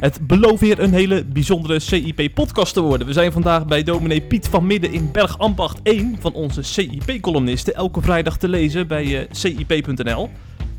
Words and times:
Het 0.00 0.26
belooft 0.26 0.60
weer 0.60 0.78
een 0.78 0.92
hele 0.92 1.24
bijzondere 1.24 1.78
CIP-podcast 1.78 2.74
te 2.74 2.80
worden. 2.80 3.06
We 3.06 3.12
zijn 3.12 3.32
vandaag 3.32 3.66
bij 3.66 3.82
dominee 3.82 4.20
Piet 4.20 4.48
van 4.48 4.66
Midden 4.66 4.92
in 4.92 5.10
Bergambacht 5.12 5.80
1 5.82 6.16
van 6.20 6.32
onze 6.32 6.62
CIP-columnisten. 6.62 7.74
Elke 7.74 8.00
vrijdag 8.00 8.36
te 8.36 8.48
lezen 8.48 8.86
bij 8.86 9.04
uh, 9.04 9.20
cip.nl. 9.30 10.30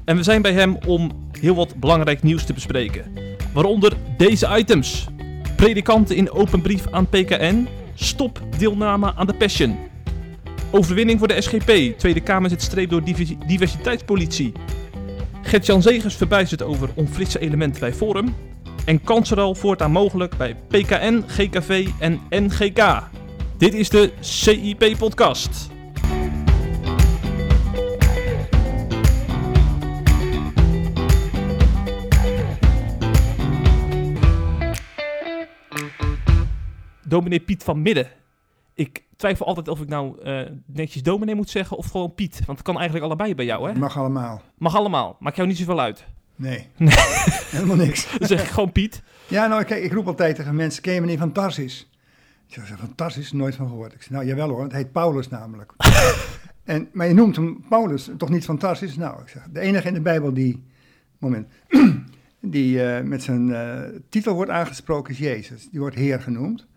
En 0.06 0.16
we 0.16 0.24
zijn 0.24 0.42
bij 0.42 0.54
hem 0.54 0.78
om 0.86 1.12
heel 1.40 1.56
wat 1.56 1.76
belangrijk 1.76 2.24
nieuws 2.24 2.44
te 2.44 2.54
bespreken. 2.54 3.04
Waaronder 3.54 3.94
deze 4.18 4.58
items. 4.58 5.08
Predikanten 5.56 6.16
in 6.16 6.32
open 6.32 6.62
brief 6.62 6.88
aan 6.92 7.10
PKN. 7.10 7.68
Stop 7.94 8.42
deelname 8.58 9.16
aan 9.16 9.28
de 9.28 9.34
Passion. 9.34 9.78
Overwinning 10.72 11.20
voor 11.20 11.28
de 11.28 11.42
SGP. 11.42 11.98
Tweede 11.98 12.22
Kamer 12.22 12.50
zit 12.50 12.62
streep 12.62 12.90
door 12.90 13.04
diversiteitspolitie. 13.48 14.52
Gert-Jan 15.42 15.82
Zegers 15.82 16.16
verbijstert 16.16 16.62
over 16.62 16.90
onfrisse 16.96 17.40
elementen 17.40 17.80
bij 17.80 17.94
Forum. 17.94 18.36
En 18.86 19.02
kansenruil 19.04 19.56
voortaan 19.56 19.92
mogelijk 19.92 20.38
bij 20.38 20.56
PKN, 20.56 21.24
GKV 21.28 21.88
en 22.00 22.20
NGK. 22.30 23.04
Dit 23.58 23.74
is 23.74 23.90
de 23.90 24.14
CIP-podcast. 24.20 25.70
Dominee 37.04 37.40
Piet 37.40 37.64
van 37.64 37.82
Midden. 37.82 38.08
Ik 38.74 39.04
twijfel 39.18 39.46
altijd 39.46 39.68
of 39.68 39.82
ik 39.82 39.88
nou 39.88 40.24
uh, 40.24 40.42
netjes 40.66 41.04
dominee 41.04 41.36
moet 41.36 41.50
zeggen 41.50 41.78
of 41.78 41.86
gewoon 41.86 42.14
Piet. 42.16 42.42
Want 42.46 42.58
het 42.58 42.68
kan 42.68 42.76
eigenlijk 42.76 43.06
allebei 43.06 43.36
bij 43.36 43.46
jou, 43.46 43.70
hè? 43.72 43.80
Mag 43.80 43.98
allemaal. 43.98 44.42
Mag 44.58 44.76
allemaal. 44.76 45.16
Maakt 45.20 45.36
jou 45.36 45.48
niet 45.48 45.58
zoveel 45.58 45.80
uit. 45.80 46.06
Nee. 46.42 46.68
nee. 46.78 46.94
Helemaal 47.56 47.76
niks. 47.76 48.08
Dan 48.20 48.28
zeg 48.28 48.42
ik 48.42 48.48
gewoon 48.48 48.72
Piet. 48.72 49.02
Ja, 49.28 49.48
nou 49.48 49.64
kijk, 49.64 49.84
ik 49.84 49.92
roep 49.92 50.08
altijd 50.08 50.36
tegen 50.36 50.56
mensen, 50.56 50.82
ken 50.82 50.94
je 50.94 51.00
meneer 51.02 51.18
Van 51.18 51.32
Tarsis? 51.32 51.90
Ik 52.48 52.54
zeg, 52.54 52.78
Van 52.78 52.96
Tarsis, 52.96 53.32
nooit 53.32 53.56
van 53.56 53.68
gehoord. 53.68 53.94
Ik 53.94 54.02
zeg, 54.02 54.10
nou 54.10 54.26
jawel 54.26 54.50
hoor, 54.50 54.64
het 54.64 54.72
heet 54.72 54.92
Paulus 54.92 55.30
namelijk. 55.30 55.74
en, 56.64 56.90
maar 56.94 57.08
je 57.08 57.14
noemt 57.14 57.36
hem 57.36 57.64
Paulus, 57.70 58.10
toch 58.18 58.30
niet 58.30 58.46
Van 58.46 58.58
Tarsis? 58.58 58.96
Nou, 58.96 59.22
ik 59.22 59.28
zeg, 59.28 59.44
de 59.52 59.60
enige 59.60 59.88
in 59.88 59.94
de 59.94 60.02
Bijbel 60.02 60.34
die, 60.34 60.64
moment, 61.18 61.48
die 62.40 62.76
uh, 62.76 63.02
met 63.02 63.24
zijn 63.24 63.48
uh, 63.48 63.80
titel 64.10 64.34
wordt 64.34 64.52
aangesproken 64.52 65.14
is 65.14 65.20
Jezus. 65.20 65.70
Die 65.70 65.80
wordt 65.80 65.96
Heer 65.96 66.22
genoemd. 66.22 66.68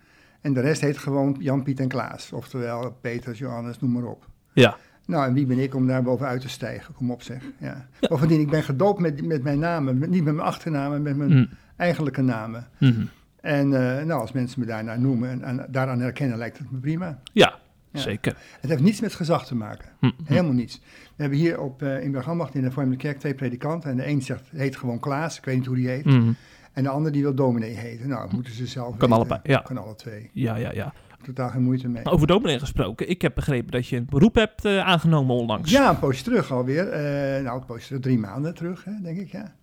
En 0.41 0.53
de 0.53 0.61
rest 0.61 0.81
heet 0.81 0.98
gewoon 0.98 1.37
Jan, 1.39 1.62
Piet 1.62 1.81
en 1.81 1.89
Klaas. 1.89 2.33
Oftewel 2.33 2.98
Petrus, 3.01 3.39
Johannes, 3.39 3.79
noem 3.79 3.92
maar 3.92 4.05
op. 4.05 4.27
Ja. 4.53 4.77
Nou, 5.07 5.27
en 5.27 5.35
wie 5.35 5.47
ben 5.47 5.59
ik 5.59 5.75
om 5.75 5.87
daar 5.87 6.03
bovenuit 6.03 6.41
te 6.41 6.49
stijgen? 6.49 6.95
Kom 6.95 7.11
op 7.11 7.23
zeg. 7.23 7.43
Ja. 7.59 7.87
Bovendien, 8.09 8.41
ik 8.41 8.51
ben 8.51 8.63
gedoopt 8.63 9.01
met, 9.01 9.27
met 9.27 9.43
mijn 9.43 9.59
namen. 9.59 9.99
Niet 9.99 10.25
met 10.25 10.35
mijn 10.35 10.47
achternaam, 10.47 10.91
maar 10.91 11.01
met 11.01 11.17
mijn 11.17 11.31
mm. 11.31 11.49
eigenlijke 11.77 12.23
namen. 12.23 12.69
Mm 12.79 13.09
En 13.41 13.67
uh, 13.67 14.03
nou, 14.03 14.21
als 14.21 14.33
mensen 14.33 14.61
me 14.61 14.67
daarnaar 14.67 15.01
noemen 15.01 15.31
en, 15.31 15.43
en, 15.43 15.67
daaraan 15.69 16.01
herkennen, 16.01 16.39
lijkt 16.39 16.59
het 16.59 16.71
me 16.71 16.79
prima. 16.79 17.19
Ja, 17.33 17.55
ja, 17.91 18.01
zeker. 18.01 18.37
Het 18.61 18.71
heeft 18.71 18.83
niets 18.83 19.01
met 19.01 19.15
gezag 19.15 19.47
te 19.47 19.55
maken. 19.55 19.89
Mm. 20.01 20.13
Helemaal 20.25 20.53
niets. 20.53 20.81
We 21.17 21.23
hebben 21.23 21.39
hier 21.39 21.61
op, 21.61 21.83
uh, 21.83 22.03
in 22.03 22.13
Bergambacht 22.13 22.55
in 22.55 22.63
de 22.63 22.71
Vormelijke 22.71 23.07
Kerk 23.07 23.19
twee 23.19 23.35
predikanten. 23.35 23.91
En 23.91 23.97
de 23.97 24.07
een 24.07 24.23
zegt, 24.23 24.51
heet 24.51 24.77
gewoon 24.77 25.01
Klaas, 25.01 25.39
ik 25.39 25.45
weet 25.45 25.57
niet 25.57 25.67
hoe 25.67 25.77
die 25.77 25.89
heet. 25.89 26.05
Mhm. 26.05 26.33
En 26.73 26.83
de 26.83 26.89
ander 26.89 27.13
die 27.13 27.23
wil 27.23 27.35
dominee 27.35 27.75
heten. 27.75 28.09
Nou, 28.09 28.35
moeten 28.35 28.53
ze 28.53 28.67
zelf 28.67 28.89
Kan 28.89 28.99
weten. 28.99 29.15
allebei, 29.15 29.41
ja. 29.43 29.59
Kan 29.59 29.79
alle 29.79 29.95
twee. 29.95 30.31
Ja, 30.33 30.57
ja, 30.57 30.73
ja. 30.73 30.93
Totaal 31.25 31.48
geen 31.48 31.62
moeite 31.62 31.89
mee. 31.89 32.05
Over 32.05 32.27
dominee 32.27 32.58
gesproken. 32.58 33.08
Ik 33.08 33.22
heb 33.22 33.34
begrepen 33.34 33.70
dat 33.70 33.89
je 33.89 33.97
een 33.97 34.06
beroep 34.11 34.34
hebt 34.34 34.64
uh, 34.64 34.78
aangenomen 34.86 35.36
onlangs. 35.36 35.70
Ja, 35.70 35.91
een 35.91 35.98
poosje 35.98 36.22
terug 36.22 36.53
alweer. 36.53 36.86
Uh, 36.86 37.44
nou, 37.44 37.61
een 37.61 37.67
poosje 37.67 37.86
terug, 37.86 38.03
drie 38.03 38.19
maanden 38.19 38.55
terug, 38.55 38.84
hè, 38.84 38.92
denk 39.03 39.19
ik, 39.19 39.33
ja. 39.33 39.55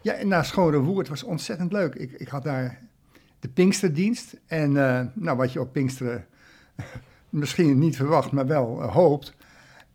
Ja, 0.00 0.12
en 0.12 0.28
naar 0.28 0.44
Schone 0.44 0.78
Woerd 0.78 1.08
was 1.08 1.22
ontzettend 1.22 1.72
leuk. 1.72 1.94
Ik, 1.94 2.12
ik 2.12 2.28
had 2.28 2.42
daar 2.42 2.80
de 3.40 3.48
Pinksterdienst. 3.48 4.36
En 4.46 4.70
uh, 4.70 5.00
nou, 5.12 5.36
wat 5.36 5.52
je 5.52 5.60
op 5.60 5.72
Pinksteren 5.72 6.26
misschien 7.28 7.78
niet 7.78 7.96
verwacht, 7.96 8.32
maar 8.32 8.46
wel 8.46 8.82
hoopt, 8.82 9.36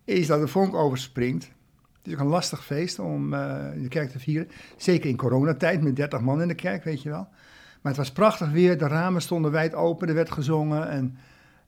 is 0.03 0.27
dat 0.27 0.39
de 0.39 0.47
vonk 0.47 0.75
overspringt. 0.75 1.43
Het 1.43 2.07
is 2.07 2.13
ook 2.13 2.19
een 2.19 2.27
lastig 2.27 2.65
feest 2.65 2.99
om 2.99 3.33
in 3.73 3.81
de 3.81 3.87
kerk 3.89 4.09
te 4.09 4.19
vieren. 4.19 4.49
Zeker 4.77 5.09
in 5.09 5.17
coronatijd 5.17 5.81
met 5.81 5.95
30 5.95 6.21
man 6.21 6.41
in 6.41 6.47
de 6.47 6.55
kerk, 6.55 6.83
weet 6.83 7.01
je 7.01 7.09
wel. 7.09 7.27
Maar 7.87 7.95
het 7.95 8.05
was 8.05 8.15
prachtig 8.15 8.51
weer, 8.51 8.77
de 8.77 8.87
ramen 8.87 9.21
stonden 9.21 9.51
wijd 9.51 9.75
open, 9.75 10.07
er 10.07 10.13
werd 10.13 10.31
gezongen 10.31 10.89
en 10.89 11.17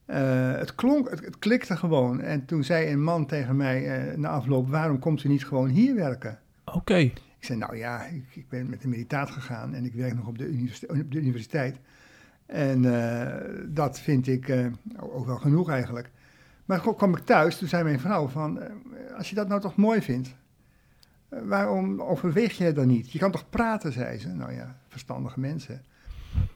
uh, 0.07 0.57
het 0.57 0.75
klonk, 0.75 1.09
het, 1.09 1.25
het, 1.25 1.39
klikte 1.39 1.77
gewoon. 1.77 2.21
En 2.21 2.45
toen 2.45 2.63
zei 2.63 2.91
een 2.91 3.03
man 3.03 3.25
tegen 3.25 3.55
mij 3.55 4.09
uh, 4.09 4.17
na 4.17 4.29
afloop, 4.29 4.69
waarom 4.69 4.99
komt 4.99 5.23
u 5.23 5.29
niet 5.29 5.45
gewoon 5.45 5.69
hier 5.69 5.95
werken? 5.95 6.39
Oké. 6.65 6.77
Okay. 6.77 7.03
Ik 7.39 7.45
zei, 7.45 7.59
nou 7.59 7.77
ja, 7.77 8.05
ik, 8.05 8.23
ik, 8.35 8.49
ben 8.49 8.69
met 8.69 8.81
de 8.81 8.87
militaat 8.87 9.29
gegaan 9.29 9.73
en 9.73 9.85
ik 9.85 9.93
werk 9.93 10.15
nog 10.15 10.27
op 10.27 10.37
de, 10.37 10.47
universiteit. 10.47 11.01
Op 11.01 11.11
de 11.11 11.19
universiteit. 11.19 11.79
En 12.45 12.83
uh, 12.83 13.33
dat 13.67 13.99
vind 13.99 14.27
ik 14.27 14.71
ook 14.97 15.25
wel 15.25 15.37
genoeg 15.37 15.69
eigenlijk. 15.69 16.09
Maar 16.65 16.81
toen 16.81 16.95
kwam 16.95 17.15
ik 17.15 17.25
thuis, 17.25 17.57
toen 17.57 17.67
zei 17.67 17.83
mijn 17.83 17.99
vrouw 17.99 18.27
van, 18.27 18.59
als 19.17 19.29
je 19.29 19.35
dat 19.35 19.47
nou 19.47 19.61
toch 19.61 19.75
mooi 19.75 20.01
vindt, 20.01 20.35
waarom 21.29 22.01
overweeg 22.01 22.57
je 22.57 22.63
het 22.63 22.75
dan 22.75 22.87
niet? 22.87 23.11
Je 23.11 23.19
kan 23.19 23.31
toch 23.31 23.49
praten, 23.49 23.91
zei 23.93 24.17
ze. 24.17 24.27
Nou 24.27 24.53
ja, 24.53 24.79
verstandige 24.87 25.39
mensen. 25.39 25.83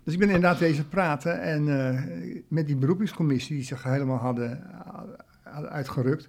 Dus 0.04 0.14
ik 0.14 0.20
ben 0.20 0.28
inderdaad 0.28 0.60
wezen 0.60 0.90
praten 0.90 1.42
en 1.42 1.68
uh, 1.68 2.42
met 2.48 2.68
die 2.68 2.76
beroepingscommissie 2.76 3.56
die 3.56 3.66
zich 3.66 3.84
helemaal 3.84 4.18
hadden, 4.18 4.64
hadden 5.44 5.72
uitgerukt. 5.72 6.28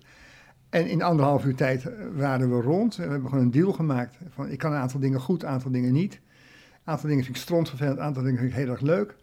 En 0.70 0.86
in 0.86 1.02
anderhalf 1.02 1.44
uur 1.44 1.54
tijd 1.54 1.90
waren 2.14 2.50
we 2.56 2.62
rond. 2.62 2.96
We 2.96 3.02
hebben 3.02 3.28
gewoon 3.28 3.44
een 3.44 3.50
deal 3.50 3.72
gemaakt. 3.72 4.16
Van, 4.28 4.48
ik 4.48 4.58
kan 4.58 4.72
een 4.72 4.78
aantal 4.78 5.00
dingen 5.00 5.20
goed, 5.20 5.42
een 5.42 5.48
aantal 5.48 5.70
dingen 5.70 5.92
niet. 5.92 6.14
Een 6.14 6.92
aantal 6.92 7.08
dingen 7.08 7.24
vind 7.24 7.36
ik 7.36 7.42
strontvervelend, 7.42 7.98
een 7.98 8.04
aantal 8.04 8.22
dingen 8.22 8.38
vind 8.38 8.50
ik 8.50 8.56
heel 8.56 8.70
erg 8.70 8.80
leuk. 8.80 9.16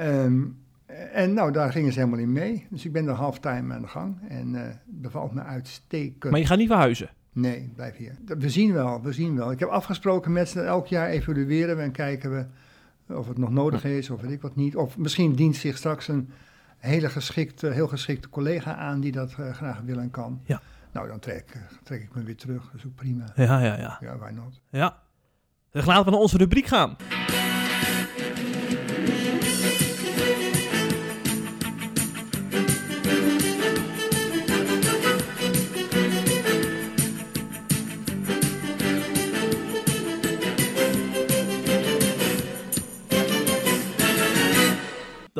Um, 0.00 0.62
en 1.12 1.32
nou, 1.32 1.52
daar 1.52 1.72
gingen 1.72 1.92
ze 1.92 1.98
helemaal 1.98 2.20
in 2.20 2.32
mee. 2.32 2.66
Dus 2.70 2.84
ik 2.84 2.92
ben 2.92 3.06
er 3.06 3.14
halftime 3.14 3.74
aan 3.74 3.82
de 3.82 3.88
gang 3.88 4.16
en 4.28 4.54
uh, 4.54 4.62
bevalt 4.84 5.34
me 5.34 5.42
uitstekend. 5.42 6.30
Maar 6.30 6.40
je 6.40 6.46
gaat 6.46 6.58
niet 6.58 6.68
verhuizen? 6.68 7.10
Nee, 7.32 7.72
blijf 7.74 7.96
hier. 7.96 8.16
We 8.24 8.50
zien 8.50 8.72
wel, 8.72 9.02
we 9.02 9.12
zien 9.12 9.36
wel. 9.36 9.50
Ik 9.50 9.58
heb 9.58 9.68
afgesproken 9.68 10.32
met 10.32 10.48
ze, 10.48 10.60
elk 10.60 10.86
jaar 10.86 11.08
evalueren 11.08 11.76
we 11.76 11.82
en 11.82 11.92
kijken 11.92 12.30
we 12.30 12.46
of 13.08 13.28
het 13.28 13.38
nog 13.38 13.50
nodig 13.50 13.84
is, 13.84 14.10
of 14.10 14.20
weet 14.20 14.30
ik 14.30 14.42
wat 14.42 14.56
niet. 14.56 14.76
Of 14.76 14.98
misschien 14.98 15.34
dient 15.34 15.56
zich 15.56 15.76
straks 15.76 16.08
een 16.08 16.30
hele 16.78 17.08
geschikte, 17.08 17.66
heel 17.66 17.88
geschikte 17.88 18.28
collega 18.28 18.74
aan 18.74 19.00
die 19.00 19.12
dat 19.12 19.36
uh, 19.40 19.52
graag 19.52 19.80
wil 19.80 19.98
en 19.98 20.10
kan. 20.10 20.40
Ja. 20.44 20.60
Nou, 20.92 21.08
dan 21.08 21.18
trek, 21.18 21.56
trek 21.82 22.02
ik 22.02 22.14
me 22.14 22.22
weer 22.22 22.36
terug. 22.36 22.62
Dat 22.62 22.74
is 22.74 22.86
ook 22.86 22.94
prima. 22.94 23.24
Ja, 23.34 23.60
ja, 23.60 23.78
ja. 23.78 23.98
Ja, 24.00 24.16
why 24.18 24.30
not? 24.30 24.60
Ja. 24.70 25.02
Dan 25.70 25.84
laten 25.84 26.04
we 26.04 26.10
naar 26.10 26.20
onze 26.20 26.36
rubriek 26.36 26.66
gaan. 26.66 26.96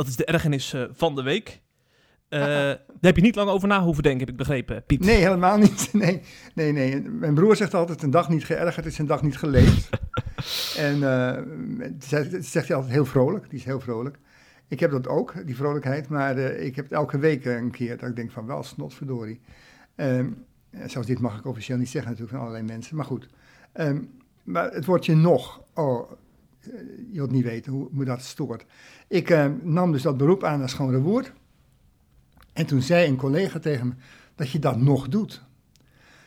Dat 0.05 0.13
is 0.13 0.19
de 0.19 0.33
ergernis 0.33 0.75
uh, 0.75 0.85
van 0.93 1.15
de 1.15 1.23
week. 1.23 1.63
Uh, 2.31 2.41
daar 2.41 2.79
heb 3.01 3.17
je 3.17 3.23
niet 3.23 3.35
lang 3.35 3.51
over 3.51 3.69
na 3.69 3.83
hoeven 3.83 4.03
denken, 4.03 4.21
heb 4.21 4.31
ik 4.31 4.37
begrepen, 4.37 4.85
Piet. 4.87 5.01
Nee, 5.01 5.17
helemaal 5.17 5.59
niet. 5.59 5.89
Nee, 5.93 6.23
nee, 6.55 6.73
nee. 6.73 7.01
Mijn 7.01 7.35
broer 7.35 7.57
zegt 7.57 7.75
altijd, 7.75 8.03
een 8.03 8.11
dag 8.11 8.29
niet 8.29 8.45
geërgerd 8.45 8.87
is 8.87 8.99
een 8.99 9.07
dag 9.07 9.23
niet 9.23 9.37
geleefd. 9.37 9.89
en 10.77 10.97
uh, 10.97 11.39
zegt, 11.99 12.45
zegt 12.45 12.69
hij 12.69 12.77
altijd 12.77 12.95
heel 12.95 13.05
vrolijk, 13.05 13.51
die 13.51 13.59
is 13.59 13.65
heel 13.65 13.81
vrolijk. 13.81 14.19
Ik 14.69 14.81
heb 14.81 14.91
dat 14.91 15.09
ook, 15.09 15.47
die 15.47 15.57
vrolijkheid, 15.57 16.09
maar 16.09 16.39
uh, 16.39 16.65
ik 16.65 16.77
heb 16.77 16.85
het 16.85 16.95
elke 16.95 17.19
week 17.19 17.45
een 17.45 17.71
keer 17.71 17.99
dat 17.99 18.09
ik 18.09 18.17
denk 18.17 18.31
van 18.31 18.47
wel 18.47 18.63
snotverdorie. 18.63 19.41
Um, 19.97 20.45
zelfs 20.87 21.07
dit 21.07 21.21
mag 21.21 21.39
ik 21.39 21.47
officieel 21.47 21.79
niet 21.79 21.91
zeggen 21.91 22.11
natuurlijk 22.11 22.37
van 22.37 22.47
allerlei 22.47 22.73
mensen, 22.73 22.97
maar 22.97 23.05
goed. 23.05 23.29
Um, 23.75 24.11
maar 24.43 24.73
het 24.73 24.85
woordje 24.85 25.15
nog, 25.15 25.63
oh, 25.75 26.13
je 27.11 27.13
wilt 27.13 27.31
niet 27.31 27.45
weten 27.45 27.73
hoe 27.73 27.89
me 27.91 28.05
dat 28.05 28.23
stoort. 28.23 28.67
Ik 29.09 29.31
uh, 29.31 29.47
nam 29.63 29.93
dus 29.93 30.03
dat 30.03 30.17
beroep 30.17 30.45
aan 30.45 30.63
als 30.63 30.71
Schone 30.71 31.01
Woord. 31.01 31.33
En 32.53 32.67
toen 32.67 32.83
zei 32.83 33.09
een 33.09 33.17
collega 33.17 33.59
tegen 33.59 33.87
me 33.87 33.95
dat 34.35 34.51
je 34.51 34.59
dat 34.59 34.77
nog 34.77 35.09
doet. 35.09 35.43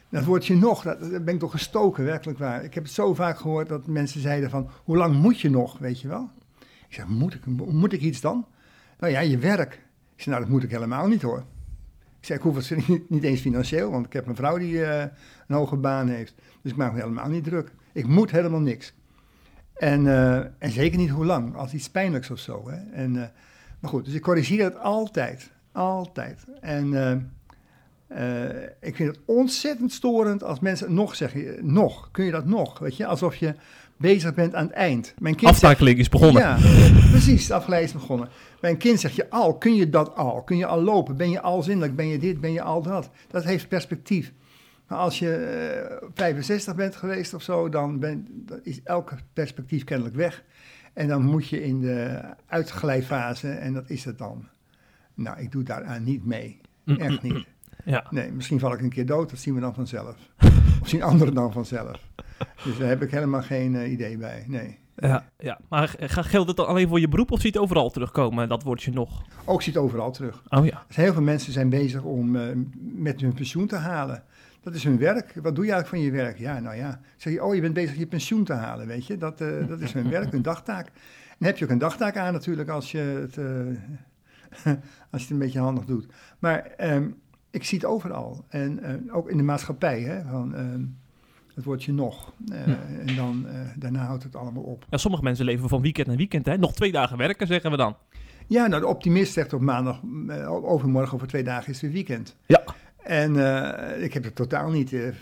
Dat 0.09 0.23
woordje 0.23 0.55
nog, 0.55 0.83
dat, 0.83 1.25
ben 1.25 1.33
ik 1.33 1.39
toch 1.39 1.51
gestoken, 1.51 2.03
werkelijk 2.03 2.39
waar. 2.39 2.63
Ik 2.63 2.73
heb 2.73 2.83
het 2.83 2.93
zo 2.93 3.13
vaak 3.13 3.37
gehoord 3.37 3.69
dat 3.69 3.87
mensen 3.87 4.21
zeiden 4.21 4.49
van, 4.49 4.69
hoe 4.83 4.97
lang 4.97 5.15
moet 5.15 5.39
je 5.39 5.49
nog, 5.49 5.77
weet 5.77 6.01
je 6.01 6.07
wel? 6.07 6.29
Ik 6.59 6.93
zeg, 6.93 7.07
moet 7.07 7.33
ik, 7.33 7.45
moet 7.45 7.93
ik 7.93 8.01
iets 8.01 8.21
dan? 8.21 8.45
Nou 8.99 9.11
ja, 9.11 9.19
je 9.19 9.37
werk. 9.37 9.85
Ik 10.15 10.25
nou 10.25 10.39
dat 10.39 10.49
moet 10.49 10.63
ik 10.63 10.71
helemaal 10.71 11.07
niet 11.07 11.21
hoor. 11.21 11.43
Ik 12.19 12.25
zei, 12.25 12.37
ik 12.37 12.43
hoef 12.43 12.55
het 12.55 13.09
niet, 13.09 13.23
eens 13.23 13.41
financieel, 13.41 13.91
want 13.91 14.05
ik 14.05 14.13
heb 14.13 14.27
een 14.27 14.35
vrouw 14.35 14.57
die 14.57 14.73
uh, 14.73 14.99
een 15.47 15.55
hoge 15.55 15.75
baan 15.75 16.07
heeft. 16.07 16.35
Dus 16.61 16.71
ik 16.71 16.77
maak 16.77 16.93
me 16.93 16.99
helemaal 16.99 17.29
niet 17.29 17.43
druk. 17.43 17.71
Ik 17.91 18.07
moet 18.07 18.31
helemaal 18.31 18.59
niks. 18.59 18.93
En, 19.77 20.05
uh, 20.05 20.35
en 20.35 20.71
zeker 20.71 20.97
niet 20.97 21.09
hoe 21.09 21.25
lang, 21.25 21.55
als 21.55 21.73
iets 21.73 21.89
pijnlijks 21.89 22.29
of 22.29 22.39
zo. 22.39 22.69
Hè? 22.69 22.77
En, 22.93 23.15
uh, 23.15 23.23
maar 23.79 23.89
goed, 23.91 24.05
dus 24.05 24.13
ik 24.13 24.21
corrigeer 24.21 24.63
het 24.63 24.79
altijd. 24.79 25.51
Altijd. 25.71 26.45
En 26.61 26.87
uh, 26.87 27.11
Eh, 28.07 28.43
ik 28.81 28.95
vind 28.95 29.09
het 29.15 29.19
ontzettend 29.25 29.91
storend 29.91 30.43
als 30.43 30.59
mensen 30.59 30.93
nog 30.93 31.15
zeggen, 31.15 31.73
nog, 31.73 32.09
kun 32.11 32.25
je 32.25 32.31
dat 32.31 32.45
nog? 32.45 32.79
Weet 32.79 32.97
je, 32.97 33.05
alsof 33.05 33.35
je 33.35 33.55
bezig 33.97 34.33
bent 34.33 34.55
aan 34.55 34.65
het 34.65 34.73
eind. 34.73 35.13
Mijn 35.17 35.35
kind 35.35 35.51
Aftakeling 35.51 35.99
is 35.99 36.09
begonnen. 36.09 36.41
Ja, 36.41 36.57
precies, 37.11 37.47
de 37.47 37.81
is 37.81 37.91
begonnen. 37.91 38.29
Mijn 38.61 38.77
kind 38.77 38.99
zegt 38.99 39.15
je 39.15 39.29
al, 39.29 39.57
kun 39.57 39.75
je 39.75 39.89
dat 39.89 40.15
al? 40.15 40.43
Kun 40.43 40.57
je 40.57 40.65
al 40.65 40.81
lopen? 40.81 41.17
Ben 41.17 41.29
je 41.29 41.41
al 41.41 41.63
zinnelijk? 41.63 41.95
Ben 41.95 42.07
je 42.07 42.17
dit? 42.17 42.41
Ben 42.41 42.51
je 42.51 42.61
al 42.61 42.81
dat? 42.81 43.09
Dat 43.27 43.43
heeft 43.43 43.67
perspectief. 43.67 44.33
Maar 44.87 44.97
als 44.97 45.19
je 45.19 46.09
65 46.13 46.75
bent 46.75 46.95
geweest 46.95 47.33
of 47.33 47.41
zo, 47.41 47.69
dan, 47.69 47.99
ben, 47.99 48.27
dan 48.29 48.59
is 48.63 48.83
elke 48.83 49.15
perspectief 49.33 49.83
kennelijk 49.83 50.15
weg. 50.15 50.43
En 50.93 51.07
dan 51.07 51.23
moet 51.23 51.47
je 51.47 51.63
in 51.63 51.81
de 51.81 52.19
uitglijfase 52.45 53.49
en 53.49 53.73
dat 53.73 53.89
is 53.89 54.05
het 54.05 54.17
dan. 54.17 54.47
Nou, 55.13 55.39
ik 55.39 55.51
doe 55.51 55.63
daaraan 55.63 56.03
niet 56.03 56.25
mee. 56.25 56.61
Echt 56.85 57.21
niet. 57.21 57.45
Ja. 57.85 58.05
Nee, 58.09 58.31
misschien 58.31 58.59
val 58.59 58.73
ik 58.73 58.81
een 58.81 58.89
keer 58.89 59.05
dood, 59.05 59.29
dat 59.29 59.39
zien 59.39 59.53
we 59.53 59.59
dan 59.59 59.73
vanzelf. 59.73 60.15
of 60.81 60.87
zien 60.87 61.03
anderen 61.03 61.33
dan 61.33 61.51
vanzelf. 61.51 62.01
Dus 62.63 62.77
daar 62.77 62.87
heb 62.87 63.01
ik 63.01 63.11
helemaal 63.11 63.41
geen 63.41 63.73
uh, 63.73 63.91
idee 63.91 64.17
bij, 64.17 64.43
nee. 64.47 64.77
Ja, 64.95 65.29
ja. 65.37 65.59
maar 65.69 65.95
geldt 66.09 66.47
het 66.47 66.57
dan 66.57 66.67
alleen 66.67 66.87
voor 66.87 66.99
je 66.99 67.07
beroep 67.07 67.31
of 67.31 67.41
ziet 67.41 67.53
het 67.53 67.63
overal 67.63 67.89
terugkomen, 67.89 68.49
dat 68.49 68.63
woordje 68.63 68.91
nog? 68.91 69.21
Ook 69.45 69.61
ziet 69.61 69.73
het 69.73 69.83
overal 69.83 70.11
terug. 70.11 70.43
Oh 70.49 70.65
ja. 70.65 70.83
Dus 70.87 70.95
heel 70.95 71.13
veel 71.13 71.21
mensen 71.21 71.53
zijn 71.53 71.69
bezig 71.69 72.03
om 72.03 72.35
uh, 72.35 72.43
met 72.79 73.21
hun 73.21 73.33
pensioen 73.33 73.67
te 73.67 73.75
halen. 73.75 74.23
Dat 74.67 74.75
is 74.75 74.83
hun 74.83 74.97
werk. 74.97 75.33
Wat 75.41 75.55
doe 75.55 75.65
je 75.65 75.71
eigenlijk 75.71 75.87
van 75.87 75.99
je 75.99 76.23
werk? 76.23 76.37
Ja, 76.37 76.59
nou 76.59 76.75
ja. 76.75 76.99
Zeg 77.17 77.33
je, 77.33 77.43
oh, 77.43 77.55
je 77.55 77.61
bent 77.61 77.73
bezig 77.73 77.97
je 77.97 78.07
pensioen 78.07 78.43
te 78.43 78.53
halen, 78.53 78.87
weet 78.87 79.07
je. 79.07 79.17
Dat, 79.17 79.41
uh, 79.41 79.67
dat 79.67 79.79
is 79.79 79.93
hun 79.93 80.09
werk, 80.09 80.31
hun 80.31 80.41
dagtaak. 80.41 80.85
Dan 81.37 81.47
heb 81.47 81.57
je 81.57 81.65
ook 81.65 81.71
een 81.71 81.77
dagtaak 81.77 82.17
aan 82.17 82.33
natuurlijk 82.33 82.69
als 82.69 82.91
je 82.91 82.97
het, 82.97 83.37
uh, 83.37 83.45
als 85.11 85.21
je 85.21 85.27
het 85.27 85.29
een 85.29 85.37
beetje 85.37 85.59
handig 85.59 85.85
doet. 85.85 86.05
Maar 86.39 86.71
um, 86.79 87.15
ik 87.51 87.63
zie 87.63 87.77
het 87.77 87.87
overal. 87.87 88.45
En 88.49 88.79
uh, 89.07 89.15
ook 89.15 89.29
in 89.29 89.37
de 89.37 89.43
maatschappij, 89.43 90.01
hè, 90.01 90.21
van... 90.29 90.55
Ehm, 90.55 90.83
het 91.55 91.65
woordje 91.65 91.93
nog. 91.93 92.33
Uh, 92.51 92.63
hm. 92.63 92.69
En 93.07 93.15
dan, 93.15 93.45
uh, 93.45 93.53
daarna 93.75 94.05
houdt 94.05 94.23
het 94.23 94.35
allemaal 94.35 94.63
op. 94.63 94.85
Ja, 94.89 94.97
sommige 94.97 95.23
mensen 95.23 95.45
leven 95.45 95.69
van 95.69 95.81
weekend 95.81 96.07
naar 96.07 96.15
weekend. 96.15 96.45
Hè? 96.45 96.57
Nog 96.57 96.73
twee 96.73 96.91
dagen 96.91 97.17
werken, 97.17 97.47
zeggen 97.47 97.71
we 97.71 97.77
dan. 97.77 97.95
Ja, 98.47 98.67
nou, 98.67 98.81
de 98.81 98.87
optimist 98.87 99.33
zegt 99.33 99.53
op 99.53 99.61
maandag, 99.61 100.01
overmorgen 100.47 101.13
over 101.13 101.27
twee 101.27 101.43
dagen 101.43 101.71
is 101.71 101.81
het 101.81 101.91
weekend. 101.91 102.35
Ja. 102.45 102.63
En 103.07 103.33
uh, 103.33 104.03
ik 104.03 104.13
heb 104.13 104.23
het 104.23 104.35
totaal 104.35 104.69
niet. 104.69 104.91
Uh, 104.91 105.13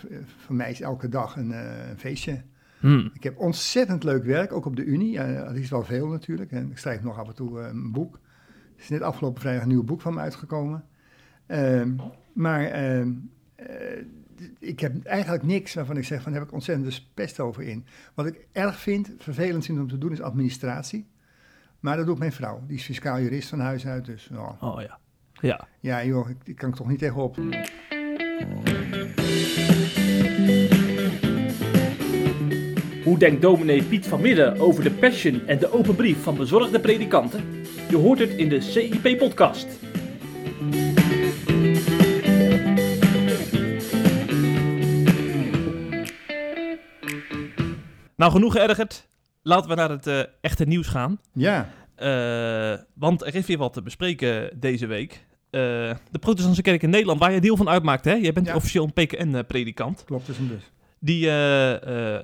voor 0.44 0.54
mij 0.54 0.70
is 0.70 0.80
elke 0.80 1.08
dag 1.08 1.36
een, 1.36 1.50
uh, 1.50 1.88
een 1.88 1.98
feestje. 1.98 2.42
Hmm. 2.80 3.10
Ik 3.14 3.22
heb 3.22 3.38
ontzettend 3.38 4.04
leuk 4.04 4.24
werk, 4.24 4.52
ook 4.52 4.66
op 4.66 4.76
de 4.76 4.84
Unie. 4.84 5.18
dat 5.18 5.54
is 5.54 5.70
wel 5.70 5.84
veel 5.84 6.08
natuurlijk. 6.08 6.52
En 6.52 6.70
ik 6.70 6.78
schrijf 6.78 7.02
nog 7.02 7.18
af 7.18 7.28
en 7.28 7.34
toe 7.34 7.60
een 7.60 7.92
boek. 7.92 8.14
Er 8.76 8.82
is 8.82 8.88
net 8.88 9.02
afgelopen 9.02 9.40
vrijdag 9.40 9.62
een 9.62 9.68
nieuw 9.68 9.84
boek 9.84 10.00
van 10.00 10.14
me 10.14 10.20
uitgekomen. 10.20 10.84
Ehm, 11.46 11.94
maar 12.32 12.64
ehm, 12.64 13.12
ik 14.58 14.80
heb 14.80 15.04
eigenlijk 15.04 15.44
niks 15.44 15.74
waarvan 15.74 15.96
ik 15.96 16.04
zeg 16.04 16.22
van 16.22 16.32
heb 16.32 16.42
ik 16.42 16.52
ontzettend 16.52 17.08
pest 17.14 17.40
over 17.40 17.62
in. 17.62 17.86
Wat 18.14 18.26
ik 18.26 18.46
erg 18.52 18.78
vind, 18.78 19.12
vervelend 19.18 19.64
vind 19.64 19.78
om 19.78 19.88
te 19.88 19.98
doen, 19.98 20.12
is 20.12 20.20
administratie. 20.20 21.08
Maar 21.80 21.96
dat 21.96 22.06
doet 22.06 22.18
mijn 22.18 22.32
vrouw. 22.32 22.62
Die 22.66 22.76
is 22.76 22.84
fiscaal 22.84 23.20
jurist 23.20 23.48
van 23.48 23.60
huis 23.60 23.86
uit. 23.86 24.04
Dus, 24.04 24.30
oh, 24.32 24.62
oh 24.62 24.80
ja. 24.80 24.98
Ja. 25.40 25.68
Ja, 25.80 26.04
joh, 26.04 26.28
ik, 26.44 26.56
kan 26.56 26.68
ik 26.68 26.74
toch 26.74 26.88
niet 26.88 26.98
tegenop. 26.98 27.36
Hoe 33.04 33.18
denkt 33.18 33.42
dominee 33.42 33.82
Piet 33.82 34.06
van 34.06 34.20
Midden 34.20 34.60
over 34.60 34.84
de 34.84 34.90
passion 34.90 35.46
en 35.46 35.58
de 35.58 35.72
open 35.72 35.94
brief 35.94 36.22
van 36.22 36.36
bezorgde 36.36 36.80
predikanten? 36.80 37.64
Je 37.88 37.96
hoort 37.96 38.18
het 38.18 38.30
in 38.30 38.48
de 38.48 38.60
CIP-podcast. 38.60 39.66
Nou, 48.16 48.32
genoeg 48.32 48.52
geërgerd. 48.52 49.08
Laten 49.42 49.68
we 49.68 49.74
naar 49.74 49.90
het 49.90 50.06
uh, 50.06 50.22
echte 50.40 50.64
nieuws 50.64 50.86
gaan. 50.86 51.20
Ja. 51.32 51.68
Uh, 51.98 52.74
want 52.94 53.26
er 53.26 53.34
is 53.34 53.46
weer 53.46 53.58
wat 53.58 53.72
te 53.72 53.82
bespreken 53.82 54.60
deze 54.60 54.86
week. 54.86 55.12
Uh, 55.12 55.60
de 56.10 56.18
Protestantse 56.20 56.62
Kerk 56.62 56.82
in 56.82 56.90
Nederland, 56.90 57.20
waar 57.20 57.32
je 57.32 57.40
deel 57.40 57.56
van 57.56 57.68
uitmaakt, 57.68 58.04
hè? 58.04 58.12
Jij 58.12 58.32
bent 58.32 58.54
officieel 58.54 58.84
een 58.84 59.06
PKN-predikant. 59.06 60.04
Klopt, 60.04 60.28
is 60.28 60.38
een 60.38 60.48
dus. 60.48 60.70
Die 60.98 61.26
uh, 61.26 62.18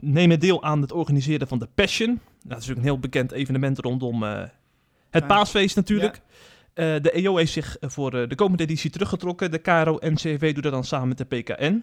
nemen 0.00 0.40
deel 0.40 0.62
aan 0.62 0.80
het 0.80 0.92
organiseren 0.92 1.48
van 1.48 1.58
de 1.58 1.68
Passion. 1.74 2.08
Dat 2.08 2.42
is 2.42 2.48
natuurlijk 2.48 2.78
een 2.78 2.92
heel 2.92 2.98
bekend 2.98 3.32
evenement 3.32 3.78
rondom 3.78 4.22
het 5.10 5.26
paasfeest 5.26 5.76
natuurlijk. 5.76 6.20
Ja. 6.74 6.98
de 6.98 7.10
EO 7.10 7.36
heeft 7.36 7.52
zich 7.52 7.76
voor 7.80 8.10
de 8.28 8.34
komende 8.34 8.62
editie 8.62 8.90
teruggetrokken. 8.90 9.50
De 9.50 9.58
KRO-NCV 9.58 10.54
doet 10.54 10.62
dat 10.62 10.72
dan 10.72 10.84
samen 10.84 11.08
met 11.08 11.18
de 11.18 11.24
PKN. 11.24 11.82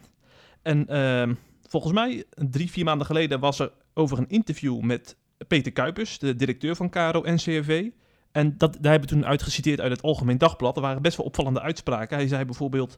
En 0.62 0.88
ehm, 0.88 1.33
volgens 1.68 1.94
mij, 1.94 2.24
drie, 2.30 2.72
vier 2.72 2.86
maanden 2.86 3.07
geleden, 3.07 3.39
was 3.39 3.60
er 3.60 3.72
over 3.94 4.18
een 4.18 4.30
interview 4.30 4.81
met 4.81 5.15
Peter 5.47 5.71
Kuipers, 5.71 6.19
de 6.19 6.36
directeur 6.36 6.75
van 6.75 6.89
KRO 6.89 7.21
NCRV. 7.24 7.89
En 8.31 8.57
dat, 8.57 8.77
daar 8.81 8.91
hebben 8.91 9.09
we 9.09 9.15
toen 9.15 9.25
uitgeciteerd 9.25 9.81
uit 9.81 9.91
het 9.91 10.01
Algemeen 10.01 10.38
Dagblad. 10.38 10.75
Er 10.75 10.81
waren 10.81 11.01
best 11.01 11.18
wel 11.18 11.25
opvallende 11.25 11.62
uitspraken. 11.62 12.18
Hij 12.18 12.27
zei 12.27 12.45
bijvoorbeeld: 12.45 12.97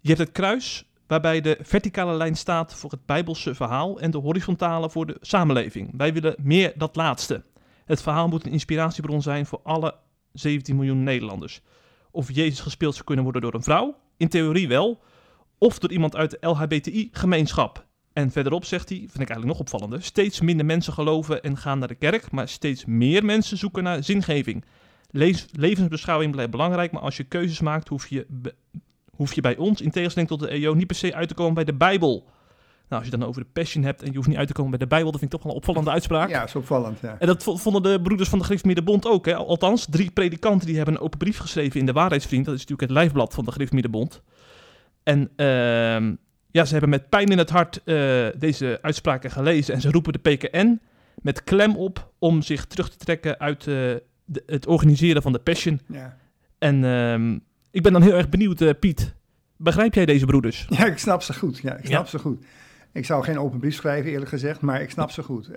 Je 0.00 0.08
hebt 0.08 0.20
het 0.20 0.32
kruis 0.32 0.84
waarbij 1.06 1.40
de 1.40 1.58
verticale 1.60 2.16
lijn 2.16 2.36
staat 2.36 2.74
voor 2.74 2.90
het 2.90 3.06
Bijbelse 3.06 3.54
verhaal 3.54 4.00
en 4.00 4.10
de 4.10 4.18
horizontale 4.18 4.90
voor 4.90 5.06
de 5.06 5.16
samenleving. 5.20 5.90
Wij 5.96 6.12
willen 6.12 6.34
meer 6.38 6.72
dat 6.76 6.96
laatste. 6.96 7.42
Het 7.84 8.02
verhaal 8.02 8.28
moet 8.28 8.46
een 8.46 8.52
inspiratiebron 8.52 9.22
zijn 9.22 9.46
voor 9.46 9.60
alle 9.62 9.94
17 10.32 10.76
miljoen 10.76 11.02
Nederlanders. 11.02 11.60
Of 12.10 12.32
Jezus 12.32 12.60
gespeeld 12.60 12.94
zou 12.94 13.04
kunnen 13.04 13.24
worden 13.24 13.42
door 13.42 13.54
een 13.54 13.62
vrouw? 13.62 13.96
In 14.16 14.28
theorie 14.28 14.68
wel. 14.68 15.02
Of 15.58 15.78
door 15.78 15.92
iemand 15.92 16.16
uit 16.16 16.30
de 16.30 16.46
LHBTI-gemeenschap. 16.46 17.86
En 18.14 18.30
verderop 18.30 18.64
zegt 18.64 18.88
hij, 18.88 18.98
vind 18.98 19.12
ik 19.12 19.28
eigenlijk 19.28 19.48
nog 19.48 19.58
opvallender, 19.58 20.02
steeds 20.02 20.40
minder 20.40 20.66
mensen 20.66 20.92
geloven 20.92 21.42
en 21.42 21.56
gaan 21.56 21.78
naar 21.78 21.88
de 21.88 21.94
kerk, 21.94 22.30
maar 22.30 22.48
steeds 22.48 22.84
meer 22.84 23.24
mensen 23.24 23.56
zoeken 23.56 23.82
naar 23.82 24.04
zingeving. 24.04 24.64
levensbeschouwing 25.52 26.32
blijft 26.32 26.50
belangrijk, 26.50 26.92
maar 26.92 27.02
als 27.02 27.16
je 27.16 27.24
keuzes 27.24 27.60
maakt, 27.60 27.88
hoef 27.88 28.08
je, 28.08 28.26
hoef 29.16 29.32
je 29.32 29.40
bij 29.40 29.56
ons, 29.56 29.80
in 29.80 29.90
tegenstelling 29.90 30.30
tot 30.30 30.40
de 30.40 30.48
EO, 30.48 30.74
niet 30.74 30.86
per 30.86 30.96
se 30.96 31.14
uit 31.14 31.28
te 31.28 31.34
komen 31.34 31.54
bij 31.54 31.64
de 31.64 31.74
Bijbel. 31.74 32.32
Nou, 32.88 33.02
als 33.02 33.04
je 33.04 33.18
dan 33.18 33.28
over 33.28 33.42
de 33.42 33.48
passion 33.52 33.84
hebt 33.84 34.02
en 34.02 34.10
je 34.10 34.16
hoeft 34.16 34.28
niet 34.28 34.36
uit 34.36 34.46
te 34.46 34.52
komen 34.52 34.70
bij 34.70 34.78
de 34.78 34.86
Bijbel, 34.86 35.10
dat 35.10 35.20
vind 35.20 35.32
ik 35.32 35.38
toch 35.38 35.46
wel 35.46 35.56
een 35.56 35.62
opvallende 35.62 35.90
uitspraak. 35.90 36.28
Ja, 36.28 36.44
is 36.44 36.56
opvallend, 36.56 37.00
ja. 37.00 37.16
En 37.18 37.26
dat 37.26 37.42
vonden 37.42 37.82
de 37.82 38.00
broeders 38.02 38.28
van 38.28 38.38
de 38.38 38.44
Griffmierenbond 38.44 39.06
ook, 39.06 39.26
hè. 39.26 39.34
Althans, 39.34 39.86
drie 39.90 40.10
predikanten 40.10 40.66
die 40.66 40.76
hebben 40.76 40.94
een 40.94 41.00
open 41.00 41.18
brief 41.18 41.38
geschreven 41.38 41.80
in 41.80 41.86
de 41.86 41.92
Waarheidsvriend. 41.92 42.44
Dat 42.44 42.54
is 42.54 42.60
natuurlijk 42.60 42.88
het 42.90 42.98
lijfblad 42.98 43.34
van 43.34 43.44
de 43.44 43.50
Griffmierenbond. 43.50 44.22
En 45.02 45.30
uh, 45.36 46.16
ja, 46.54 46.64
ze 46.64 46.72
hebben 46.72 46.90
met 46.90 47.08
pijn 47.08 47.28
in 47.28 47.38
het 47.38 47.50
hart 47.50 47.80
uh, 47.84 48.26
deze 48.38 48.78
uitspraken 48.82 49.30
gelezen 49.30 49.74
en 49.74 49.80
ze 49.80 49.90
roepen 49.90 50.12
de 50.12 50.18
PKN 50.18 50.80
met 51.22 51.44
klem 51.44 51.76
op 51.76 52.12
om 52.18 52.42
zich 52.42 52.64
terug 52.64 52.90
te 52.90 52.96
trekken 52.96 53.38
uit 53.38 53.66
uh, 53.66 53.74
de, 54.24 54.42
het 54.46 54.66
organiseren 54.66 55.22
van 55.22 55.32
de 55.32 55.38
Passion. 55.38 55.80
Ja. 55.86 56.16
En 56.58 56.82
uh, 56.82 57.36
ik 57.70 57.82
ben 57.82 57.92
dan 57.92 58.02
heel 58.02 58.16
erg 58.16 58.28
benieuwd, 58.28 58.60
uh, 58.60 58.70
Piet. 58.80 59.14
Begrijp 59.56 59.94
jij 59.94 60.06
deze 60.06 60.26
broeders? 60.26 60.66
Ja, 60.78 60.84
ik 60.84 60.98
snap 60.98 61.22
ze 61.22 61.34
goed. 61.34 61.58
Ja, 61.58 61.76
ik 61.76 61.86
snap 61.86 62.04
ja. 62.04 62.10
ze 62.10 62.18
goed. 62.18 62.44
Ik 62.92 63.04
zou 63.04 63.24
geen 63.24 63.38
open 63.38 63.58
brief 63.58 63.74
schrijven, 63.74 64.10
eerlijk 64.10 64.30
gezegd, 64.30 64.60
maar 64.60 64.82
ik 64.82 64.90
snap 64.90 65.10
ze 65.10 65.22
goed. 65.22 65.50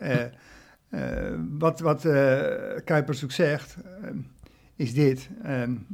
wat 1.57 1.79
wat 1.79 2.01
Kuipers 2.83 3.24
ook 3.24 3.31
zegt, 3.31 3.77
is 4.75 4.93
dit. 4.93 5.29
een 5.41 5.86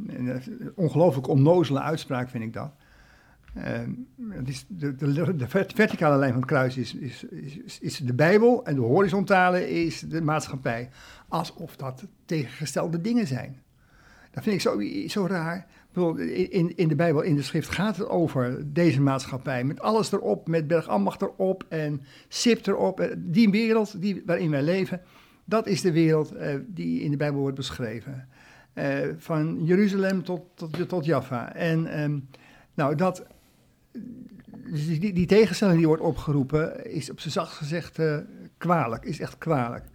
ongelooflijk 0.75 1.27
onnozele 1.27 1.81
uitspraak, 1.81 2.29
vind 2.29 2.43
ik 2.43 2.53
dat. 2.53 2.71
Uh, 3.57 3.79
is 4.45 4.65
de, 4.67 4.95
de, 4.95 5.35
de, 5.35 5.47
verticale 5.47 6.17
lijn 6.17 6.31
van 6.31 6.41
het 6.41 6.49
kruis 6.49 6.77
is, 6.77 6.95
is, 6.95 7.23
is, 7.23 7.79
is, 7.79 7.97
de 7.97 8.13
Bijbel 8.13 8.65
en 8.65 8.75
de 8.75 8.81
horizontale 8.81 9.69
is 9.69 9.99
de 9.99 10.21
maatschappij. 10.21 10.89
Alsof 11.27 11.75
dat 11.75 12.03
tegengestelde 12.25 13.01
dingen 13.01 13.27
zijn. 13.27 13.61
Dat 14.31 14.43
vind 14.43 14.55
ik 14.55 14.61
zo, 14.61 14.81
zo 15.07 15.27
raar. 15.27 15.65
In, 16.49 16.77
in 16.77 16.87
de 16.87 16.95
Bijbel, 16.95 17.21
in 17.21 17.35
de 17.35 17.41
schrift 17.41 17.69
gaat 17.69 17.97
het 17.97 18.07
over 18.07 18.73
deze 18.73 19.01
maatschappij. 19.01 19.63
Met 19.63 19.81
alles 19.81 20.11
erop, 20.11 20.47
met 20.47 20.67
Bergambacht 20.67 21.21
erop 21.21 21.65
en 21.69 22.01
Sip 22.27 22.67
erop. 22.67 23.09
Die 23.17 23.49
wereld 23.49 24.01
die, 24.01 24.23
waarin 24.25 24.49
wij 24.49 24.61
leven, 24.61 25.01
dat 25.45 25.67
is 25.67 25.81
de 25.81 25.91
wereld 25.91 26.33
uh, 26.35 26.55
die 26.67 27.01
in 27.01 27.11
de 27.11 27.17
Bijbel 27.17 27.39
wordt 27.39 27.55
beschreven. 27.55 28.27
Uh, 28.73 28.97
van 29.17 29.65
Jeruzalem 29.65 30.23
tot, 30.23 30.41
tot, 30.53 30.89
tot 30.89 31.05
Jaffa. 31.05 31.55
En 31.55 32.01
um, 32.01 32.27
nou, 32.73 32.95
dat 32.95 33.25
dus 34.71 34.99
die, 34.99 35.13
die, 35.13 35.25
tegenstelling 35.25 35.77
die 35.77 35.87
wordt 35.87 36.01
opgeroepen 36.01 36.91
is 36.91 37.09
op 37.09 37.19
zijn 37.19 37.33
zacht 37.33 37.53
gezegd 37.53 37.99
uh, 37.99 38.17
kwalijk, 38.57 39.05
is 39.05 39.19
echt 39.19 39.37
kwalijk. 39.37 39.85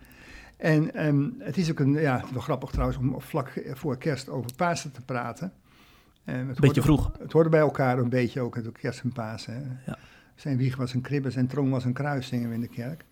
En 0.57 1.07
um, 1.07 1.35
het 1.39 1.57
is 1.57 1.71
ook 1.71 1.79
een, 1.79 1.93
ja, 1.93 2.25
wel 2.33 2.41
grappig 2.41 2.71
trouwens 2.71 2.99
om 2.99 3.21
vlak 3.21 3.63
voor 3.73 3.99
kerst 3.99 4.29
over 4.29 4.55
Pasen 4.57 4.93
te 4.93 5.01
praten. 5.01 5.53
Um, 6.25 6.49
het 6.49 6.61
beetje 6.61 6.83
vroeg. 6.83 7.13
Het 7.19 7.33
hoorde 7.33 7.49
bij 7.49 7.61
elkaar 7.61 7.99
een 7.99 8.09
beetje 8.09 8.41
ook, 8.41 8.55
het 8.55 8.73
kerst 8.73 9.01
en 9.01 9.13
Pasen. 9.13 9.81
Ja. 9.87 9.99
Zijn 10.35 10.57
wieg 10.57 10.77
was 10.77 10.95
een 10.95 11.01
kribbe, 11.01 11.31
zijn 11.31 11.47
trom 11.47 11.71
was 11.71 11.85
een 11.85 11.93
kruis, 11.93 12.27
zingen 12.27 12.49
we 12.49 12.55
in 12.55 12.61
de 12.61 12.69
kerk. 12.69 13.05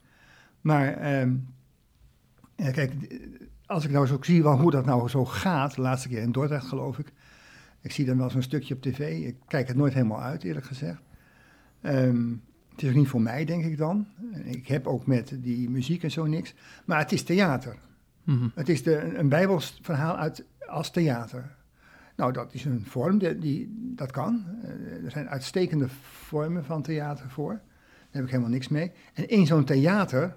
Maar 0.61 1.21
um, 1.21 1.55
ja, 2.57 2.71
kijk, 2.71 2.93
als 3.67 3.85
ik 3.85 3.91
nou 3.91 4.07
zo 4.07 4.19
zie 4.21 4.43
wel 4.43 4.61
hoe 4.61 4.71
dat 4.71 4.85
nou 4.85 5.09
zo 5.09 5.25
gaat, 5.25 5.75
de 5.75 5.81
laatste 5.81 6.09
keer 6.09 6.23
in 6.23 6.33
Dordrecht 6.33 6.67
geloof 6.67 6.99
ik, 6.99 7.13
Ik 7.87 7.93
zie 7.93 8.05
dan 8.05 8.19
wel 8.19 8.31
zo'n 8.31 8.43
stukje 8.43 8.75
op 8.75 8.83
tv. 8.83 9.27
Ik 9.27 9.37
kijk 9.47 9.69
het 9.69 9.77
nooit 9.77 9.93
helemaal 9.95 10.23
uit, 10.23 10.45
eerlijk 10.45 10.67
gezegd. 10.67 11.03
Ehm, 11.81 12.31
het 12.71 12.83
is 12.83 12.89
ook 12.89 12.95
niet 12.95 13.09
voor 13.09 13.21
mij, 13.21 13.45
denk 13.45 13.65
ik 13.65 13.79
dan. 13.79 14.07
Ik 14.45 14.67
heb 14.67 14.87
ook 14.87 15.07
met 15.07 15.37
die 15.41 15.71
muziek 15.71 16.03
en 16.03 16.11
zo 16.11 16.25
niks. 16.25 16.55
Maar 16.85 16.99
het 16.99 17.13
is 17.13 17.23
theater. 17.23 17.77
Mhm. 18.25 18.49
Het 18.55 18.69
is 18.69 18.83
de, 18.83 19.19
een 19.19 19.29
bijbelsverhaal 19.29 20.17
uit, 20.17 20.45
als 20.67 20.91
theater. 20.91 21.57
Nou, 22.17 22.33
dat 22.33 22.55
is 22.55 22.65
een 22.65 22.85
vorm, 22.87 23.19
die, 23.19 23.39
die, 23.39 23.93
dat 23.95 24.11
kan. 24.11 24.45
Eh, 24.63 25.05
er 25.05 25.11
zijn 25.11 25.29
uitstekende 25.29 25.89
vormen 25.89 26.65
van 26.65 26.83
theater 26.83 27.31
voor. 27.31 27.53
Daar 27.53 28.09
heb 28.11 28.25
ik 28.25 28.31
helemaal 28.31 28.51
niks 28.51 28.69
mee. 28.69 28.93
En 29.15 29.29
in 29.29 29.47
zo'n 29.47 29.65
theater 29.65 30.37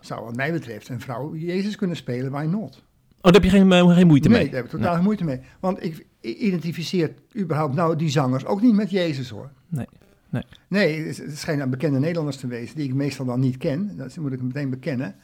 zou 0.00 0.24
wat 0.24 0.36
mij 0.36 0.52
betreft 0.52 0.88
een 0.88 1.00
vrouw 1.00 1.36
Jezus 1.36 1.76
kunnen 1.76 1.96
spelen, 1.96 2.30
why 2.30 2.44
not? 2.44 2.85
Oh, 3.26 3.32
daar 3.32 3.42
heb 3.42 3.50
je 3.50 3.58
geen, 3.58 3.72
eh, 3.72 3.94
geen 3.94 4.06
moeite 4.06 4.28
nee, 4.28 4.38
mee? 4.38 4.46
daar 4.46 4.56
heb 4.56 4.64
ik 4.64 4.70
totaal 4.70 4.94
geen 4.94 5.04
moeite 5.04 5.24
mee. 5.24 5.40
Want 5.60 5.84
ik 5.84 6.06
identificeer 6.20 7.14
überhaupt 7.36 7.74
nou 7.74 7.96
die 7.96 8.08
zangers 8.08 8.44
ook 8.44 8.62
niet 8.62 8.74
met 8.74 8.90
Jezus 8.90 9.28
hoor. 9.28 9.50
Nee, 9.68 9.86
nee. 10.28 10.42
Nee, 10.68 11.06
het 11.06 11.16
het 11.16 11.38
schijnen 11.38 11.70
bekende 11.70 11.98
Nederlanders 11.98 12.36
te 12.36 12.46
wezen, 12.46 12.76
die 12.76 12.88
ik 12.88 12.94
meestal 12.94 13.24
dan 13.24 13.40
niet 13.40 13.56
ken. 13.56 13.96
Dat 13.96 14.16
moet 14.16 14.32
ik 14.32 14.42
meteen 14.42 14.70
bekennen. 14.70 15.14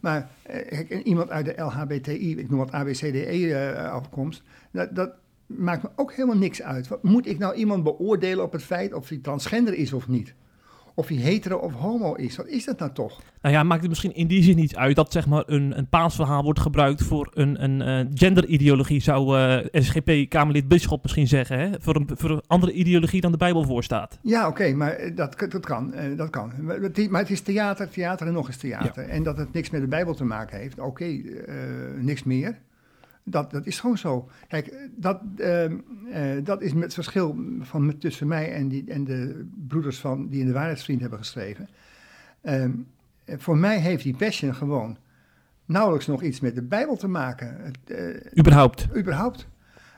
Maar 0.00 0.30
eh, 0.42 1.00
iemand 1.04 1.30
uit 1.30 1.44
de 1.44 1.62
LHBTI, 1.62 2.36
ik 2.38 2.50
noem 2.50 2.58
wat 2.58 2.72
ABCDE-afkomst, 2.72 4.40
E, 4.40 4.44
dat, 4.72 4.94
dat 4.94 5.10
maakt 5.46 5.82
me 5.82 5.88
ook 5.96 6.12
helemaal 6.12 6.38
niks 6.38 6.62
uit. 6.62 6.88
Wat, 6.88 7.02
moet 7.02 7.26
ik 7.26 7.38
nou 7.38 7.54
iemand 7.54 7.82
beoordelen 7.82 8.44
op 8.44 8.52
het 8.52 8.62
feit 8.62 8.92
of 8.92 9.08
hij 9.08 9.18
transgender 9.18 9.74
is 9.74 9.92
of 9.92 10.08
niet? 10.08 10.34
Of 11.00 11.08
hij 11.08 11.16
hetero 11.16 11.56
of 11.56 11.72
homo 11.72 12.14
is? 12.14 12.36
Wat 12.36 12.46
is 12.46 12.64
dat 12.64 12.78
nou 12.78 12.92
toch? 12.92 13.20
Nou 13.42 13.54
ja, 13.54 13.62
maakt 13.62 13.80
het 13.80 13.88
misschien 13.88 14.14
in 14.14 14.26
die 14.26 14.42
zin 14.42 14.56
niet 14.56 14.76
uit 14.76 14.96
dat 14.96 15.12
zeg 15.12 15.26
maar 15.26 15.42
een, 15.46 15.78
een 15.78 15.88
paasverhaal 15.88 16.42
wordt 16.42 16.60
gebruikt 16.60 17.02
voor 17.02 17.30
een, 17.34 17.64
een 17.64 17.82
eh, 17.82 18.06
genderideologie, 18.14 19.00
zou 19.00 19.38
eh, 19.38 19.82
SGP-Kamerlid 19.82 20.68
Bisschop 20.68 21.02
misschien 21.02 21.26
zeggen, 21.28 21.58
hè? 21.58 21.68
Voor, 21.80 21.96
een, 21.96 22.08
voor 22.14 22.30
een 22.30 22.42
andere 22.46 22.72
ideologie 22.72 23.20
dan 23.20 23.30
de 23.32 23.36
Bijbel 23.38 23.64
voorstaat. 23.64 24.18
Ja, 24.22 24.48
oké, 24.48 24.72
maar 24.74 24.92
eh, 24.92 25.16
dat, 25.16 25.38
dat 25.50 25.66
kan. 25.66 25.94
dat 26.16 26.30
kan. 26.30 26.52
Maar 26.60 26.80
het- 26.80 27.10
maar 27.10 27.20
het 27.20 27.30
is 27.30 27.40
theater, 27.40 27.88
theater 27.90 28.26
en 28.26 28.32
nog 28.32 28.46
eens 28.46 28.56
theater. 28.56 29.08
En 29.08 29.22
dat 29.22 29.36
het 29.36 29.52
niks 29.52 29.70
met 29.70 29.80
de 29.80 29.88
Bijbel 29.88 30.14
te 30.14 30.24
maken 30.24 30.58
heeft, 30.58 30.78
oké, 30.80 31.20
niks 32.00 32.22
meer. 32.24 32.58
Dat, 33.24 33.50
dat 33.50 33.66
is 33.66 33.80
gewoon 33.80 33.98
zo. 33.98 34.28
Kijk, 34.48 34.88
dat, 34.96 35.20
ehm, 35.36 35.76
eh, 36.12 36.22
dat 36.44 36.62
is 36.62 36.72
het 36.72 36.94
verschil 36.94 37.36
van, 37.60 37.98
tussen 37.98 38.26
mij 38.26 38.52
en, 38.52 38.68
die, 38.68 38.84
en 38.90 39.04
de 39.04 39.48
broeders 39.68 39.98
van, 39.98 40.28
die 40.28 40.40
in 40.40 40.46
de 40.46 40.52
Waarheidsvriend 40.52 41.00
hebben 41.00 41.18
geschreven. 41.18 41.68
Ehm, 42.40 42.70
eh, 43.24 43.34
voor 43.38 43.56
mij 43.56 43.78
heeft 43.78 44.02
die 44.02 44.16
passion 44.16 44.54
gewoon 44.54 44.96
nauwelijks 45.64 46.06
nog 46.06 46.22
iets 46.22 46.40
met 46.40 46.54
de 46.54 46.62
Bijbel 46.62 46.96
te 46.96 47.08
maken. 47.08 47.56
Het, 47.60 47.96
eh, 47.98 48.38
Überhaupt. 48.38 48.88
überhaupt. 48.96 49.46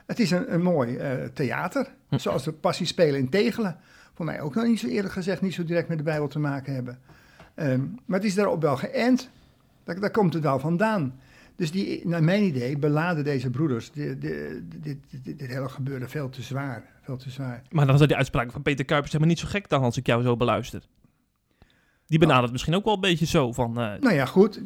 Het 0.05 0.19
is 0.19 0.31
een, 0.31 0.53
een 0.53 0.61
mooi 0.61 0.97
theater, 1.33 1.93
Hm. 2.09 2.17
zoals 2.17 2.43
de 2.43 2.51
passie 2.51 2.85
spelen 2.85 3.19
in 3.19 3.29
Tegelen. 3.29 3.77
Voor 4.13 4.25
mij 4.25 4.41
ook 4.41 4.55
nog 4.55 4.65
niet 4.65 4.79
zo 4.79 4.87
eerlijk 4.87 5.13
gezegd, 5.13 5.41
niet 5.41 5.53
zo 5.53 5.63
direct 5.63 5.87
met 5.87 5.97
de 5.97 6.03
Bijbel 6.03 6.27
te 6.27 6.39
maken 6.39 6.73
hebben. 6.73 6.99
Ehm, 7.55 7.81
maar 8.05 8.19
het 8.19 8.27
is 8.27 8.35
daarop 8.35 8.61
wel 8.61 8.77
geënt. 8.77 9.29
Daar, 9.83 9.99
daar 9.99 10.11
komt 10.11 10.33
het 10.33 10.43
wel 10.43 10.59
vandaan. 10.59 11.13
Dus 11.55 11.71
die, 11.71 12.07
naar 12.07 12.23
mijn 12.23 12.43
idee 12.43 12.77
beladen 12.77 13.23
deze 13.23 13.49
broeders 13.49 13.91
dit, 13.91 14.21
dit, 14.21 14.61
dit, 14.83 14.97
dit, 15.23 15.41
hele 15.47 15.69
gebeuren 15.69 16.09
veel 16.09 16.29
te 16.29 16.41
zwaar. 16.41 16.83
Veel 17.01 17.17
te 17.17 17.29
zwaar. 17.29 17.61
Maar 17.71 17.85
dan 17.85 17.95
zijn 17.97 18.07
die 18.07 18.17
uitspraken 18.17 18.51
van 18.51 18.61
Peter 18.61 18.85
Kuipers 18.85 19.11
helemaal 19.11 19.33
niet 19.33 19.43
zo 19.43 19.49
gek 19.49 19.69
dan 19.69 19.81
als 19.83 19.97
ik 19.97 20.05
jou 20.07 20.23
zo 20.23 20.35
beluister. 20.37 20.81
Die 22.05 22.19
benadert 22.19 22.51
misschien 22.51 22.75
ook 22.75 22.83
wel 22.85 22.93
een 22.93 22.99
beetje 22.99 23.25
zo 23.25 23.51
van... 23.51 23.69
eh, 23.79 23.93
Nou 23.99 24.13
ja, 24.13 24.25
goed, 24.25 24.61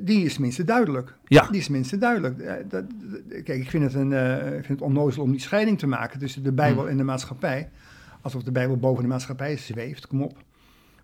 die, 0.00 0.24
is 0.24 0.32
tenminste 0.32 0.64
duidelijk. 0.64 1.16
ja, 1.24 1.46
Die 1.50 1.58
is 1.58 1.64
tenminste 1.64 1.98
duidelijk. 1.98 2.38
Eh, 2.38 2.54
dat, 2.68 2.84
dat- 2.90 3.42
kijk, 3.42 3.60
ik 3.60 3.70
vind 3.70 3.84
het, 3.84 3.94
een, 3.94 4.12
eh, 4.12 4.46
ik 4.46 4.52
vind 4.64 4.68
het 4.68 4.80
onnozel 4.80 5.22
om 5.22 5.30
die 5.30 5.40
scheiding 5.40 5.78
te 5.78 5.86
maken 5.86 6.18
tussen 6.18 6.42
de 6.42 6.52
Bijbel 6.52 6.80
Hmm. 6.82 6.90
en 6.90 6.96
de 6.96 7.02
maatschappij. 7.02 7.70
Alsof 8.20 8.42
de 8.42 8.52
Bijbel 8.52 8.76
boven 8.76 9.02
de 9.02 9.08
maatschappij 9.08 9.56
zweeft, 9.56 10.06
kom 10.06 10.22
op. 10.22 10.42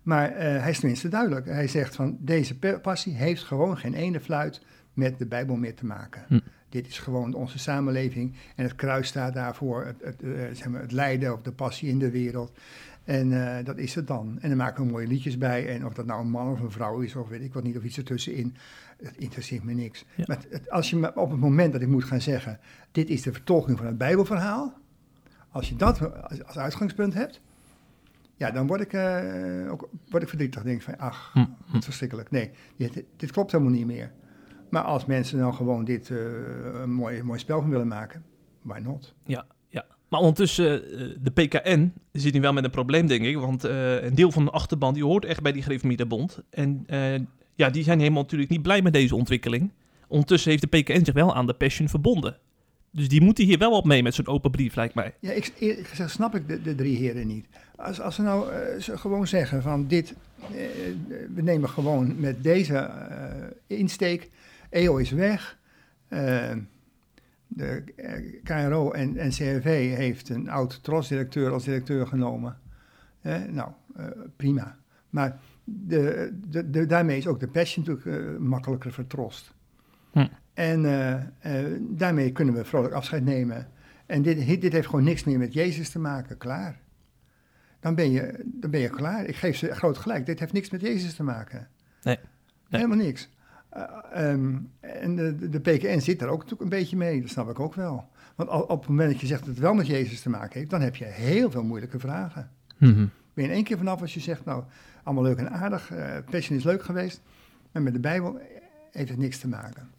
Maar 0.03 0.35
hij 0.37 0.69
is 0.69 0.79
tenminste 0.79 1.07
duidelijk. 1.07 1.45
Hij 1.45 1.67
zegt 1.67 1.95
van 1.95 2.17
deze 2.19 2.55
passie 2.81 3.13
heeft 3.15 3.43
gewoon 3.43 3.77
geen 3.77 3.93
ene 3.93 4.19
fluit 4.19 4.61
met 4.93 5.17
de 5.17 5.25
Bijbel 5.25 5.55
meer 5.55 5.75
te 5.75 5.85
maken. 5.85 6.23
Hm. 6.27 6.39
Dit 6.69 6.87
is 6.87 6.99
gewoon 6.99 7.33
onze 7.33 7.59
samenleving 7.59 8.35
en 8.55 8.63
het 8.63 8.75
kruis 8.75 9.07
staat 9.07 9.33
daarvoor, 9.33 9.85
het, 9.85 10.01
het, 10.01 10.21
eh, 10.23 10.31
zeg 10.53 10.67
maar, 10.69 10.81
het 10.81 10.91
lijden 10.91 11.33
of 11.33 11.41
de 11.41 11.51
passie 11.51 11.89
in 11.89 11.99
de 11.99 12.11
wereld. 12.11 12.51
En 13.03 13.57
eh, 13.57 13.65
dat 13.65 13.77
is 13.77 13.95
het 13.95 14.07
dan. 14.07 14.37
En 14.41 14.49
dan 14.49 14.57
maken 14.57 14.85
we 14.85 14.91
mooie 14.91 15.07
liedjes 15.07 15.37
bij. 15.37 15.67
En 15.69 15.85
of 15.85 15.93
dat 15.93 16.05
nou 16.05 16.21
een 16.21 16.29
man 16.29 16.51
of 16.51 16.59
een 16.59 16.71
vrouw 16.71 16.99
is, 16.99 17.15
of 17.15 17.27
weet 17.29 17.41
ik 17.41 17.53
wat 17.53 17.63
niet, 17.63 17.77
of 17.77 17.83
iets 17.83 17.97
ertussenin. 17.97 18.55
Het 19.03 19.17
interesseert 19.17 19.63
me 19.63 19.73
niks. 19.73 20.05
Ja. 20.15 20.23
Maar 20.27 20.39
het- 20.49 20.69
als 20.69 20.89
je 20.89 20.95
me 20.95 21.15
op 21.15 21.31
het 21.31 21.39
moment 21.39 21.73
dat 21.73 21.81
ik 21.81 21.87
moet 21.87 22.03
gaan 22.03 22.21
zeggen, 22.21 22.59
dit 22.91 23.09
is 23.09 23.21
de 23.21 23.31
vertolking 23.33 23.77
van 23.77 23.85
het 23.87 23.97
Bijbelverhaal. 23.97 24.73
Als 25.49 25.69
je 25.69 25.75
dat 25.75 26.25
als, 26.45 26.57
uitgangspunt 26.57 27.13
hebt, 27.13 27.41
ja, 28.35 28.51
dan 28.51 28.67
word 28.67 28.81
ik, 28.81 28.93
eh, 28.93 29.71
ook, 29.71 29.89
word 30.09 30.23
ik 30.23 30.29
verdrietig. 30.29 30.63
denk 30.63 30.77
ik 30.77 30.83
van, 30.83 30.97
ach, 30.97 31.31
Hm, 31.33 31.45
wat 31.73 31.83
verschrikkelijk. 31.83 32.31
Nee, 32.31 32.51
dit, 32.77 33.03
dit 33.17 33.31
klopt 33.31 33.51
helemaal 33.51 33.73
niet 33.73 33.85
meer. 33.85 34.11
Maar 34.71 34.83
als 34.83 35.05
mensen 35.05 35.37
nou 35.37 35.53
gewoon 35.53 35.85
dit 35.85 36.09
eh, 36.09 36.17
een 36.81 36.93
mooi, 36.93 37.23
mooi 37.23 37.39
spel 37.39 37.61
van 37.61 37.69
willen 37.69 37.87
maken, 37.87 38.23
why 38.61 38.79
not? 38.79 39.13
ja, 39.25 39.45
ja. 39.69 39.85
Maar 40.09 40.19
ondertussen, 40.19 40.83
eh, 40.83 41.07
de 41.21 41.31
PKN 41.31 41.93
zit 42.11 42.33
nu 42.33 42.41
wel 42.41 42.53
met 42.53 42.63
een 42.63 42.69
probleem, 42.69 43.07
denk 43.07 43.25
ik. 43.25 43.37
Want 43.37 43.63
eh, 43.63 44.03
een 44.03 44.15
deel 44.15 44.31
van 44.31 44.45
de 44.45 44.51
achterban 44.51 44.93
die 44.93 45.03
hoort 45.03 45.25
echt 45.25 45.41
bij 45.41 45.51
die 45.51 45.61
Gereformeerde 45.61 46.05
Bond. 46.05 46.43
En 46.49 46.85
ja, 47.55 47.69
die 47.69 47.83
zijn 47.83 47.99
helemaal 47.99 48.21
natuurlijk 48.21 48.49
niet 48.49 48.61
blij 48.61 48.81
met 48.81 48.93
deze 48.93 49.15
ontwikkeling. 49.15 49.71
Ondertussen 50.07 50.51
heeft 50.51 50.71
de 50.71 50.81
PKN 50.81 51.05
zich 51.05 51.13
wel 51.13 51.35
aan 51.35 51.47
de 51.47 51.53
Passion 51.53 51.89
verbonden. 51.89 52.37
Dus 52.91 53.07
die 53.07 53.21
moeten 53.21 53.45
hier 53.45 53.57
wel 53.57 53.71
op 53.71 53.85
mee 53.85 54.03
met 54.03 54.13
zo'n 54.13 54.27
open 54.27 54.51
brief, 54.51 54.75
lijkt 54.75 54.95
mij. 54.95 55.13
Ja, 55.19 55.31
ik, 55.31 55.53
gezegd 55.83 56.11
snap 56.11 56.35
ik 56.35 56.47
de, 56.47 56.61
de 56.61 56.75
drie 56.75 56.97
heren 56.97 57.27
niet. 57.27 57.47
Als, 57.75 58.01
als 58.01 58.15
ze 58.15 58.21
nou 58.21 58.45
ze 58.79 58.97
gewoon 58.97 59.27
zeggen 59.27 59.61
van 59.61 59.87
dit, 59.87 60.15
we 61.33 61.41
nemen 61.41 61.69
gewoon 61.69 62.19
met 62.19 62.43
deze 62.43 62.91
insteek, 63.67 64.29
EO 64.71 64.97
is 64.97 65.11
weg, 65.11 65.57
eh, 66.07 66.51
de 67.47 67.83
eh, 67.95 68.43
KRO 68.43 68.91
en, 68.91 69.17
en 69.17 69.29
CRV 69.29 69.95
heeft 69.95 70.29
een 70.29 70.49
oud 70.49 70.83
trosdirecteur 70.83 71.51
als 71.51 71.63
directeur 71.63 72.07
genomen. 72.07 72.57
Eh, 73.21 73.41
nou, 73.49 73.71
prima. 74.35 74.77
Maar 75.09 75.39
de, 75.63 76.33
de, 76.47 76.69
de, 76.69 76.85
daarmee 76.85 77.17
is 77.17 77.27
ook 77.27 77.39
de 77.39 77.47
passion 77.47 77.85
natuurlijk 77.85 78.39
makkelijker 78.39 78.91
vertrost. 78.91 79.53
Hm. 80.11 80.27
En 80.53 80.81
daarmee 81.79 82.31
kunnen 82.31 82.53
we 82.53 82.65
vrolijk 82.65 82.93
afscheid 82.93 83.23
nemen. 83.23 83.67
En 84.05 84.21
dit, 84.21 84.61
dit 84.61 84.73
heeft 84.73 84.87
gewoon 84.87 85.03
niks 85.03 85.23
meer 85.23 85.37
met 85.37 85.53
Jezus 85.53 85.89
te 85.89 85.99
maken, 85.99 86.37
klaar. 86.37 86.79
Dan 87.79 87.95
ben 87.95 88.11
je, 88.11 88.43
dan 88.45 88.71
ben 88.71 88.79
je 88.79 88.89
klaar. 88.89 89.25
Ik 89.25 89.35
geef 89.35 89.57
ze 89.57 89.75
groot 89.75 89.97
gelijk. 89.97 90.25
Dit 90.25 90.39
heeft 90.39 90.53
niks 90.53 90.69
met 90.69 90.81
Jezus 90.81 91.15
te 91.15 91.23
maken. 91.23 91.67
Nee. 92.03 92.17
Nee. 92.69 92.81
Helemaal 92.81 93.05
niks. 93.05 93.29
Eh, 93.71 93.83
ehm, 94.13 94.55
en 94.79 95.15
de, 95.15 95.49
de- 95.49 95.59
PKN 95.59 95.99
zit 95.99 96.19
daar 96.19 96.29
ook 96.29 96.37
natuurlijk 96.43 96.61
een 96.71 96.79
beetje 96.79 96.97
mee. 96.97 97.21
Dat 97.21 97.29
snap 97.29 97.49
ik 97.49 97.59
ook 97.59 97.75
wel. 97.75 98.09
Want 98.35 98.49
op 98.49 98.79
het 98.79 98.89
moment 98.89 99.11
dat 99.11 99.19
je 99.21 99.27
zegt 99.27 99.39
dat 99.39 99.49
het 99.49 99.59
wel 99.59 99.73
met 99.73 99.87
Jezus 99.87 100.21
te 100.21 100.29
maken 100.29 100.59
heeft, 100.59 100.69
dan 100.71 100.81
heb 100.81 100.95
je 100.95 101.05
heel 101.05 101.51
veel 101.51 101.63
moeilijke 101.63 101.99
vragen. 101.99 102.49
Ben 103.33 103.43
je 103.43 103.49
in 103.49 103.55
één 103.55 103.63
keer 103.63 103.77
vanaf 103.77 104.01
als 104.01 104.13
je 104.13 104.19
zegt, 104.19 104.45
nou, 104.45 104.63
allemaal 105.03 105.23
leuk 105.23 105.37
en 105.37 105.51
aardig. 105.51 105.91
eh 105.91 106.17
passion 106.29 106.57
is 106.57 106.63
leuk 106.63 106.83
geweest. 106.83 107.21
Maar 107.71 107.81
met 107.81 107.93
de 107.93 107.99
Bijbel 107.99 108.39
heeft 108.91 109.09
het 109.09 109.17
niks 109.17 109.37
te 109.39 109.47
maken. 109.47 109.89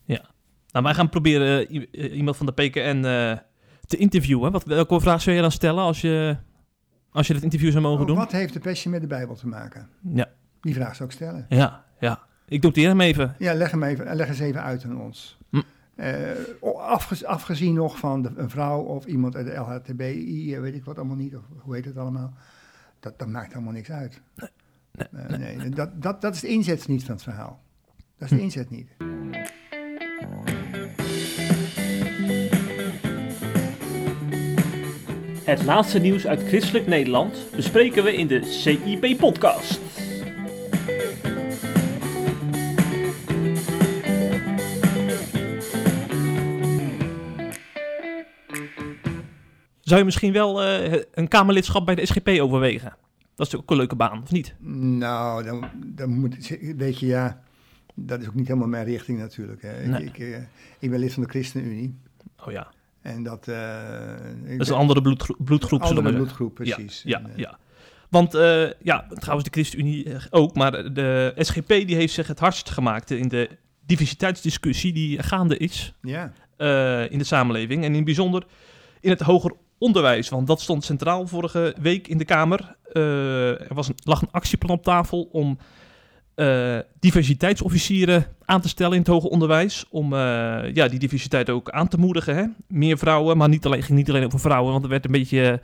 Nou, 0.72 0.84
wij 0.84 0.94
gaan 0.94 1.08
proberen 1.08 1.68
eh, 1.68 2.16
iemand 2.16 2.36
van 2.36 2.46
de 2.46 2.52
PKN 2.52 3.02
te 3.86 3.96
interviewen. 3.96 4.52
Wat, 4.52 4.64
welke 4.64 5.00
vraag 5.00 5.22
zou 5.22 5.36
je 5.36 5.42
dan 5.42 5.52
stellen 5.52 5.82
als 5.82 6.00
je, 6.00 6.36
als 7.10 7.26
je 7.26 7.32
dat 7.34 7.42
interview 7.42 7.70
zou 7.70 7.82
mogen 7.82 8.06
doen? 8.06 8.16
Oh, 8.16 8.22
Wat 8.22 8.32
heeft 8.32 8.52
de 8.52 8.60
passion 8.60 8.92
met 8.92 9.00
de 9.00 9.06
Bijbel 9.06 9.34
te 9.34 9.48
maken? 9.48 9.88
Ja, 10.14 10.28
Die 10.60 10.74
vraag 10.74 10.94
zou 10.96 11.08
ik 11.08 11.14
stellen. 11.14 11.46
ja, 11.48 11.84
ja. 12.00 12.20
Ik 12.52 12.62
noteer 12.62 12.88
hem 12.88 13.00
even. 13.00 13.34
Ja, 13.38 13.54
leg 13.54 13.70
hem 13.70 13.82
even, 13.82 14.14
leg 14.16 14.28
eens 14.28 14.38
even 14.40 14.62
uit 14.62 14.84
aan 14.84 15.00
ons. 15.00 15.38
Hm. 15.50 15.60
Eh, 15.94 16.12
afge- 16.76 17.26
afgezien 17.26 17.74
nog 17.74 17.98
van 17.98 18.22
de, 18.22 18.30
een 18.36 18.50
vrouw 18.50 18.80
of 18.80 19.04
iemand 19.06 19.36
uit 19.36 19.46
de 19.46 19.54
LHTBI, 19.54 20.54
eh, 20.54 20.60
weet 20.60 20.74
ik 20.74 20.84
wat 20.84 20.96
allemaal 20.98 21.16
niet, 21.16 21.36
of 21.36 21.42
hoe 21.58 21.74
heet 21.74 21.84
het 21.84 21.96
allemaal. 21.96 22.34
Dat, 23.00 23.18
dat 23.18 23.28
maakt 23.28 23.54
allemaal 23.54 23.72
niks 23.72 23.90
uit. 23.90 24.20
Nee, 24.36 25.06
Eh, 25.26 25.38
nee, 25.38 25.68
dat, 25.70 26.02
dat, 26.02 26.20
dat 26.20 26.34
is 26.34 26.40
de 26.40 26.48
inzet 26.48 26.88
niet 26.88 27.04
van 27.04 27.14
het 27.14 27.22
verhaal. 27.22 27.60
Dat 28.18 28.22
is 28.22 28.28
de 28.28 28.36
Hm. 28.36 28.42
inzet 28.42 28.70
niet. 28.70 28.88
Het 35.44 35.62
laatste 35.64 35.98
nieuws 35.98 36.26
uit 36.26 36.42
christelijk 36.42 36.86
Nederland 36.86 37.36
bespreken 37.56 38.04
we 38.04 38.16
in 38.16 38.26
de 38.26 38.42
CIP-podcast. 38.44 39.80
Zou 49.92 50.04
je 50.04 50.10
misschien 50.10 50.32
wel 50.32 50.62
eh, 50.62 51.02
een 51.12 51.28
Kamerlidschap 51.28 51.86
bij 51.86 51.94
de 51.94 52.06
SGP 52.06 52.28
overwegen? 52.28 52.96
Dat 53.34 53.46
is 53.46 53.56
ook 53.56 53.70
een 53.70 53.76
leuke 53.76 53.96
baan, 53.96 54.22
of 54.22 54.30
niet? 54.30 54.54
Nou, 54.98 55.44
dan, 55.44 55.64
dan 55.86 56.10
moet 56.10 56.56
weet 56.76 56.98
je, 56.98 57.06
ja, 57.06 57.42
dat 57.94 58.20
is 58.20 58.28
ook 58.28 58.34
niet 58.34 58.46
helemaal 58.46 58.68
mijn 58.68 58.84
richting 58.84 59.18
natuurlijk. 59.18 59.62
Hè. 59.62 59.86
Nee. 59.86 60.04
Ik, 60.04 60.18
ik, 60.18 60.32
eh, 60.34 60.42
ik 60.78 60.90
ben 60.90 60.98
lid 60.98 61.12
van 61.12 61.22
de 61.22 61.28
ChristenUnie. 61.28 61.98
Oh 62.46 62.52
ja. 62.52 62.72
En 63.02 63.22
dat... 63.22 63.48
eh, 63.48 63.56
Dat 64.42 64.60
is 64.60 64.68
een 64.68 64.74
andere 64.74 65.00
bloedgro- 65.02 65.36
bloedgroep, 65.38 65.82
andere 65.82 66.14
bloedgroep, 66.14 66.54
precies. 66.54 67.02
Ja, 67.04 67.18
En, 67.18 67.32
ja. 67.36 67.58
Want 68.08 68.32
ja, 68.82 69.06
trouwens 69.08 69.48
de 69.48 69.54
ChristenUnie 69.54 70.06
ook, 70.30 70.54
maar 70.54 70.92
de 70.92 71.32
SGP 71.36 71.68
die 71.68 71.96
heeft 71.96 72.12
zich 72.12 72.26
het 72.26 72.38
hardst 72.38 72.70
gemaakt 72.70 73.10
in 73.10 73.28
de 73.28 73.50
diversiteitsdiscussie 73.86 74.92
die 74.92 75.22
gaande 75.22 75.56
is 75.56 75.94
ja. 76.02 76.32
in 77.08 77.18
de 77.18 77.24
samenleving. 77.24 77.80
En 77.82 77.88
in 77.88 77.94
het 77.94 78.04
bijzonder 78.04 78.44
in 79.00 79.10
het 79.10 79.20
hoger 79.20 79.52
onderwijs, 79.82 80.28
want 80.28 80.46
dat 80.46 80.60
stond 80.60 80.84
centraal 80.84 81.26
vorige 81.26 81.74
week 81.80 82.08
in 82.08 82.18
de 82.18 82.24
Kamer. 82.24 82.76
Eh, 82.92 83.60
er 83.60 83.74
was 83.74 83.88
een, 83.88 83.94
lag 84.04 84.22
een 84.22 84.30
actieplan 84.30 84.76
op 84.76 84.82
tafel 84.82 85.28
om 85.32 85.58
eh, 86.34 86.78
diversiteitsofficieren 86.98 88.26
aan 88.44 88.60
te 88.60 88.68
stellen 88.68 88.92
in 88.92 88.98
het 88.98 89.08
hoger 89.08 89.30
onderwijs. 89.30 89.84
Om 89.90 90.12
eh, 90.12 90.74
ja, 90.74 90.88
die 90.88 90.98
diversiteit 90.98 91.50
ook 91.50 91.70
aan 91.70 91.88
te 91.88 91.98
moedigen. 91.98 92.36
Hè? 92.36 92.44
Meer 92.68 92.98
vrouwen, 92.98 93.36
maar 93.36 93.48
niet 93.48 93.66
alleen, 93.66 93.82
ging 93.82 93.98
niet 93.98 94.08
alleen 94.08 94.24
over 94.24 94.40
vrouwen, 94.40 94.72
want 94.72 94.84
er 94.84 94.90
werd 94.90 95.04
een 95.04 95.10
beetje 95.10 95.60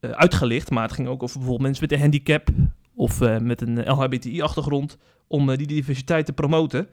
uitgelicht. 0.00 0.70
Maar 0.70 0.82
het 0.82 0.92
ging 0.92 1.08
ook 1.08 1.22
over 1.22 1.38
bijvoorbeeld 1.38 1.66
mensen 1.66 1.84
met 1.88 1.92
een 1.92 2.00
handicap 2.00 2.48
of 2.94 3.20
met 3.40 3.60
een 3.60 3.90
LHBTI-achtergrond. 3.90 4.96
Om 5.26 5.56
die 5.56 5.66
diversiteit 5.66 6.26
te 6.26 6.32
promoten. 6.32 6.88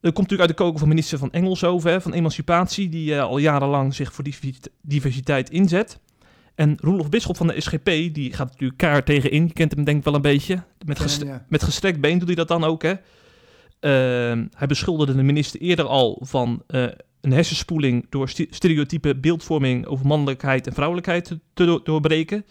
Dat 0.00 0.12
komt 0.12 0.30
natuurlijk 0.30 0.48
uit 0.48 0.58
de 0.58 0.64
koker 0.64 0.78
van 0.78 0.88
minister 0.88 1.18
van 1.18 1.32
Engelshoven, 1.32 1.90
hè, 1.90 2.00
van 2.00 2.12
Emancipatie, 2.12 2.88
die 2.88 3.14
eh, 3.14 3.22
al 3.22 3.38
jarenlang 3.38 3.94
zich 3.94 4.12
voor 4.12 4.24
diversite- 4.24 4.70
diversiteit 4.82 5.50
inzet. 5.50 5.98
En 6.54 6.76
Roelof 6.80 7.08
Bisschop 7.08 7.36
van 7.36 7.46
de 7.46 7.60
SGP, 7.60 7.84
die 7.84 8.32
gaat 8.32 8.50
natuurlijk 8.50 8.78
kaart 8.78 9.06
tegenin. 9.06 9.46
Je 9.46 9.52
kent 9.52 9.74
hem 9.74 9.84
denk 9.84 9.98
ik 9.98 10.04
wel 10.04 10.14
een 10.14 10.20
beetje. 10.22 10.62
Met, 10.86 10.96
Ja, 10.98 11.02
gest- 11.02 11.22
ja. 11.22 11.44
met 11.48 11.62
gestrekt 11.62 12.00
been 12.00 12.18
doet 12.18 12.26
hij 12.26 12.36
dat 12.36 12.48
dan 12.48 12.64
ook, 12.64 12.82
hè. 12.82 12.94
Ehm, 13.80 14.46
hij 14.56 14.66
beschuldigde 14.66 15.14
de 15.14 15.22
minister 15.22 15.60
eerder 15.60 15.84
al 15.86 16.22
van 16.24 16.62
eh, 16.66 16.82
een 17.20 17.32
hersenspoeling 17.32 18.06
door 18.08 18.28
sti- 18.28 18.46
stereotype 18.50 19.16
beeldvorming 19.16 19.86
over 19.86 20.06
mannelijkheid 20.06 20.66
en 20.66 20.72
vrouwelijkheid 20.72 21.24
te, 21.24 21.40
te 21.54 21.64
do- 21.64 21.82
doorbreken. 21.82 22.44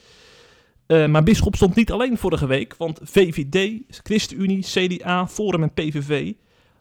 Eh, 0.85 1.07
maar 1.07 1.23
Bisschop 1.23 1.55
stond 1.55 1.75
niet 1.75 1.91
alleen 1.91 2.17
vorige 2.17 2.47
week, 2.47 2.75
want 2.77 2.99
VVD, 3.03 3.81
ChristenUnie, 3.89 4.63
CDA, 4.63 5.27
Forum 5.27 5.63
en 5.63 5.73
PVV 5.73 6.33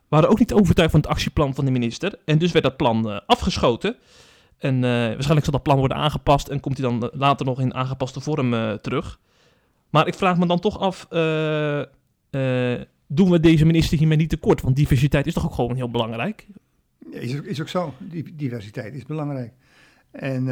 waren 0.08 0.28
ook 0.28 0.38
niet 0.38 0.52
overtuigd 0.52 0.90
van 0.90 1.00
het 1.00 1.08
actieplan 1.08 1.54
van 1.54 1.64
de 1.64 1.70
minister. 1.70 2.18
En 2.24 2.38
dus 2.38 2.52
werd 2.52 2.64
dat 2.64 2.76
plan 2.76 3.10
eh, 3.10 3.20
afgeschoten. 3.26 3.96
En 4.58 4.74
eh, 4.74 4.90
waarschijnlijk 4.90 5.44
zal 5.44 5.52
dat 5.52 5.62
plan 5.62 5.78
worden 5.78 5.96
aangepast 5.96 6.48
en 6.48 6.60
komt 6.60 6.78
hij 6.78 6.88
dan 6.88 7.02
eh, 7.02 7.18
later 7.18 7.46
nog 7.46 7.60
in 7.60 7.74
aangepaste 7.74 8.20
vorm 8.20 8.78
terug. 8.80 9.20
Maar 9.90 10.06
ik 10.06 10.14
vraag 10.14 10.38
me 10.38 10.46
dan 10.46 10.60
toch 10.60 10.78
af, 10.78 11.06
doen 13.06 13.30
we 13.30 13.40
deze 13.40 13.64
minister 13.64 13.98
hiermee 13.98 14.16
niet 14.16 14.28
tekort? 14.28 14.60
Want 14.60 14.76
diversiteit 14.76 15.26
is 15.26 15.32
toch 15.32 15.44
ook 15.44 15.54
gewoon 15.54 15.76
heel 15.76 15.90
belangrijk? 15.90 16.46
Is 17.10 17.36
ook, 17.38 17.44
is 17.44 17.60
ook 17.60 17.68
zo. 17.68 17.94
Diversiteit 18.34 18.94
is 18.94 19.04
belangrijk. 19.04 19.52
En 20.10 20.48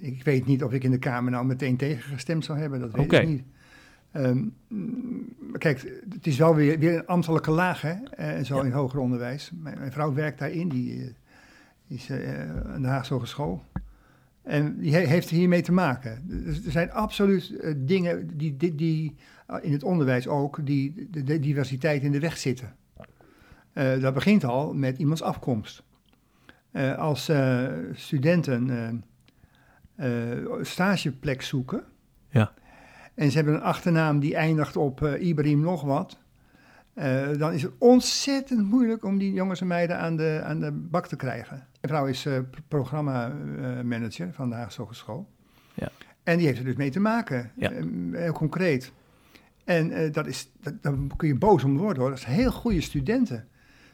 ik 0.00 0.24
weet 0.24 0.46
niet 0.46 0.62
of 0.62 0.72
ik 0.72 0.84
in 0.84 0.90
de 0.90 0.98
Kamer 0.98 1.30
nou 1.30 1.46
meteen 1.46 1.76
tegengestemd 1.76 2.44
zou 2.44 2.58
hebben. 2.58 2.80
Dat 2.80 2.92
weet 2.92 3.04
Oké. 3.04 3.18
ik 3.18 3.28
niet. 3.28 3.42
Ehm, 4.12 4.44
mm, 4.68 5.36
kijk, 5.58 6.00
het 6.10 6.26
is 6.26 6.36
wel 6.38 6.54
weer, 6.54 6.78
weer 6.78 6.94
een 6.98 7.06
ambtelijke 7.06 7.50
laag, 7.50 7.80
hè? 7.80 7.92
eh, 7.92 8.44
zo 8.44 8.56
Ja. 8.56 8.62
in 8.64 8.70
hoger 8.72 8.98
onderwijs. 8.98 9.50
Mijn, 9.62 9.78
mijn 9.78 9.92
vrouw 9.92 10.12
werkt 10.12 10.38
daarin, 10.38 10.68
die, 10.68 11.02
eh, 11.02 11.08
is 11.96 12.10
eh, 12.10 12.50
aan 12.72 12.82
de 12.82 12.88
Haagse 12.88 13.12
Hogeschool. 13.14 13.62
En 14.42 14.78
die 14.78 14.92
he- 14.94 15.06
heeft 15.06 15.28
hiermee 15.30 15.62
te 15.62 15.72
maken. 15.72 16.22
Dus 16.26 16.64
er 16.64 16.70
zijn 16.70 16.92
absoluut 16.92 17.56
eh, 17.56 17.74
dingen 17.76 18.36
die, 18.36 18.56
die, 18.56 18.74
die 18.74 19.14
eh, 19.46 19.56
in 19.60 19.72
het 19.72 19.82
onderwijs 19.82 20.28
ook, 20.28 20.66
die 20.66 21.08
de, 21.10 21.22
de 21.22 21.38
diversiteit 21.40 22.02
in 22.02 22.12
de 22.12 22.20
weg 22.20 22.36
zitten. 22.36 22.74
Eh, 23.72 24.00
dat 24.00 24.14
begint 24.14 24.44
al 24.44 24.74
met 24.74 24.98
iemands 24.98 25.22
afkomst. 25.22 25.82
Eh, 26.70 26.98
als 26.98 27.28
eh, 27.28 27.66
studenten 27.92 28.70
eh, 29.96 30.32
eh, 30.32 30.48
stageplek 30.62 31.42
zoeken. 31.42 31.82
Ja. 32.30 32.52
En 33.18 33.30
ze 33.30 33.36
hebben 33.36 33.54
een 33.54 33.62
achternaam 33.62 34.18
die 34.20 34.34
eindigt 34.36 34.76
op 34.76 35.02
eh, 35.02 35.26
Ibrahim 35.28 35.60
nog 35.60 35.82
wat. 35.82 36.18
eh, 36.94 37.28
dan 37.38 37.52
is 37.52 37.62
het 37.62 37.72
ontzettend 37.78 38.70
moeilijk 38.70 39.04
om 39.04 39.18
die 39.18 39.32
jongens 39.32 39.60
en 39.60 39.66
meiden 39.66 39.98
aan 39.98 40.16
de, 40.16 40.40
aan 40.44 40.60
de 40.60 40.72
bak 40.72 41.06
te 41.06 41.16
krijgen. 41.16 41.56
Mijn 41.80 41.94
vrouw 41.94 42.06
is 42.06 42.26
eh 42.26 42.38
programma-manager 42.68 44.32
van 44.32 44.48
de 44.48 44.54
Haagse 44.54 44.80
Hogeschool. 44.80 45.28
Ja. 45.74 45.88
En 46.22 46.36
die 46.36 46.46
heeft 46.46 46.58
er 46.58 46.64
dus 46.64 46.76
mee 46.76 46.90
te 46.90 47.00
maken, 47.00 47.50
Ja. 47.56 47.70
heel 48.12 48.32
concreet. 48.32 48.92
En 49.64 50.12
dat 50.12 50.26
is, 50.26 50.50
dat, 50.60 50.82
daar 50.82 50.94
kun 51.16 51.28
je 51.28 51.34
boos 51.38 51.64
om 51.64 51.76
worden 51.78 52.02
hoor. 52.02 52.10
Dat 52.10 52.20
zijn 52.20 52.34
heel 52.34 52.52
goede 52.52 52.80
studenten. 52.80 53.48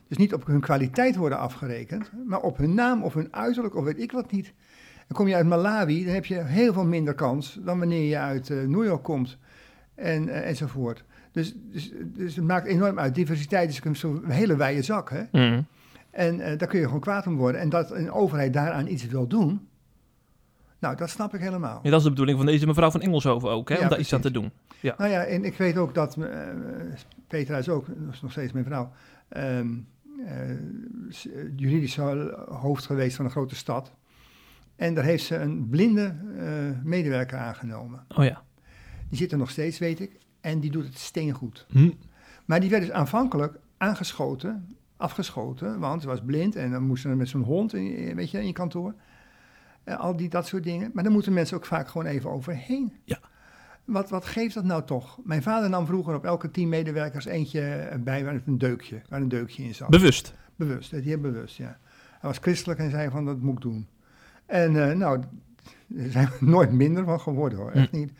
Dus 0.09 0.17
niet 0.17 0.35
op 0.35 0.47
hun 0.47 0.61
kwaliteit 0.61 1.17
worden 1.17 1.39
afgerekend, 1.39 2.11
maar 2.27 2.41
op 2.41 2.57
hun 2.57 2.75
naam 2.75 3.03
of 3.03 3.15
hun 3.15 3.29
uiterlijk 3.35 3.75
of 3.77 3.85
weet 3.85 4.01
ik 4.01 4.13
wat 4.13 4.31
niet. 4.31 4.53
En 5.09 5.15
kom 5.15 5.29
je 5.29 5.35
uit 5.35 5.47
Malawi, 5.47 6.05
dan 6.05 6.15
heb 6.15 6.25
je 6.25 6.43
heel 6.45 6.73
veel 6.73 6.85
minder 6.85 7.15
kans 7.15 7.59
dan 7.65 7.79
wanneer 7.79 8.09
je 8.09 8.19
uit 8.19 8.51
eh, 8.51 8.57
New 8.57 8.85
York 8.85 9.03
komt 9.03 9.39
en, 9.95 10.29
eh, 10.29 10.49
enzovoort. 10.49 11.05
Dus, 11.33 11.55
dus, 11.71 11.93
dus 12.05 12.37
het 12.37 12.45
maakt 12.45 12.67
enorm 12.67 12.99
uit. 12.99 13.15
Diversiteit 13.15 13.71
is 13.71 14.03
een 14.03 14.31
hele 14.31 14.57
wijde 14.57 14.83
zak. 14.83 15.11
Hè? 15.11 15.23
Mm. 15.33 15.67
En 16.11 16.41
eh, 16.41 16.59
daar 16.59 16.69
kun 16.69 16.79
je 16.79 16.85
gewoon 16.85 17.01
kwaad 17.01 17.27
om 17.27 17.37
worden. 17.37 17.61
En 17.61 17.69
dat 17.69 17.91
een 17.91 18.11
overheid 18.13 18.53
daaraan 18.53 18.87
iets 18.87 19.07
wil 19.07 19.27
doen, 19.27 19.69
nou, 20.79 20.97
dat 20.97 21.11
snap 21.11 21.35
ik 21.35 21.41
helemaal. 21.41 21.81
Ja, 21.83 21.91
dat 21.91 21.99
is 21.99 22.05
de 22.05 22.11
bedoeling 22.11 22.39
van 22.39 22.47
deze 22.47 22.67
mevrouw 22.67 22.91
van 22.91 23.01
Engelshoven 23.01 23.51
ook, 23.51 23.69
hè? 23.69 23.75
Ja, 23.75 23.83
om 23.83 23.89
daar 23.89 23.99
iets 23.99 24.15
aan 24.15 24.21
te 24.21 24.31
doen. 24.31 24.51
Nou 24.99 25.11
ja, 25.11 25.25
en 25.25 25.45
ik 25.45 25.57
weet 25.57 25.77
ook 25.77 25.95
dat, 25.95 26.17
Petra 27.29 27.59
is 27.59 27.69
ook, 27.69 27.87
dat 27.87 28.15
is 28.15 28.21
nog 28.23 28.31
steeds 28.31 28.53
mijn 28.53 28.65
vrouw, 28.65 28.93
ehm, 29.29 29.67
eh, 30.27 30.51
eh, 30.51 30.57
juridisch 31.57 31.97
ho- 31.97 32.45
hoofd 32.49 32.87
geweest 32.87 33.17
van 33.17 33.25
een 33.25 33.31
grote 33.31 33.55
stad. 33.55 33.93
En 34.77 34.95
daar 34.95 35.05
heeft 35.05 35.25
ze 35.25 35.37
een 35.37 35.69
blinde 35.69 36.15
eh, 36.39 36.85
medewerker 36.85 37.39
aangenomen. 37.39 38.05
Oh 38.17 38.25
ja. 38.25 38.43
Die 39.09 39.19
zit 39.19 39.33
er 39.33 39.39
nog 39.39 39.51
steeds, 39.51 39.79
weet 39.79 40.01
ik, 40.01 40.19
en 40.41 40.61
die 40.61 40.71
doet 40.71 40.85
het 40.85 40.99
steengoed. 40.99 41.67
Hm. 41.69 41.91
Maar 42.45 42.61
die 42.61 42.71
werd 42.71 42.83
dus 42.83 42.93
aanvankelijk 42.93 43.59
aangeschoten, 43.77 44.77
afgeschoten, 44.97 45.79
want 45.79 46.03
ze 46.03 46.09
was 46.09 46.21
blind 46.21 46.57
en 46.57 46.71
dan 46.71 46.83
moest 46.83 47.03
ze 47.03 47.09
met 47.09 47.29
zo'n 47.29 47.43
hond 47.43 47.75
in, 47.75 48.15
weet 48.17 48.31
je, 48.31 48.39
in 48.39 48.47
je 48.47 48.53
kantoor. 48.53 48.95
Eh, 49.85 50.01
al 50.01 50.17
die, 50.17 50.29
dat 50.29 50.47
soort 50.47 50.63
dingen. 50.63 50.91
Maar 50.95 51.05
dan 51.05 51.13
moeten 51.13 51.33
mensen 51.33 51.57
ook 51.57 51.67
vaak 51.67 51.89
gewoon 51.89 52.07
even 52.07 52.31
overheen. 52.31 52.93
Ja. 53.05 53.19
Wat, 53.85 54.11
wat 54.11 54.25
geeft 54.25 54.55
dat 54.55 54.65
nou 54.65 54.85
toch? 54.85 55.19
Mijn 55.25 55.43
vader 55.43 55.71
nam 55.71 55.87
vroeger 55.87 56.15
op 56.15 56.25
elke 56.25 56.51
tien 56.51 56.69
medewerkers 56.69 57.25
eentje 57.25 57.91
bij 58.01 58.25
waar 58.25 58.41
een 58.47 58.59
deukje, 58.59 59.03
waar 59.09 59.21
een 59.21 59.29
deukje 59.29 59.63
in 59.63 59.75
zat. 59.75 59.91
Bewust. 59.91 60.35
bewust, 60.57 60.91
dat 60.91 61.03
heel 61.03 61.21
bewust, 61.21 61.57
ja. 61.57 61.79
Hij 62.11 62.31
was 62.31 62.39
christelijk 62.39 62.81
en 62.81 62.91
zei 62.91 63.11
van 63.11 63.25
dat 63.25 63.41
moet 63.41 63.55
ik 63.55 63.61
doen. 63.61 63.87
En 64.47 64.89
eh, 64.91 64.97
nou, 64.97 65.23
er 65.97 66.11
zijn 66.11 66.29
we 66.41 66.47
nooit 66.57 66.73
minder 66.73 67.05
van 67.05 67.21
geworden 67.21 67.59
hoor, 67.59 67.71
echt 67.71 67.93
niet. 67.93 68.13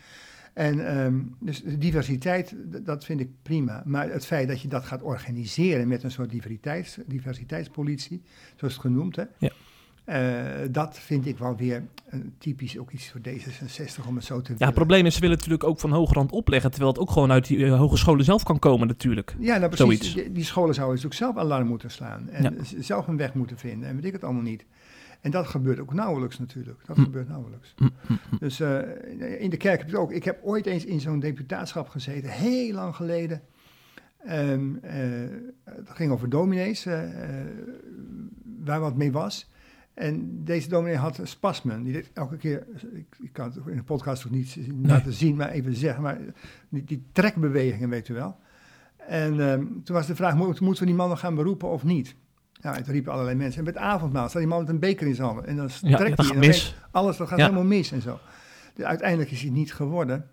En 0.53 0.87
ehm, 0.87 1.19
dus 1.39 1.63
de 1.63 1.77
diversiteit, 1.77 2.55
dat 2.85 3.05
vind 3.05 3.19
ik 3.19 3.29
prima. 3.41 3.83
Maar 3.85 4.09
het 4.11 4.25
feit 4.25 4.47
dat 4.47 4.61
je 4.61 4.67
dat 4.67 4.85
gaat 4.85 5.01
organiseren 5.01 5.87
met 5.87 6.03
een 6.03 6.11
soort 6.11 6.29
diversiteits, 6.29 6.97
diversiteitspolitie, 7.05 8.21
zoals 8.55 8.73
het 8.73 8.81
genoemd, 8.81 9.15
hè, 9.15 9.23
Ja. 9.37 9.49
eh, 10.05 10.67
dat 10.71 10.99
vind 10.99 11.25
ik 11.25 11.37
wel 11.37 11.55
weer 11.55 11.83
eh, 12.05 12.19
typisch 12.37 12.77
ook 12.77 12.91
iets 12.91 13.09
voor 13.11 13.21
D66 13.21 14.07
om 14.07 14.15
het 14.15 14.25
zo 14.25 14.41
te 14.41 14.53
Ja, 14.57 14.65
het 14.65 14.75
probleem 14.75 15.05
is, 15.05 15.13
ze 15.13 15.19
willen 15.19 15.35
natuurlijk 15.35 15.63
ook 15.63 15.79
van 15.79 15.91
hogerhand 15.91 16.31
opleggen, 16.31 16.69
terwijl 16.71 16.91
het 16.91 17.01
ook 17.01 17.11
gewoon 17.11 17.31
uit 17.31 17.47
die 17.47 17.67
hogescholen 17.69 18.25
zelf 18.25 18.43
kan 18.43 18.59
komen 18.59 18.87
natuurlijk. 18.87 19.35
Ja, 19.39 19.57
nou 19.57 19.69
precies. 19.75 20.13
Die, 20.13 20.31
die 20.31 20.43
scholen 20.43 20.73
zouden 20.75 20.95
dus 20.95 21.05
ook 21.05 21.13
zelf 21.13 21.35
alarm 21.37 21.67
moeten 21.67 21.91
slaan. 21.91 22.29
En 22.29 22.43
Ja. 22.43 22.81
zelf 22.81 23.07
een 23.07 23.17
weg 23.17 23.33
moeten 23.33 23.57
vinden. 23.57 23.89
En 23.89 23.95
weet 23.95 24.05
ik 24.05 24.13
het 24.13 24.23
allemaal 24.23 24.41
niet. 24.41 24.65
En 25.25 25.31
dat 25.31 25.47
gebeurt 25.47 25.79
ook 25.79 25.93
nauwelijks 25.93 26.39
natuurlijk. 26.39 26.79
Dat 26.85 26.95
Hm. 26.95 27.01
gebeurt 27.03 27.27
nauwelijks. 27.27 27.73
Hm, 27.77 27.87
hm. 28.07 28.13
Dus 28.39 28.59
eh, 28.59 28.79
in 29.41 29.49
de 29.49 29.57
kerk 29.57 29.77
heb 29.77 29.87
ik 29.87 29.93
het 29.93 30.01
ook. 30.01 30.11
Ik 30.11 30.23
heb 30.23 30.39
ooit 30.43 30.65
eens 30.65 30.85
in 30.85 30.99
zo'n 30.99 31.19
deputaatschap 31.19 31.87
gezeten, 31.89 32.29
heel 32.29 32.73
lang 32.73 32.95
geleden. 32.95 33.41
Ehm, 34.25 34.75
eh, 34.81 34.99
het 35.63 35.89
ging 35.89 36.11
over 36.11 36.29
dominees, 36.29 36.85
eh, 36.85 37.39
eh, 37.39 37.45
waar 38.63 38.79
wat 38.79 38.95
mee 38.95 39.11
was. 39.11 39.49
En 39.93 40.43
deze 40.43 40.69
dominee 40.69 40.97
had 40.97 41.19
spasmen. 41.23 41.83
Die 41.83 41.93
deed 41.93 42.09
elke 42.13 42.37
keer, 42.37 42.67
ik, 42.93 43.15
ik 43.21 43.33
kan 43.33 43.45
het 43.45 43.55
in 43.67 43.75
de 43.77 43.83
podcast 43.83 44.21
toch 44.21 44.31
niet 44.31 44.57
laten 44.81 45.13
zien, 45.13 45.35
maar 45.35 45.49
even 45.49 45.75
zeggen, 45.75 46.03
maar 46.03 46.19
die, 46.69 46.83
die 46.83 47.03
trekbewegingen, 47.11 47.89
weet 47.89 48.07
u 48.07 48.13
wel. 48.13 48.35
En 49.07 49.39
ehm, 49.39 49.59
toen 49.83 49.95
was 49.95 50.07
de 50.07 50.15
vraag, 50.15 50.35
moet- 50.35 50.59
moeten 50.59 50.83
we 50.83 50.89
die 50.89 50.97
man 50.97 51.09
nog 51.09 51.19
gaan 51.19 51.35
beroepen 51.35 51.69
of 51.69 51.83
niet? 51.83 52.15
Nou, 52.65 52.81
toen 52.83 52.93
riepen 52.93 53.11
allerlei 53.11 53.37
mensen. 53.37 53.57
En 53.57 53.63
bij 53.63 53.73
het 53.73 53.81
avondmaal 53.81 54.29
staat 54.29 54.41
die 54.41 54.49
man 54.49 54.59
met 54.59 54.69
een 54.69 54.79
beker 54.79 55.07
in 55.07 55.15
zijn 55.15 55.27
handen. 55.27 55.45
En 55.47 55.55
dan 55.55 55.69
Ja, 55.81 55.97
trekt 55.97 56.17
ja, 56.17 56.23
hij. 56.23 56.33
en 56.33 56.39
mis. 56.39 56.75
alles 56.91 57.17
dat 57.17 57.27
gaat 57.27 57.37
Ja. 57.37 57.43
helemaal 57.43 57.65
mis 57.67 57.91
en 57.91 58.01
zo. 58.01 58.19
Dus 58.73 58.85
uiteindelijk 58.85 59.31
is 59.31 59.41
hij 59.41 59.49
niet 59.51 59.73
geworden. 59.73 60.25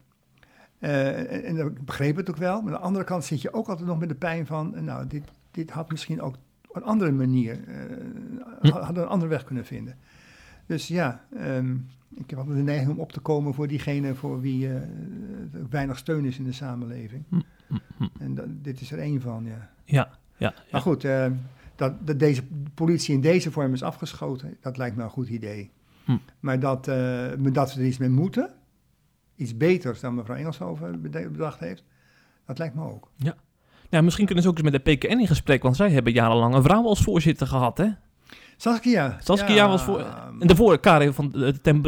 Eh, 0.78 1.32
en, 1.32 1.44
en 1.44 1.56
ik 1.66 1.84
begreep 1.84 2.16
het 2.16 2.30
ook 2.30 2.36
wel. 2.36 2.62
Maar 2.62 2.72
aan 2.72 2.78
de 2.80 2.84
andere 2.86 3.04
kant 3.04 3.24
zit 3.24 3.42
je 3.42 3.52
ook 3.52 3.68
altijd 3.68 3.88
nog 3.88 3.98
met 3.98 4.08
de 4.08 4.14
pijn 4.14 4.46
van... 4.46 4.84
nou, 4.84 5.06
dit, 5.06 5.22
dit 5.50 5.70
had 5.70 5.90
misschien 5.90 6.20
ook 6.22 6.34
op 6.68 6.76
een 6.76 6.82
andere 6.82 7.12
manier... 7.12 7.58
Hm. 8.60 8.68
hadden 8.68 9.02
een 9.02 9.08
andere 9.08 9.30
weg 9.30 9.44
kunnen 9.44 9.64
vinden. 9.64 9.94
Dus 10.66 10.88
ja, 10.88 11.24
ehm, 11.36 11.74
ik 12.14 12.30
heb 12.30 12.38
altijd 12.38 12.56
de 12.56 12.62
neiging 12.62 12.90
om 12.90 12.98
op 13.00 13.12
te 13.12 13.20
komen 13.20 13.54
voor 13.54 13.68
diegene... 13.68 14.14
voor 14.14 14.40
wie 14.40 14.68
eh, 14.68 14.80
weinig 15.70 15.98
steun 15.98 16.24
is 16.24 16.38
in 16.38 16.44
de 16.44 16.52
samenleving. 16.52 17.24
Hm, 17.28 17.40
hm. 17.96 18.04
En 18.18 18.34
dat, 18.34 18.46
dit 18.48 18.80
is 18.80 18.92
er 18.92 18.98
één 18.98 19.20
van, 19.20 19.44
ja. 19.44 19.70
Ja, 19.84 19.94
ja, 19.94 20.08
ja. 20.36 20.54
Maar 20.72 20.80
goed, 20.80 21.04
eh, 21.04 21.26
dat, 21.76 22.06
dat 22.06 22.18
deze 22.18 22.42
politie 22.74 23.14
in 23.14 23.20
deze 23.20 23.50
vorm 23.50 23.72
is 23.72 23.82
afgeschoten, 23.82 24.56
dat 24.60 24.76
lijkt 24.76 24.96
me 24.96 25.02
een 25.02 25.10
goed 25.10 25.28
idee. 25.28 25.70
Hm. 26.04 26.16
Maar 26.40 26.60
dat, 26.60 26.88
eh, 26.88 27.26
dat 27.38 27.74
we 27.74 27.80
er 27.80 27.86
iets 27.86 27.98
mee 27.98 28.08
moeten, 28.08 28.50
iets 29.36 29.56
beters 29.56 30.00
dan 30.00 30.14
mevrouw 30.14 30.36
Engelshoven 30.36 31.00
bedacht 31.02 31.60
heeft, 31.60 31.84
dat 32.46 32.58
lijkt 32.58 32.74
me 32.74 32.84
ook. 32.84 33.10
Ja, 33.90 34.00
misschien 34.00 34.24
kunnen 34.26 34.44
ze 34.44 34.50
ook 34.50 34.58
eens 34.58 34.70
met 34.70 34.84
de 34.84 34.92
PKN 34.92 35.18
in 35.18 35.26
gesprek, 35.26 35.62
want 35.62 35.76
zij 35.76 35.90
hebben 35.90 36.12
jarenlang 36.12 36.54
een 36.54 36.62
vrouw 36.62 36.84
als 36.84 37.02
voorzitter 37.02 37.46
gehad, 37.46 37.78
hè? 37.78 37.88
Saskia. 38.56 39.16
Saskia 39.20 39.68
was 39.68 39.82
voor- 39.82 40.00
En 40.40 40.46
daarvoor 40.46 40.78
Karin 40.80 41.12
van 41.12 41.30
de 41.30 41.60
ten, 41.60 41.82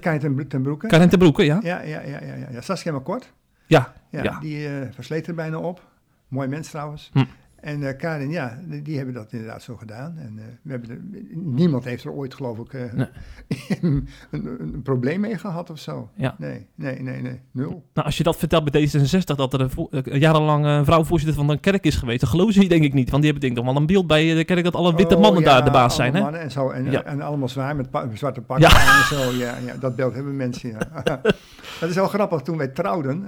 Karin 0.00 0.20
ten, 0.20 0.48
ten 0.48 0.62
Broeke. 0.62 0.86
Karin 0.86 1.08
ten 1.08 1.18
Broeke, 1.18 1.44
ja? 1.44 1.58
Ja, 1.62 1.80
ja, 1.82 2.00
ja, 2.00 2.22
ja, 2.22 2.34
ja. 2.50 2.60
Saskia 2.60 2.92
maar 2.92 3.00
kort. 3.00 3.32
Ja, 3.66 3.92
Ja, 4.10 4.22
Ja. 4.22 4.38
Die 4.40 4.68
eh 4.68 4.86
versleet 4.90 5.26
er 5.26 5.34
bijna 5.34 5.58
op. 5.58 5.88
Mooi 6.28 6.48
mens 6.48 6.70
trouwens. 6.70 7.10
Hm. 7.12 7.24
En 7.60 7.82
eh, 7.88 7.96
Karin, 7.96 8.30
ja, 8.30 8.58
die, 8.68 8.82
die 8.82 8.96
hebben 8.96 9.14
dat 9.14 9.32
inderdaad 9.32 9.62
zo 9.62 9.76
gedaan. 9.76 10.18
En 10.18 10.38
eh, 10.38 10.44
we 10.62 10.70
hebben 10.70 10.90
er, 10.90 11.00
niemand 11.34 11.84
heeft 11.84 12.04
er 12.04 12.10
ooit, 12.12 12.34
geloof 12.34 12.58
ik, 12.58 12.72
eh, 12.72 12.92
Nee. 12.92 13.06
een, 13.80 14.08
een, 14.30 14.46
een 14.60 14.82
probleem 14.82 15.20
mee 15.20 15.38
gehad 15.38 15.70
of 15.70 15.78
zo. 15.78 16.10
Ja. 16.14 16.34
Nee, 16.38 16.66
nee, 16.74 17.02
nee, 17.02 17.22
nee. 17.22 17.40
Nul. 17.50 17.68
Nou, 17.94 18.06
als 18.06 18.16
je 18.16 18.22
dat 18.22 18.36
vertelt 18.36 18.70
bij 18.70 18.88
D66, 18.88 19.24
dat 19.36 19.52
er 19.52 19.70
een 19.90 20.18
jarenlang 20.18 20.64
een 20.64 20.84
vrouw 20.84 21.04
voorzitter 21.04 21.36
van 21.38 21.50
een 21.50 21.60
kerk 21.60 21.84
is 21.84 21.96
geweest, 21.96 22.20
dan 22.20 22.28
geloven 22.30 22.54
ze 22.54 22.62
je 22.62 22.68
denk 22.68 22.82
ik 22.84 22.94
niet. 22.94 23.10
Want 23.10 23.22
die 23.22 23.32
hebben 23.32 23.48
denk 23.48 23.58
ik 23.58 23.64
nog 23.64 23.72
wel 23.74 23.82
een 23.82 23.88
beeld 23.88 24.06
bij 24.06 24.34
de 24.34 24.44
kerk 24.44 24.64
dat 24.64 24.74
alle 24.74 24.94
witte 24.94 25.14
Oh, 25.16 25.20
mannen 25.20 25.42
ja, 25.42 25.48
daar 25.48 25.64
de 25.64 25.70
baas 25.70 25.94
zijn, 25.96 26.14
hè? 26.14 26.30
en, 26.30 26.50
zo, 26.50 26.70
en, 26.70 26.90
Ja. 26.90 27.04
en 27.04 27.20
allemaal 27.20 27.48
zwaar 27.48 27.76
met 27.76 27.90
pa- 27.90 28.08
zwarte 28.14 28.40
pakken 28.40 28.68
Ja. 28.70 28.98
en 29.00 29.04
zo. 29.16 29.30
Ja, 29.32 29.56
ja, 29.66 29.76
dat 29.80 29.96
beeld 29.96 30.14
hebben 30.14 30.36
mensen, 30.36 30.72
dat 31.80 31.88
is 31.88 31.94
wel 31.94 32.08
grappig. 32.08 32.40
Toen 32.40 32.56
wij 32.56 32.68
trouwden, 32.68 33.24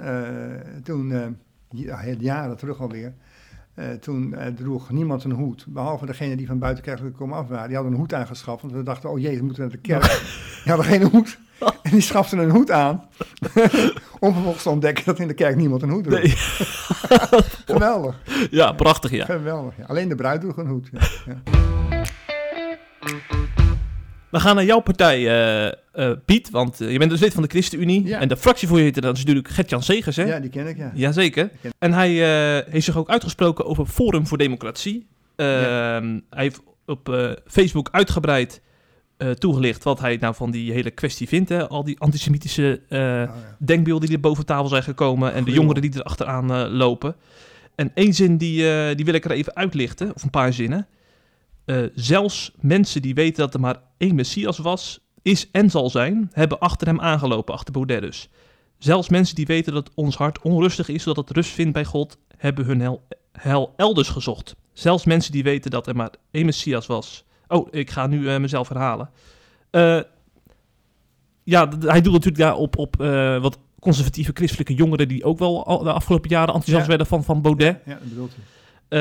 toen, 0.83 1.37
jaren 2.19 2.57
terug 2.57 2.81
alweer, 2.81 3.15
eh, 3.75 3.91
toen 3.91 4.35
eh, 4.35 4.47
droeg 4.53 4.91
niemand 4.91 5.25
een 5.25 5.31
hoed. 5.33 5.65
Behalve 5.69 6.07
degene 6.07 6.37
die 6.37 6.47
van 6.47 6.59
buitenkerkelijk 6.59 7.17
komen 7.17 7.37
af 7.37 7.49
waren. 7.49 7.67
Die 7.67 7.75
hadden 7.75 7.93
een 7.93 7.99
hoed 7.99 8.15
aangeschaft, 8.15 8.63
want 8.63 8.75
we 8.75 8.83
dachten, 8.83 9.11
oh 9.11 9.19
jee, 9.21 9.37
we 9.39 9.45
moeten 9.45 9.63
naar 9.63 9.71
de 9.73 9.79
kerk. 9.79 10.03
Die 10.65 10.73
hadden 10.73 10.85
geen 10.87 11.03
hoed. 11.03 11.39
En 11.83 11.91
die 11.91 12.01
schaften 12.01 12.39
een 12.39 12.51
hoed 12.51 12.71
aan. 12.71 13.05
om 14.21 14.33
vervolgens 14.33 14.63
te 14.63 14.71
ontdekken 14.71 15.05
dat 15.05 15.19
in 15.19 15.29
de 15.29 15.35
kerk 15.35 15.57
niemand 15.57 15.83
een 15.83 15.91
hoed 15.91 16.05
droeg. 16.05 16.23
Nee. 16.23 16.33
Geweldig, 17.67 18.23
Ja, 18.51 18.73
prachtig, 18.73 19.11
ja. 19.11 19.25
geweldig. 19.25 19.77
Ja. 19.77 19.85
Alleen 19.85 20.09
de 20.09 20.15
bruid 20.15 20.41
droeg 20.41 20.57
een 20.57 20.67
hoed. 20.67 20.89
Ja. 20.93 21.01
Ja. 21.27 21.43
We 24.33 24.41
gaan 24.41 24.55
naar 24.55 24.65
jouw 24.65 24.81
partij, 24.81 25.19
eh, 25.19 25.67
eh, 25.93 26.17
Piet, 26.25 26.51
want 26.51 26.81
eh, 26.81 26.93
je 26.93 26.99
bent 26.99 27.11
dus 27.11 27.21
lid 27.21 27.33
van 27.33 27.43
de 27.43 27.49
ChristenUnie. 27.49 28.07
Ja. 28.07 28.21
En 28.21 28.29
de 28.29 28.37
fractievoorzitter, 28.37 29.03
dat 29.03 29.13
is 29.13 29.19
natuurlijk 29.19 29.49
Gert-Jan 29.49 29.83
Segers, 29.83 30.17
hè? 30.17 30.23
ja, 30.25 30.41
die 30.41 30.51
ken 30.51 30.67
ik, 30.67 30.77
ja. 30.77 30.91
Jazeker. 30.95 31.51
En 31.79 31.93
hij 31.93 32.11
heeft 32.71 32.85
zich 32.85 32.97
ook 32.97 33.09
uitgesproken 33.11 33.65
over 33.65 33.87
Forum 33.87 34.27
voor 34.27 34.39
Democratie. 34.39 35.07
Ehm, 35.37 36.19
Hij 36.31 36.43
heeft 36.43 36.61
op 36.87 37.33
Facebook 37.47 37.89
uitgebreid 37.91 38.61
toegelicht 39.39 39.85
wat 39.85 40.01
hij 40.01 40.17
nou 40.21 40.35
van 40.35 40.51
die 40.51 40.73
hele 40.73 40.91
kwestie 40.91 41.29
vindt. 41.29 41.49
Hè? 41.49 41.69
Al 41.69 41.85
die 41.85 42.01
antisemitische 42.01 42.81
Oh, 42.91 42.99
ja. 42.99 43.35
denkbeelden 43.59 44.07
die 44.07 44.17
er 44.17 44.23
boven 44.23 44.47
tafel 44.47 44.69
zijn 44.69 44.83
gekomen 44.83 45.33
en 45.33 45.45
de 45.45 45.51
jongeren 45.51 45.83
die 45.83 45.95
er 45.95 46.03
achteraan 46.03 46.69
lopen. 46.69 47.15
En 47.75 47.91
één 47.95 48.15
zin 48.15 48.37
die, 48.37 48.95
die 48.95 49.05
wil 49.05 49.15
ik 49.15 49.25
er 49.25 49.31
even 49.31 49.57
uitlichten, 49.57 50.15
of 50.15 50.23
een 50.23 50.31
paar 50.31 50.53
zinnen. 50.53 50.87
Eh, 51.65 51.83
zelfs 51.95 52.53
mensen 52.61 53.03
die 53.03 53.15
weten 53.15 53.43
dat 53.43 53.55
er 53.55 53.61
maar 53.61 53.81
één 53.99 54.15
Messias 54.15 54.59
was, 54.59 55.01
is 55.23 55.51
en 55.51 55.71
zal 55.71 55.91
zijn, 55.91 56.31
hebben 56.33 56.59
achter 56.59 56.87
hem 56.87 57.01
aangelopen, 57.01 57.55
achter 57.55 57.73
Baudet 57.73 58.01
dus. 58.01 58.29
Zelfs 58.79 59.09
mensen 59.09 59.35
die 59.35 59.47
weten 59.47 59.73
dat 59.73 59.91
ons 59.95 60.17
hart 60.17 60.41
onrustig 60.43 60.89
is, 60.89 61.03
zodat 61.03 61.29
het 61.29 61.37
rust 61.37 61.51
vindt 61.51 61.73
bij 61.73 61.85
God, 61.85 62.19
hebben 62.37 62.65
hun 62.65 62.81
hel, 62.81 63.03
hel 63.33 63.73
elders 63.77 64.09
gezocht. 64.09 64.55
Zelfs 64.73 65.05
mensen 65.05 65.33
die 65.33 65.43
weten 65.43 65.71
dat 65.71 65.87
er 65.87 65.97
maar 65.97 66.11
één 66.31 66.45
Messias 66.45 66.87
was. 66.87 67.25
Oh, 67.49 67.69
ik 67.71 67.91
ga 67.91 68.07
nu 68.07 68.29
eh, 68.29 68.39
mezelf 68.41 68.69
herhalen. 68.69 69.11
Eh, 69.71 70.01
ja, 71.45 71.69
hij 71.81 72.01
doet 72.01 72.13
natuurlijk 72.13 72.43
daar 72.43 72.57
op, 72.57 72.79
op 72.79 72.97
wat 73.43 73.59
conservatieve 73.81 74.31
christelijke 74.35 74.75
jongeren 74.75 75.09
die 75.09 75.25
ook 75.25 75.39
wel 75.39 75.67
al 75.67 75.83
de 75.83 75.93
afgelopen 75.93 76.31
jaren 76.31 76.55
enthousiast 76.55 76.83
Ja. 76.83 76.89
werden 76.89 77.07
van, 77.07 77.25
van 77.25 77.43
Baudet. 77.43 77.79
Ja, 77.85 77.93
dat 77.95 78.09
bedoelt 78.09 78.33
hij. 78.89 78.99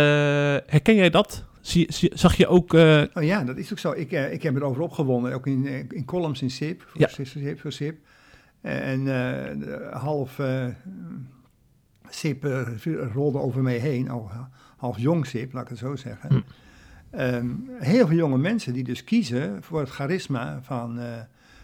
Herken 0.68 0.96
jij 0.96 1.10
dat? 1.10 1.44
Zie, 1.62 1.94
zie- 1.94 2.12
zag 2.14 2.36
je 2.36 2.48
ook... 2.48 2.74
eh, 2.74 3.04
Oh 3.14 3.24
ja, 3.24 3.44
dat 3.44 3.58
is 3.58 3.72
ook 3.72 3.80
zo. 3.80 3.92
Ik, 3.92 4.12
eh, 4.12 4.34
ik 4.34 4.44
heb 4.44 4.56
erover 4.56 4.82
opgewonnen, 4.82 5.34
ook 5.34 5.48
in, 5.48 5.68
eh, 5.68 5.78
in 5.90 6.06
columns 6.06 6.42
in 6.42 6.50
SIP, 6.52 6.82
voor, 6.88 7.02
Ja. 7.02 7.08
SIP, 7.08 7.60
voor 7.60 7.72
SIP. 7.72 7.98
En 8.62 9.08
half 9.92 10.40
SIP 12.10 12.44
rolde 13.14 13.40
over 13.40 13.62
mij 13.62 13.78
heen, 13.78 14.10
al 14.10 14.32
half 14.78 14.98
jong 15.00 15.26
SIP, 15.26 15.54
laat 15.54 15.64
ik 15.64 15.70
het 15.70 15.78
zo 15.78 15.96
zeggen. 15.96 16.30
Hm. 16.30 16.40
Ehm, 17.10 17.50
heel 17.80 18.08
veel 18.08 18.18
jonge 18.18 18.38
mensen 18.38 18.74
die 18.74 18.84
dus 18.84 19.04
kiezen 19.04 19.64
voor 19.64 19.80
het 19.80 19.90
charisma 19.90 20.60
van, 20.62 21.00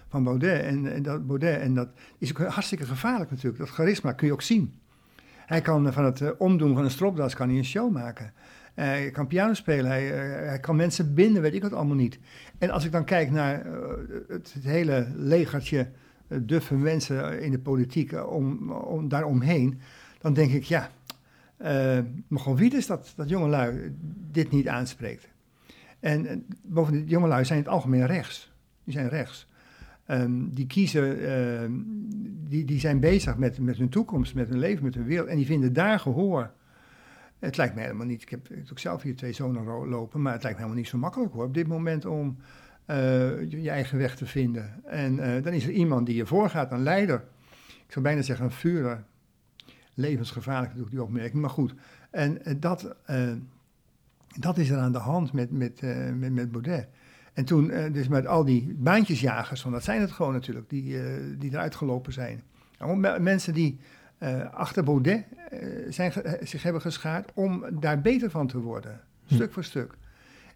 van 0.07 0.23
Baudet. 0.23 0.61
En, 0.61 0.93
en 0.93 1.03
dat 1.03 1.27
Baudet. 1.27 1.59
En 1.59 1.73
dat 1.73 1.87
is 2.17 2.29
ook 2.29 2.47
hartstikke 2.47 2.85
gevaarlijk 2.85 3.29
natuurlijk. 3.31 3.57
Dat 3.57 3.69
charisma 3.69 4.11
kun 4.11 4.27
je 4.27 4.33
ook 4.33 4.41
zien. 4.41 4.73
Hij 5.45 5.61
kan 5.61 5.93
van 5.93 6.05
het 6.05 6.37
omdoen 6.37 6.73
van 6.73 6.83
een 6.83 6.91
stropdas 6.91 7.35
kan 7.35 7.47
hij 7.49 7.57
een 7.57 7.65
show 7.65 7.91
maken. 7.91 8.33
Eh, 8.77 8.85
Hij 8.85 9.11
kan 9.11 9.27
piano 9.27 9.53
spelen, 9.53 9.91
hij, 9.91 10.11
eh, 10.11 10.47
hij 10.47 10.59
kan 10.59 10.75
mensen 10.75 11.13
binden, 11.13 11.41
weet 11.41 11.53
ik 11.53 11.61
wat 11.61 11.73
allemaal 11.73 11.95
niet. 11.95 12.19
En 12.57 12.69
als 12.69 12.85
ik 12.85 12.91
dan 12.91 13.05
kijk 13.05 13.31
naar 13.31 13.65
eh, 13.65 13.73
het, 14.27 14.53
het 14.53 14.63
hele 14.63 15.07
legertje 15.15 15.89
eh, 16.27 16.37
duffe 16.41 16.75
mensen 16.75 17.41
in 17.41 17.51
de 17.51 17.59
politiek 17.59 18.11
eh, 18.11 18.31
om, 18.31 18.71
om, 18.71 19.07
daaromheen, 19.07 19.79
dan 20.21 20.33
denk 20.33 20.51
ik, 20.51 20.63
ja, 20.63 20.89
eh 21.57 21.99
maar 22.27 22.39
gewoon 22.39 22.57
wie 22.57 22.75
is 22.75 22.87
dat, 22.87 23.13
dat 23.15 23.29
jongelui 23.29 23.95
dit 24.31 24.51
niet 24.51 24.67
aanspreekt. 24.67 25.27
En 25.99 26.25
eh, 26.25 26.37
bovendien, 26.61 27.05
jongelui 27.07 27.45
zijn 27.45 27.59
in 27.59 27.63
het 27.65 27.73
algemeen 27.73 28.05
rechts. 28.05 28.51
Die 28.83 28.93
zijn 28.93 29.09
rechts. 29.09 29.47
Ehm, 30.05 30.31
die 30.49 30.67
kiezen, 30.67 31.29
ehm, 31.29 31.71
die, 32.49 32.65
die 32.65 32.79
zijn 32.79 32.99
bezig 32.99 33.37
met, 33.37 33.59
met 33.59 33.77
hun 33.77 33.89
toekomst, 33.89 34.35
met 34.35 34.49
hun 34.49 34.59
leven, 34.59 34.83
met 34.83 34.95
hun 34.95 35.05
wereld. 35.05 35.27
En 35.27 35.35
die 35.37 35.45
vinden 35.45 35.73
daar 35.73 35.99
gehoor. 35.99 36.51
Het 37.39 37.57
lijkt 37.57 37.75
me 37.75 37.81
helemaal 37.81 38.05
niet, 38.05 38.21
ik 38.21 38.29
heb 38.29 38.47
ook 38.71 38.79
zelf 38.79 39.01
hier 39.01 39.15
twee 39.15 39.33
zonen 39.33 39.87
lopen, 39.87 40.21
maar 40.21 40.33
het 40.33 40.43
lijkt 40.43 40.57
me 40.57 40.63
helemaal 40.63 40.83
niet 40.83 40.91
zo 40.91 40.97
makkelijk 40.97 41.33
hoor, 41.33 41.43
op 41.43 41.53
dit 41.53 41.67
moment 41.67 42.05
om 42.05 42.37
eh, 42.87 43.51
je, 43.51 43.69
eigen 43.69 43.97
weg 43.97 44.15
te 44.15 44.25
vinden. 44.25 44.83
En 44.85 45.19
eh, 45.19 45.43
dan 45.43 45.53
is 45.53 45.63
er 45.63 45.71
iemand 45.71 46.05
die 46.05 46.15
je 46.15 46.25
voorgaat, 46.25 46.71
een 46.71 46.83
leider. 46.83 47.23
Ik 47.67 47.93
zou 47.93 48.05
bijna 48.05 48.21
zeggen 48.21 48.45
een 48.45 48.51
vurer. 48.51 49.03
Levensgevaarlijk 49.93 50.67
natuurlijk 50.67 50.95
die 50.95 51.03
opmerking, 51.03 51.41
maar 51.41 51.49
goed. 51.49 51.73
En 52.11 52.45
eh, 52.45 52.55
dat, 52.59 52.95
dat 54.39 54.57
is 54.57 54.69
er 54.69 54.77
aan 54.77 54.91
de 54.91 54.97
hand 54.97 55.33
met, 55.33 55.51
met, 55.51 55.81
met, 56.15 56.33
met 56.33 56.51
Baudet. 56.51 56.87
En 57.33 57.45
toen, 57.45 57.67
dus 57.91 58.07
met 58.07 58.27
al 58.27 58.45
die 58.45 58.75
baantjesjagers, 58.77 59.61
want 59.61 59.75
dat 59.75 59.83
zijn 59.83 60.01
het 60.01 60.11
gewoon 60.11 60.33
natuurlijk, 60.33 60.69
die, 60.69 60.97
die 61.37 61.51
eruit 61.51 61.75
gelopen 61.75 62.13
zijn. 62.13 62.43
Me- 62.79 63.19
mensen 63.19 63.53
die 63.53 63.79
eh, 64.17 64.53
achter 64.53 64.83
Baudet 64.83 65.23
eh, 65.49 65.59
zijn, 65.89 66.13
eh, 66.13 66.45
zich 66.47 66.63
hebben 66.63 66.81
geschaard 66.81 67.31
om 67.33 67.65
daar 67.79 68.01
beter 68.01 68.29
van 68.29 68.47
te 68.47 68.59
worden, 68.59 68.99
Hm. 69.27 69.33
stuk 69.33 69.53
voor 69.53 69.63
stuk. 69.63 69.93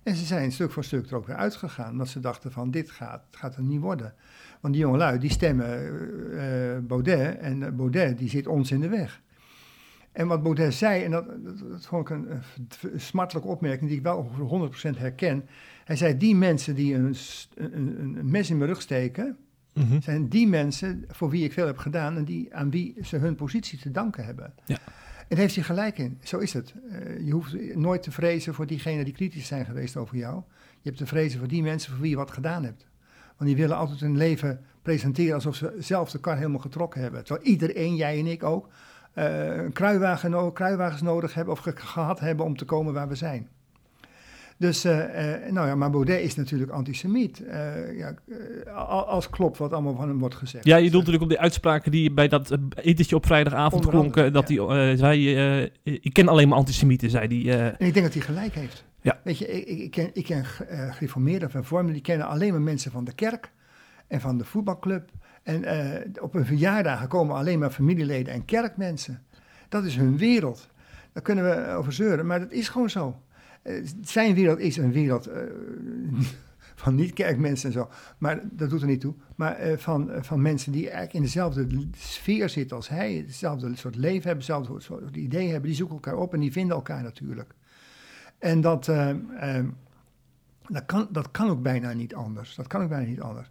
En 0.04 0.16
ze 0.16 0.26
zijn 0.26 0.52
stuk 0.52 0.72
voor 0.72 0.84
stuk 0.84 1.10
er 1.10 1.16
ook 1.16 1.28
weer 1.28 1.36
uitgegaan, 1.36 1.92
omdat 1.92 2.08
ze 2.08 2.20
dachten 2.20 2.52
van 2.52 2.72
dit 2.72 2.92
gaat, 2.92 3.24
gaat 3.32 3.56
er 3.56 3.62
niet 3.64 3.82
worden. 3.82 4.14
Want 4.62 4.74
die 4.74 4.84
jongelui, 4.84 5.20
die 5.20 5.30
stemmen 5.30 6.88
Baudet 6.88 7.38
en 7.38 7.76
Baudet 7.76 8.18
die 8.18 8.30
zit 8.30 8.48
ons 8.48 8.72
in 8.72 8.80
de 8.80 8.90
weg. 8.90 9.22
En 10.12 10.28
wat 10.28 10.44
Baudet 10.44 10.74
zei, 10.74 11.04
en 11.04 11.12
dat, 11.12 11.28
dat, 11.28 11.60
dat 11.70 11.86
vond 11.86 12.10
ik 12.10 12.16
een, 12.18 12.30
smartelijke 13.00 13.50
opmerking 13.50 13.88
die 13.90 13.98
ik 13.98 14.04
wel 14.04 14.18
ongeveer 14.18 14.94
100% 14.96 14.98
herken. 15.00 15.46
Hij 15.84 15.96
zei, 15.96 16.18
die 16.18 16.36
mensen 16.36 16.76
die 16.76 16.94
een, 16.96 17.16
een- 17.56 18.16
een 18.18 18.30
mes 18.30 18.50
in 18.50 18.58
mijn 18.58 18.70
rug 18.70 18.82
steken, 18.82 19.38
mhm. 19.74 20.02
zijn 20.02 20.28
die 20.28 20.48
mensen 20.48 21.06
voor 21.08 21.30
wie 21.30 21.44
ik 21.44 21.54
veel 21.54 21.66
heb 21.66 21.78
gedaan 21.78 22.18
en 22.18 22.24
die, 22.26 22.56
aan 22.56 22.70
wie 22.70 22.96
ze 23.02 23.18
hun 23.18 23.36
positie 23.36 23.80
te 23.80 23.92
danken 23.92 24.26
hebben. 24.26 24.54
Ja. 24.66 24.78
En 25.18 25.38
daar 25.38 25.46
heeft 25.46 25.56
hij 25.56 25.64
gelijk 25.64 25.98
in. 25.98 26.18
Zo 26.24 26.38
is 26.38 26.54
het. 26.54 26.74
Eh, 26.92 27.26
je 27.26 27.32
hoeft 27.32 27.76
nooit 27.76 28.04
te 28.04 28.12
vrezen 28.12 28.54
voor 28.54 28.68
diegenen 28.68 29.06
die 29.06 29.14
kritisch 29.14 29.48
zijn 29.48 29.66
geweest 29.66 29.98
over 29.98 30.18
jou. 30.18 30.42
Je 30.82 30.90
hebt 30.90 30.98
te 30.98 31.06
vrezen 31.06 31.40
voor 31.40 31.48
die 31.48 31.64
mensen 31.64 31.92
voor 31.92 32.02
wie 32.02 32.10
je 32.10 32.16
wat 32.16 32.32
gedaan 32.32 32.64
hebt. 32.64 32.88
Want 33.38 33.50
die 33.50 33.56
willen 33.56 33.78
altijd 33.78 34.00
hun 34.00 34.18
leven 34.18 34.62
presenteren 34.82 35.34
alsof 35.34 35.56
ze 35.56 35.76
zelf 35.80 36.12
de 36.12 36.20
kar 36.20 36.38
helemaal 36.38 36.60
getrokken 36.60 37.02
hebben. 37.02 37.24
Terwijl 37.24 37.46
iedereen, 37.48 37.96
jij 37.96 38.20
en 38.20 38.28
ik 38.28 38.44
ook, 38.44 38.70
eh, 39.14 39.60
kruiwagen 39.74 40.54
kruiwagens 40.54 41.02
nodig 41.02 41.34
hebben 41.34 41.54
of 41.54 41.60
ge- 41.60 41.76
gehad 41.76 42.20
hebben 42.20 42.46
om 42.46 42.58
te 42.58 42.66
komen 42.66 42.94
waar 42.94 43.08
we 43.08 43.16
zijn. 43.16 43.50
Dus, 44.62 44.84
eh, 44.84 45.34
eh, 45.46 45.52
nou 45.52 45.68
ja, 45.68 45.76
maar 45.76 45.90
Baudet 45.90 46.22
is 46.22 46.36
natuurlijk 46.36 46.72
antisemiet. 46.72 47.46
Eh, 47.46 47.98
ja, 47.98 48.14
al- 48.76 49.06
als 49.06 49.30
klopt 49.30 49.58
wat 49.58 49.74
allemaal 49.74 49.96
van 49.96 50.08
hem 50.08 50.20
wordt 50.20 50.36
gezegd. 50.36 50.66
Ja, 50.66 50.76
je 50.76 50.82
doelt 50.90 50.94
natuurlijk 51.06 51.24
op 51.24 51.30
die 51.30 51.40
uitspraken 51.40 51.92
die 51.92 52.12
bij 52.12 52.28
dat 52.28 52.58
etentje 52.76 53.16
op 53.16 53.26
vrijdagavond 53.26 53.88
klonken. 53.88 54.34
Dat 54.34 54.48
hij 54.48 54.96
zei, 54.98 55.30
ik 55.84 56.14
ken 56.14 56.28
alleen 56.28 56.48
maar 56.48 56.58
antisemieten, 56.58 57.10
zei 57.10 57.28
hij. 57.44 57.60
eh. 57.60 57.66
En 57.66 57.86
ik 57.88 57.94
denk 57.94 58.06
dat 58.06 58.14
hij 58.14 58.22
gelijk 58.24 58.54
heeft. 58.54 58.84
Ja. 59.02 59.20
Weet 59.24 59.38
je, 59.38 59.48
ik, 59.48 59.80
ik, 59.80 59.92
ken, 59.92 60.10
ik 60.14 60.24
ken 60.26 60.46
gereformeerden 60.92 61.48
of 61.48 61.54
hervormden, 61.54 61.94
die 61.94 62.02
kennen 62.02 62.28
alleen 62.28 62.52
maar 62.52 62.62
mensen 62.62 62.92
van 62.92 63.04
de 63.04 63.14
kerk 63.14 63.52
en 64.08 64.22
van 64.22 64.38
de 64.38 64.46
voetbalclub. 64.46 65.10
En 65.44 65.64
op 66.22 66.34
hun 66.34 66.46
verjaardagen 66.46 67.08
komen 67.08 67.36
alleen 67.36 67.60
maar 67.60 67.72
familieleden 67.72 68.34
en 68.34 68.46
kerkmensen. 68.46 69.22
Dat 69.70 69.84
is 69.84 69.96
hun 69.96 70.18
wereld. 70.18 70.70
Daar 71.14 71.24
kunnen 71.24 71.44
we 71.44 71.74
over 71.74 71.94
zeuren, 71.94 72.26
maar 72.26 72.40
dat 72.40 72.52
is 72.52 72.70
gewoon 72.70 72.90
zo. 72.90 73.22
Eh, 73.62 73.86
zijn 74.02 74.34
wereld 74.34 74.60
is 74.60 74.78
een 74.78 74.92
wereld 74.92 75.28
eh, 75.28 75.42
van 76.82 76.96
niet-kerkmensen 76.96 77.68
en 77.68 77.74
zo. 77.74 77.90
Maar 78.18 78.42
dat 78.52 78.70
doet 78.70 78.82
er 78.82 78.88
niet 78.88 79.02
toe. 79.02 79.14
Maar 79.36 79.56
eh, 79.56 79.78
van, 79.78 80.12
van 80.22 80.42
mensen 80.42 80.72
die 80.72 80.84
eigenlijk 80.84 81.14
in 81.14 81.22
dezelfde 81.22 81.68
sfeer 81.98 82.50
zitten 82.50 82.76
als 82.76 82.90
hij. 82.90 83.14
Hetzelfde 83.14 83.76
soort 83.76 83.96
leven 83.96 84.28
hebben, 84.28 84.46
hetzelfde 84.46 84.80
soort 84.80 85.16
ideeën 85.16 85.52
hebben. 85.52 85.68
Die 85.68 85.78
zoeken 85.78 85.96
elkaar 85.96 86.16
op 86.16 86.34
en 86.34 86.40
die 86.40 86.52
vinden 86.52 86.76
elkaar 86.76 87.04
natuurlijk. 87.04 87.54
En 88.40 88.62
dat, 88.62 88.88
eh, 88.88 89.10
eh, 89.10 89.66
dat, 90.68 90.86
kan, 90.86 91.08
dat 91.12 91.32
kan 91.32 91.50
ook 91.50 91.62
bijna 91.62 91.94
niet 91.94 92.16
anders. 92.16 92.56
Dat 92.56 92.68
kan 92.68 92.82
ook 92.82 92.90
bijna 92.90 93.10
niet 93.10 93.22
anders. 93.22 93.50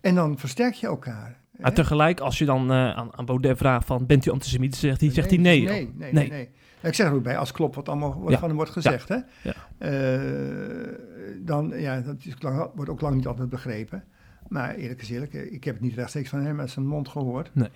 En 0.00 0.14
dan 0.14 0.38
versterk 0.38 0.74
je 0.74 0.86
elkaar. 0.86 1.40
Maar 1.58 1.70
hè? 1.70 1.76
tegelijk, 1.76 2.20
als 2.20 2.38
je 2.38 2.44
dan 2.44 2.72
aan, 2.72 3.16
aan 3.16 3.24
Baudet 3.24 3.58
vraagt 3.58 3.86
van, 3.86 4.06
bent 4.06 4.26
u 4.26 4.30
antisemiet? 4.30 4.76
Zegt 4.76 5.00
hij, 5.00 5.10
zegt 5.10 5.30
hij 5.30 5.38
nee. 5.38 5.62
Nee, 5.64 5.92
nee, 5.94 6.12
nee. 6.12 6.12
Nee. 6.12 6.28
nee. 6.28 6.50
Ik 6.82 6.94
zeg 6.94 7.06
er 7.06 7.12
ook 7.12 7.22
bij, 7.22 7.38
als 7.38 7.52
klopt 7.52 7.74
wat 7.74 7.88
allemaal 7.88 8.20
wat 8.20 8.30
Ja. 8.32 8.38
van 8.38 8.48
hem 8.48 8.56
wordt 8.56 8.72
gezegd. 8.72 9.08
Hè? 9.08 9.16
Ja. 9.42 9.54
Eh, 9.78 10.92
dan, 11.38 11.72
ja, 11.76 12.00
dat 12.00 12.16
is 12.24 12.34
lang, 12.38 12.70
wordt 12.74 12.90
ook 12.90 13.00
lang 13.00 13.14
niet 13.14 13.26
altijd 13.26 13.48
begrepen. 13.48 14.04
Maar 14.48 14.74
eerlijk 14.74 15.02
is 15.02 15.10
eerlijk, 15.10 15.34
eh, 15.34 15.52
ik 15.52 15.64
heb 15.64 15.74
het 15.74 15.82
niet 15.82 15.94
rechtstreeks 15.94 16.28
van 16.28 16.40
hem 16.40 16.60
uit 16.60 16.70
zijn 16.70 16.86
mond 16.86 17.08
gehoord. 17.08 17.50
Nee. 17.54 17.68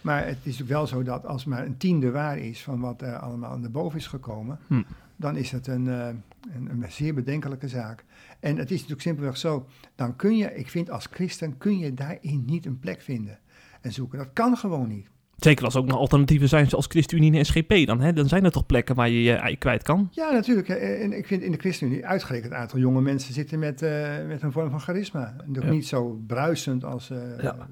Maar 0.00 0.26
het 0.26 0.38
is 0.42 0.62
ook 0.62 0.68
wel 0.68 0.86
zo 0.86 1.02
dat 1.02 1.26
als 1.26 1.44
maar 1.44 1.64
een 1.66 1.76
tiende 1.76 2.10
waar 2.10 2.38
is 2.38 2.62
van 2.62 2.80
wat 2.80 3.02
er 3.02 3.16
allemaal 3.16 3.58
naar 3.58 3.70
boven 3.70 3.98
is 3.98 4.06
gekomen, 4.06 4.58
Hm. 4.66 4.82
dan 5.16 5.36
is 5.36 5.50
het 5.50 5.66
een, 5.66 5.88
eh, 5.88 6.06
een, 6.54 6.70
een 6.70 6.84
zeer 6.92 7.14
bedenkelijke 7.14 7.68
zaak. 7.68 8.04
En 8.40 8.56
het 8.56 8.70
is 8.70 8.74
natuurlijk 8.76 9.00
simpelweg 9.02 9.36
zo, 9.36 9.66
dan 9.94 10.16
kun 10.16 10.36
je, 10.36 10.54
ik 10.54 10.70
vind 10.70 10.90
als 10.90 11.06
christen, 11.10 11.56
kun 11.58 11.78
je 11.78 11.94
daarin 11.94 12.42
niet 12.46 12.66
een 12.66 12.78
plek 12.78 13.00
vinden 13.00 13.38
en 13.80 13.92
zoeken. 13.92 14.18
Dat 14.18 14.32
kan 14.32 14.56
gewoon 14.56 14.88
niet. 14.88 15.08
Zeker 15.36 15.64
als 15.64 15.74
er 15.74 15.80
ook 15.80 15.86
nog 15.86 15.96
alternatieven 15.98 16.48
zijn 16.48 16.68
zoals 16.68 16.86
ChristenUnie 16.88 17.38
en 17.38 17.44
SGP 17.46 17.86
dan. 17.86 18.00
Hè? 18.00 18.12
Dan 18.12 18.28
zijn 18.28 18.44
er 18.44 18.50
toch 18.50 18.66
plekken 18.66 18.94
waar 18.94 19.08
je 19.08 19.22
je 19.22 19.32
ei 19.32 19.58
kwijt 19.58 19.82
kan? 19.82 20.08
Ja, 20.12 20.30
natuurlijk. 20.32 20.68
En 20.68 21.12
ik 21.12 21.26
vind 21.26 21.42
in 21.42 21.52
de 21.52 21.58
ChristenUnie 21.58 22.06
uitgerekend 22.06 22.52
een 22.52 22.58
aantal 22.58 22.78
jonge 22.78 23.00
mensen 23.00 23.34
zitten 23.34 23.58
met, 23.58 23.82
eh, 23.82 24.08
met 24.26 24.42
een 24.42 24.52
vorm 24.52 24.70
van 24.70 24.80
charisma. 24.80 25.36
Nog 25.46 25.64
Ja. 25.64 25.70
niet 25.70 25.86
zo 25.86 26.20
bruisend 26.26 26.84
als 26.84 27.08
Ja. 27.40 27.68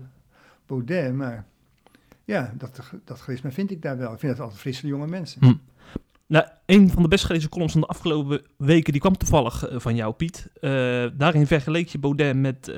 Baudet, 0.66 1.14
maar 1.14 1.44
ja, 2.24 2.55
dat, 2.59 2.81
dat 3.05 3.20
charisma 3.20 3.50
vind 3.50 3.70
ik 3.70 3.83
daar 3.83 3.98
wel. 3.98 4.12
Ik 4.12 4.18
vind 4.18 4.33
dat 4.33 4.40
altijd 4.40 4.61
frisse 4.61 4.87
jonge 4.87 5.07
mensen. 5.07 5.44
Hm. 5.44 5.55
Nou, 6.27 6.46
een 6.66 6.90
van 6.90 7.03
de 7.03 7.09
best 7.09 7.24
gelezen 7.24 7.48
columns 7.50 7.72
van 7.72 7.81
de 7.81 7.87
afgelopen 7.87 8.42
weken, 8.57 8.92
die 8.92 9.00
kwam 9.00 9.16
toevallig 9.16 9.68
eh, 9.68 9.79
van 9.79 9.94
jou, 9.94 10.12
Piet. 10.14 10.48
Daarin 11.16 11.46
vergeleek 11.46 11.88
je 11.88 11.98
Baudet 11.98 12.37
met, 12.37 12.72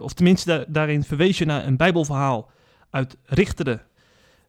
of 0.00 0.12
tenminste 0.12 0.48
da- 0.48 0.64
daarin 0.68 1.02
verwees 1.02 1.38
je 1.38 1.44
naar 1.44 1.66
een 1.66 1.76
bijbelverhaal 1.76 2.50
uit 2.90 3.16
Richteren. 3.24 3.80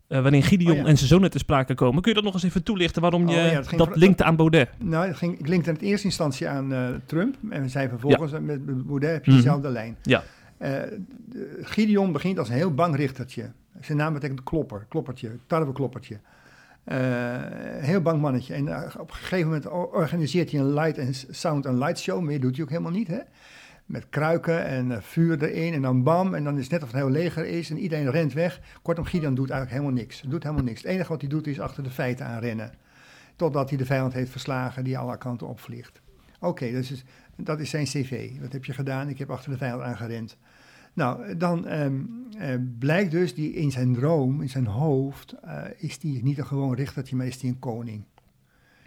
Eh, 0.07 0.21
waarin 0.21 0.43
Gideon 0.43 0.71
Oh 0.71 0.77
ja. 0.77 0.85
en 0.85 0.97
zijn 0.97 1.09
zonen 1.09 1.31
te 1.31 1.37
sprake 1.37 1.73
komen. 1.75 2.01
Kun 2.01 2.09
je 2.11 2.15
dat 2.15 2.25
nog 2.25 2.33
eens 2.33 2.43
even 2.43 2.63
toelichten 2.63 3.01
waarom 3.01 3.23
Oh 3.23 3.29
je 3.35 3.35
ja, 3.41 3.61
dat 3.77 3.95
linkte 3.95 4.23
aan 4.23 4.35
Baudet? 4.35 4.69
Nou, 4.77 5.07
dat 5.07 5.17
ging, 5.17 5.39
ik 5.39 5.47
linkte 5.47 5.69
in 5.71 5.77
eerste 5.77 6.05
instantie 6.07 6.47
aan 6.47 6.73
eh, 6.73 6.87
Trump. 7.05 7.35
En 7.49 7.61
we 7.61 7.67
zijn 7.69 7.89
vervolgens 7.89 8.31
eh, 8.33 8.39
met 8.39 8.85
Baudet 8.87 9.11
heb 9.11 9.25
je 9.25 9.31
Mhm. 9.31 9.39
dezelfde 9.39 9.69
lijn. 9.69 9.97
Ja. 10.01 10.23
De- 10.57 11.59
Gideon 11.61 12.11
begint 12.11 12.39
als 12.39 12.49
een 12.49 12.55
heel 12.55 12.73
bang 12.73 12.95
richtertje. 12.95 13.51
Zijn 13.81 13.97
naam 13.97 14.13
betekent 14.13 14.43
klopper, 14.43 14.85
kloppertje, 14.89 15.29
tarwekloppertje. 15.47 16.19
Heel 17.79 18.01
bang 18.01 18.21
mannetje. 18.21 18.53
En 18.53 18.67
op 18.99 19.09
een 19.09 19.15
gegeven 19.15 19.45
moment 19.45 19.69
organiseert 19.69 20.51
hij 20.51 20.59
een 20.59 20.73
light 20.73 20.99
and 20.99 21.25
sound 21.29 21.65
en 21.65 21.77
light 21.77 21.99
show. 21.99 22.21
Meer 22.21 22.39
doet 22.39 22.55
hij 22.55 22.63
ook 22.63 22.69
helemaal 22.69 22.91
niet, 22.91 23.07
hè? 23.07 23.19
Met 23.93 24.09
kruiken 24.09 24.65
en 24.65 24.91
eh, 24.91 25.01
vuur 25.01 25.43
erin 25.43 25.73
en 25.73 25.81
dan 25.81 26.03
bam. 26.03 26.33
En 26.33 26.43
dan 26.43 26.57
is 26.57 26.63
het 26.63 26.71
net 26.71 26.83
of 26.83 26.87
het 26.87 26.97
heel 26.97 27.09
leger 27.09 27.45
is 27.45 27.69
en 27.69 27.77
iedereen 27.77 28.09
rent 28.09 28.33
weg. 28.33 28.61
Kortom, 28.81 29.05
Gideon 29.05 29.35
doet 29.35 29.49
eigenlijk 29.49 29.81
helemaal 29.81 30.03
niks. 30.03 30.21
Doet 30.21 30.43
helemaal 30.43 30.63
niks. 30.63 30.81
Het 30.81 30.91
enige 30.91 31.09
wat 31.09 31.21
hij 31.21 31.29
doet 31.29 31.47
is 31.47 31.59
achter 31.59 31.83
de 31.83 31.89
feiten 31.89 32.25
aanrennen. 32.25 32.71
Totdat 33.35 33.69
hij 33.69 33.77
de 33.77 33.85
vijand 33.85 34.13
heeft 34.13 34.31
verslagen 34.31 34.83
die 34.83 34.97
alle 34.97 35.17
kanten 35.17 35.47
opvliegt. 35.47 36.01
Oké, 36.39 36.71
dus 36.71 37.03
dat 37.35 37.59
is 37.59 37.69
zijn 37.69 37.85
cv. 37.85 38.31
Wat 38.41 38.51
heb 38.51 38.65
je 38.65 38.73
gedaan? 38.73 39.09
Ik 39.09 39.17
heb 39.17 39.29
achter 39.29 39.51
de 39.51 39.57
vijand 39.57 39.81
aangerend. 39.81 40.37
Nou, 40.93 41.37
dan 41.37 41.67
ehm, 41.67 42.01
eh, 42.37 42.55
blijkt 42.79 43.11
dus 43.11 43.33
die 43.33 43.53
in 43.53 43.71
zijn 43.71 43.93
droom, 43.93 44.41
in 44.41 44.49
zijn 44.49 44.67
hoofd, 44.67 45.31
eh, 45.31 45.61
is 45.77 45.99
die 45.99 46.23
niet 46.23 46.37
een 46.37 46.45
gewoon 46.45 46.75
richtertje, 46.75 47.15
maar 47.15 47.25
is 47.25 47.39
die 47.39 47.49
een 47.49 47.59
koning. 47.59 48.03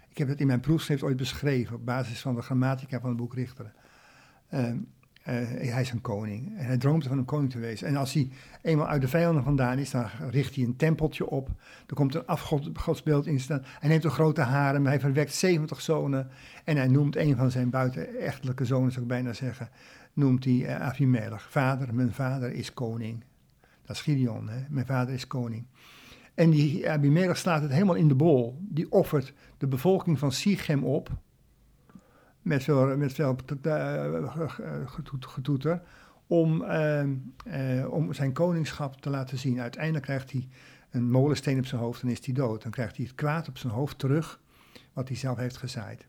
Ik 0.09 0.17
heb 0.17 0.27
het 0.27 0.39
in 0.39 0.47
mijn 0.47 0.59
proefschrift 0.59 1.03
ooit 1.03 1.17
beschreven 1.17 1.75
op 1.75 1.85
basis 1.85 2.21
van 2.21 2.35
de 2.35 2.41
grammatica 2.41 2.99
van 2.99 3.09
het 3.09 3.17
boek 3.17 3.33
Richteren. 3.33 3.73
Ehm, 4.49 4.65
eh, 4.65 4.73
hij 5.33 5.81
is 5.81 5.91
een 5.91 6.01
koning 6.01 6.57
en 6.57 6.65
hij 6.65 6.77
droomt 6.77 7.07
van 7.07 7.17
een 7.17 7.25
koning 7.25 7.51
te 7.51 7.59
wezen. 7.59 7.87
En 7.87 7.95
als 7.95 8.13
hij 8.13 8.29
eenmaal 8.61 8.87
uit 8.87 9.01
de 9.01 9.07
vijanden 9.07 9.43
vandaan 9.43 9.77
is, 9.77 9.91
dan 9.91 10.05
richt 10.29 10.55
hij 10.55 10.63
een 10.63 10.75
tempeltje 10.75 11.29
op. 11.29 11.49
Er 11.87 11.95
komt 11.95 12.15
een 12.15 12.25
afgodsbeeld 12.25 13.25
in 13.25 13.39
staan. 13.39 13.61
Hij 13.63 13.89
neemt 13.89 14.03
een 14.03 14.11
grote 14.11 14.41
harem, 14.41 14.85
hij 14.85 14.99
verwekt 14.99 15.33
70 15.33 15.81
zonen. 15.81 16.29
En 16.63 16.77
hij 16.77 16.87
noemt 16.87 17.15
een 17.15 17.35
van 17.35 17.51
zijn 17.51 17.69
buitenechtelijke 17.69 18.65
zonen, 18.65 18.91
zou 18.91 19.01
ik 19.01 19.07
bijna 19.07 19.33
zeggen, 19.33 19.69
noemt 20.13 20.43
hij 20.43 20.65
eh, 20.65 20.81
Avimelech. 20.81 21.51
Vader, 21.51 21.95
mijn 21.95 22.13
vader 22.13 22.51
is 22.51 22.73
koning. 22.73 23.23
Dat 23.85 23.95
is 23.95 24.01
Gideon, 24.01 24.49
hè? 24.49 24.59
mijn 24.69 24.85
vader 24.85 25.13
is 25.13 25.27
koning. 25.27 25.65
En 26.33 26.49
die 26.49 26.89
Abimelech 26.89 27.37
slaat 27.37 27.61
het 27.61 27.71
helemaal 27.71 27.95
in 27.95 28.07
de 28.07 28.15
bol. 28.15 28.57
Die 28.61 28.91
offert 28.91 29.33
de 29.57 29.67
bevolking 29.67 30.19
van 30.19 30.31
Sichem 30.31 30.83
op. 30.83 31.09
Met 32.47 32.63
veel, 32.63 32.97
met 32.97 33.13
veel 33.13 33.35
eh, 33.61 34.05
getoet- 34.85 35.25
getoeter. 35.25 35.81
Om, 36.27 36.63
eh, 36.63 37.01
eh, 37.01 37.91
om 37.91 38.13
zijn 38.13 38.33
koningschap 38.33 39.01
te 39.01 39.09
laten 39.09 39.37
zien. 39.37 39.61
Uiteindelijk 39.61 40.05
krijgt 40.05 40.31
hij 40.31 40.47
een 40.91 41.11
molensteen 41.11 41.57
op 41.57 41.65
zijn 41.65 41.81
hoofd 41.81 42.01
en 42.01 42.09
is 42.09 42.25
hij 42.25 42.33
dood. 42.33 42.61
Dan 42.61 42.71
krijgt 42.71 42.97
hij 42.97 43.05
het 43.05 43.15
kwaad 43.15 43.47
op 43.47 43.57
zijn 43.57 43.73
hoofd 43.73 43.99
terug. 43.99 44.39
Wat 44.93 45.07
hij 45.07 45.17
zelf 45.17 45.37
heeft 45.37 45.57
gezaaid. 45.57 46.07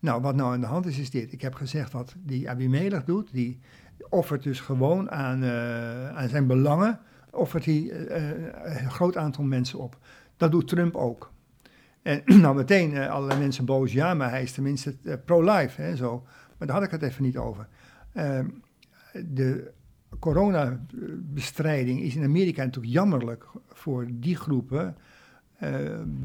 Nou, 0.00 0.22
wat 0.22 0.34
nou 0.34 0.52
aan 0.52 0.60
de 0.60 0.66
hand 0.66 0.86
is, 0.86 0.98
is 0.98 1.10
dit. 1.10 1.32
Ik 1.32 1.40
heb 1.40 1.54
gezegd 1.54 1.92
wat 1.92 2.14
die 2.18 2.50
Abimelech 2.50 3.04
doet. 3.04 3.32
Die 3.32 3.60
offert 4.08 4.42
dus 4.42 4.60
gewoon 4.60 5.10
aan, 5.10 5.42
eh, 5.42 6.16
aan 6.16 6.28
zijn 6.28 6.46
belangen. 6.46 7.00
Offert 7.30 7.64
hij 7.64 7.90
eh, 7.90 8.30
eh, 8.30 8.82
een 8.82 8.90
groot 8.90 9.16
aantal 9.16 9.44
mensen 9.44 9.78
op. 9.78 9.98
Dat 10.36 10.50
doet 10.50 10.68
Trump 10.68 10.96
ook. 10.96 11.31
En 12.02 12.22
nou 12.40 12.56
meteen 12.56 12.94
eh, 12.96 13.10
allerlei 13.10 13.40
mensen 13.40 13.64
boos. 13.64 13.92
Ja, 13.92 14.14
maar 14.14 14.30
hij 14.30 14.42
is 14.42 14.52
tenminste 14.52 14.96
eh, 15.04 15.14
pro-life. 15.24 15.82
Hè, 15.82 15.96
zo. 15.96 16.22
Maar 16.58 16.66
daar 16.68 16.76
had 16.76 16.84
ik 16.86 16.90
het 16.90 17.02
even 17.02 17.22
niet 17.22 17.36
over. 17.36 17.68
Ehm, 18.12 18.46
de 19.26 19.70
coronabestrijding 20.18 22.00
is 22.02 22.16
in 22.16 22.24
Amerika 22.24 22.64
natuurlijk 22.64 22.92
jammerlijk 22.92 23.46
voor 23.68 24.06
die 24.12 24.36
groepen. 24.36 24.96
eh, 25.58 25.70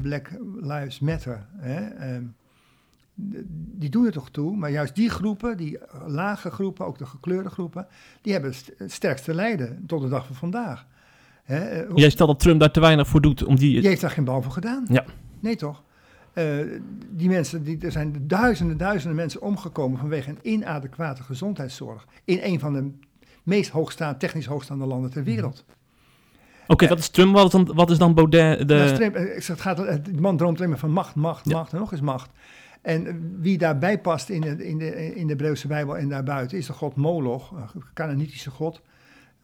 Black 0.02 0.30
Lives 0.60 0.98
Matter. 1.00 1.46
Hè, 1.56 1.86
ehm, 1.86 2.22
die 3.78 3.88
doen 3.90 4.06
er 4.06 4.12
toch 4.12 4.30
toe, 4.30 4.56
maar 4.56 4.70
juist 4.70 4.94
die 4.94 5.10
groepen, 5.10 5.56
die 5.56 5.78
lage 6.06 6.50
groepen, 6.50 6.86
ook 6.86 6.98
de 6.98 7.06
gekleurde 7.06 7.48
groepen, 7.50 7.86
die 8.22 8.32
hebben 8.32 8.50
het 8.50 8.58
st- 8.60 8.72
het 8.78 8.92
sterkste 8.92 9.34
lijden 9.34 9.82
tot 9.86 10.02
de 10.02 10.08
dag 10.08 10.26
van 10.26 10.34
vandaag. 10.34 10.86
Hè, 11.44 11.82
Jij 11.94 12.10
stelt 12.10 12.28
dat 12.28 12.40
Trump 12.40 12.60
daar 12.60 12.70
te 12.72 12.80
weinig 12.80 13.08
voor 13.08 13.20
doet 13.20 13.44
om 13.44 13.56
die... 13.56 13.78
die 13.80 13.88
heeft 13.88 14.00
daar 14.00 14.10
geen 14.10 14.24
bal 14.24 14.42
voor 14.42 14.52
gedaan. 14.52 14.84
Ja. 14.88 15.04
Nee, 15.40 15.56
toch? 15.56 15.82
Eh, 16.32 16.44
die 17.10 17.28
mensen, 17.28 17.62
die, 17.64 17.78
er 17.80 17.92
zijn 17.92 18.14
duizenden, 18.26 18.76
duizenden 18.76 19.16
mensen 19.16 19.40
omgekomen 19.40 19.98
vanwege 19.98 20.30
een 20.30 20.38
inadequate 20.42 21.22
gezondheidszorg. 21.22 22.06
In 22.24 22.38
een 22.42 22.60
van 22.60 22.72
de 22.72 22.90
meest 23.42 23.70
hoogstaande, 23.70 24.18
technisch 24.18 24.46
hoogstaande 24.46 24.86
landen 24.86 25.10
ter 25.10 25.24
wereld. 25.24 25.64
Oké, 26.66 26.86
dat 26.86 26.98
is 26.98 27.08
Trump. 27.08 27.34
Wat 27.34 27.44
is 27.44 27.50
dan, 27.50 27.74
wat 27.74 27.90
is 27.90 27.98
dan 27.98 28.14
Baudet? 28.14 28.68
De... 28.68 28.92
Trump. 28.94 29.14
Eh, 29.14 29.36
ik 29.36 29.42
zeg, 29.42 29.46
het 29.46 29.60
gaat, 29.60 29.84
eh, 29.84 29.96
die 30.02 30.20
man 30.20 30.36
droomt 30.36 30.56
alleen 30.56 30.70
maar 30.70 30.78
van 30.78 30.90
macht, 30.90 31.14
macht, 31.14 31.48
Ja. 31.48 31.56
macht 31.56 31.72
en 31.72 31.78
nog 31.78 31.92
eens 31.92 32.00
macht. 32.00 32.30
En 32.82 33.06
eh, 33.06 33.14
wie 33.40 33.58
daarbij 33.58 34.00
past 34.00 34.28
in 34.28 34.40
de, 34.40 34.66
in, 34.66 34.78
de, 34.78 35.14
in 35.14 35.26
de 35.26 35.32
Hebreeuwse 35.32 35.66
Bijbel 35.66 35.96
en 35.96 36.08
daarbuiten 36.08 36.58
is 36.58 36.66
de 36.66 36.72
god 36.72 36.96
Moloch, 36.96 37.50
een 37.50 37.82
Canaanitische 37.94 38.50
god, 38.50 38.80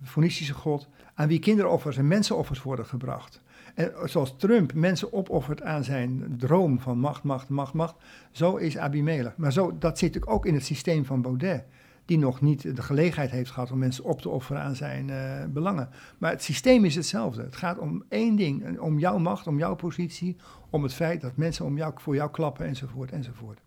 Phoenicische 0.04 0.54
god, 0.54 0.88
aan 1.14 1.28
wie 1.28 1.38
kinderoffers 1.38 1.96
en 1.96 2.08
mensenoffers 2.08 2.62
worden 2.62 2.86
gebracht. 2.86 3.42
En 3.74 3.92
zoals 4.04 4.34
Trump 4.36 4.74
mensen 4.74 5.12
opoffert 5.12 5.62
aan 5.62 5.84
zijn 5.84 6.34
droom 6.38 6.80
van 6.80 6.98
macht, 6.98 7.22
macht, 7.22 7.48
macht, 7.48 7.72
macht, 7.72 7.94
zo 8.30 8.56
is 8.56 8.78
Abimelech. 8.78 9.36
Maar 9.36 9.52
zo, 9.52 9.78
dat 9.78 9.98
zit 9.98 10.08
natuurlijk 10.08 10.32
ook 10.32 10.46
in 10.46 10.54
het 10.54 10.64
systeem 10.64 11.04
van 11.04 11.22
Baudet, 11.22 11.64
die 12.04 12.18
nog 12.18 12.40
niet 12.40 12.76
de 12.76 12.82
gelegenheid 12.82 13.30
heeft 13.30 13.50
gehad 13.50 13.70
om 13.70 13.78
mensen 13.78 14.04
op 14.04 14.20
te 14.20 14.28
offeren 14.28 14.62
aan 14.62 14.76
zijn 14.76 15.10
eh, 15.10 15.44
belangen. 15.48 15.88
Maar 16.18 16.30
het 16.30 16.42
systeem 16.42 16.84
is 16.84 16.94
hetzelfde. 16.94 17.42
Het 17.42 17.56
gaat 17.56 17.78
om 17.78 18.04
één 18.08 18.36
ding, 18.36 18.78
om 18.78 18.98
jouw 18.98 19.18
macht, 19.18 19.46
om 19.46 19.58
jouw 19.58 19.74
positie, 19.74 20.36
om 20.70 20.82
het 20.82 20.94
feit 20.94 21.20
dat 21.20 21.36
mensen 21.36 21.64
om 21.64 21.76
jou, 21.76 21.92
voor 21.96 22.14
jou 22.14 22.30
klappen 22.30 22.66
enzovoort 22.66 23.10
enzovoort. 23.10 23.58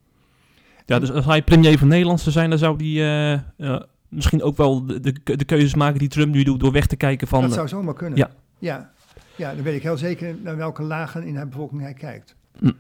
Ja, 0.86 1.00
dus 1.00 1.12
als 1.12 1.26
hij 1.26 1.44
premier 1.44 1.78
van 1.78 1.88
Nederland 1.88 2.20
zou 2.20 2.32
zijn, 2.32 2.50
dan 2.50 2.60
zou 2.60 2.76
hij 2.76 3.04
eh, 3.04 3.34
eh, 3.58 3.82
misschien 4.10 4.44
ook 4.44 4.58
wel 4.58 4.86
de, 4.86 5.00
de, 5.00 5.36
de 5.36 5.46
keuzes 5.46 5.76
maken 5.76 6.00
die 6.00 6.08
Trump 6.08 6.34
nu 6.34 6.44
doet 6.44 6.60
door 6.60 6.72
weg 6.72 6.88
te 6.88 6.96
kijken 6.96 7.28
van... 7.28 7.42
dat 7.42 7.54
zou 7.54 7.68
zomaar 7.68 7.94
kunnen. 7.94 8.18
ja. 8.18 8.30
Ja. 8.60 8.92
ja, 9.36 9.54
dan 9.54 9.64
weet 9.64 9.76
ik 9.76 9.84
heel 9.84 9.98
zeker 9.98 10.36
naar 10.44 10.58
welke 10.58 10.84
lagen 10.84 11.24
in 11.24 11.34
de 11.34 11.46
bevolking 11.46 11.82
hij 11.82 11.94
kijkt. 11.94 12.36
Hm. 12.58 12.72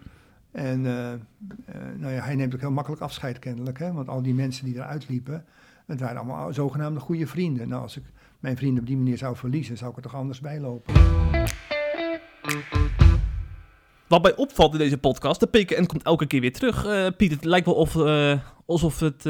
En 0.51 0.85
eh, 0.85 1.13
eh, 1.13 1.19
nou 1.97 2.13
ja, 2.13 2.21
hij 2.21 2.35
neemt 2.35 2.53
ook 2.53 2.59
heel 2.59 2.71
makkelijk 2.71 3.01
afscheid 3.01 3.39
kennelijk, 3.39 3.79
hè? 3.79 3.91
want 3.91 4.07
al 4.07 4.21
die 4.21 4.33
mensen 4.33 4.65
die 4.65 4.75
eruit 4.75 5.09
liepen, 5.09 5.45
het 5.85 5.99
waren 5.99 6.17
allemaal 6.17 6.53
zogenaamde 6.53 6.99
goede 6.99 7.27
vrienden. 7.27 7.69
Nou, 7.69 7.81
als 7.81 7.97
ik 7.97 8.03
mijn 8.39 8.57
vrienden 8.57 8.79
op 8.79 8.87
die 8.87 8.97
manier 8.97 9.17
zou 9.17 9.35
verliezen, 9.35 9.77
zou 9.77 9.89
ik 9.89 9.95
er 9.95 10.03
toch 10.03 10.15
anders 10.15 10.39
bij 10.39 10.59
lopen. 10.59 10.93
Wat 14.07 14.21
mij 14.21 14.35
opvalt 14.35 14.73
in 14.73 14.79
deze 14.79 14.97
podcast, 14.97 15.39
de 15.39 15.47
PKN 15.47 15.85
komt 15.85 16.03
elke 16.03 16.25
keer 16.25 16.41
weer 16.41 16.53
terug. 16.53 16.85
Eh, 16.85 17.07
Piet, 17.17 17.31
het 17.31 17.45
lijkt 17.45 17.65
wel 17.65 17.75
of, 17.75 17.95
alsof 18.65 18.99
het 18.99 19.25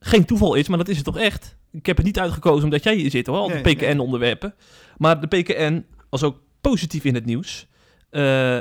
geen 0.00 0.24
toeval 0.24 0.54
is, 0.54 0.68
maar 0.68 0.78
dat 0.78 0.88
is 0.88 0.96
het 0.96 1.04
toch 1.04 1.18
echt. 1.18 1.56
Ik 1.72 1.86
heb 1.86 1.96
het 1.96 2.06
niet 2.06 2.18
uitgekozen 2.18 2.64
omdat 2.64 2.82
jij 2.82 2.94
hier 2.94 3.10
zit 3.10 3.26
hoor, 3.26 3.36
al 3.36 3.48
Nee, 3.48 3.62
de 3.62 3.74
PKN-onderwerpen. 3.74 4.54
Maar 4.96 5.20
de 5.20 5.26
PKN 5.26 5.84
was 6.10 6.22
ook 6.22 6.40
positief 6.60 7.04
in 7.04 7.14
het 7.14 7.24
nieuws. 7.24 7.66
Eh, 8.10 8.58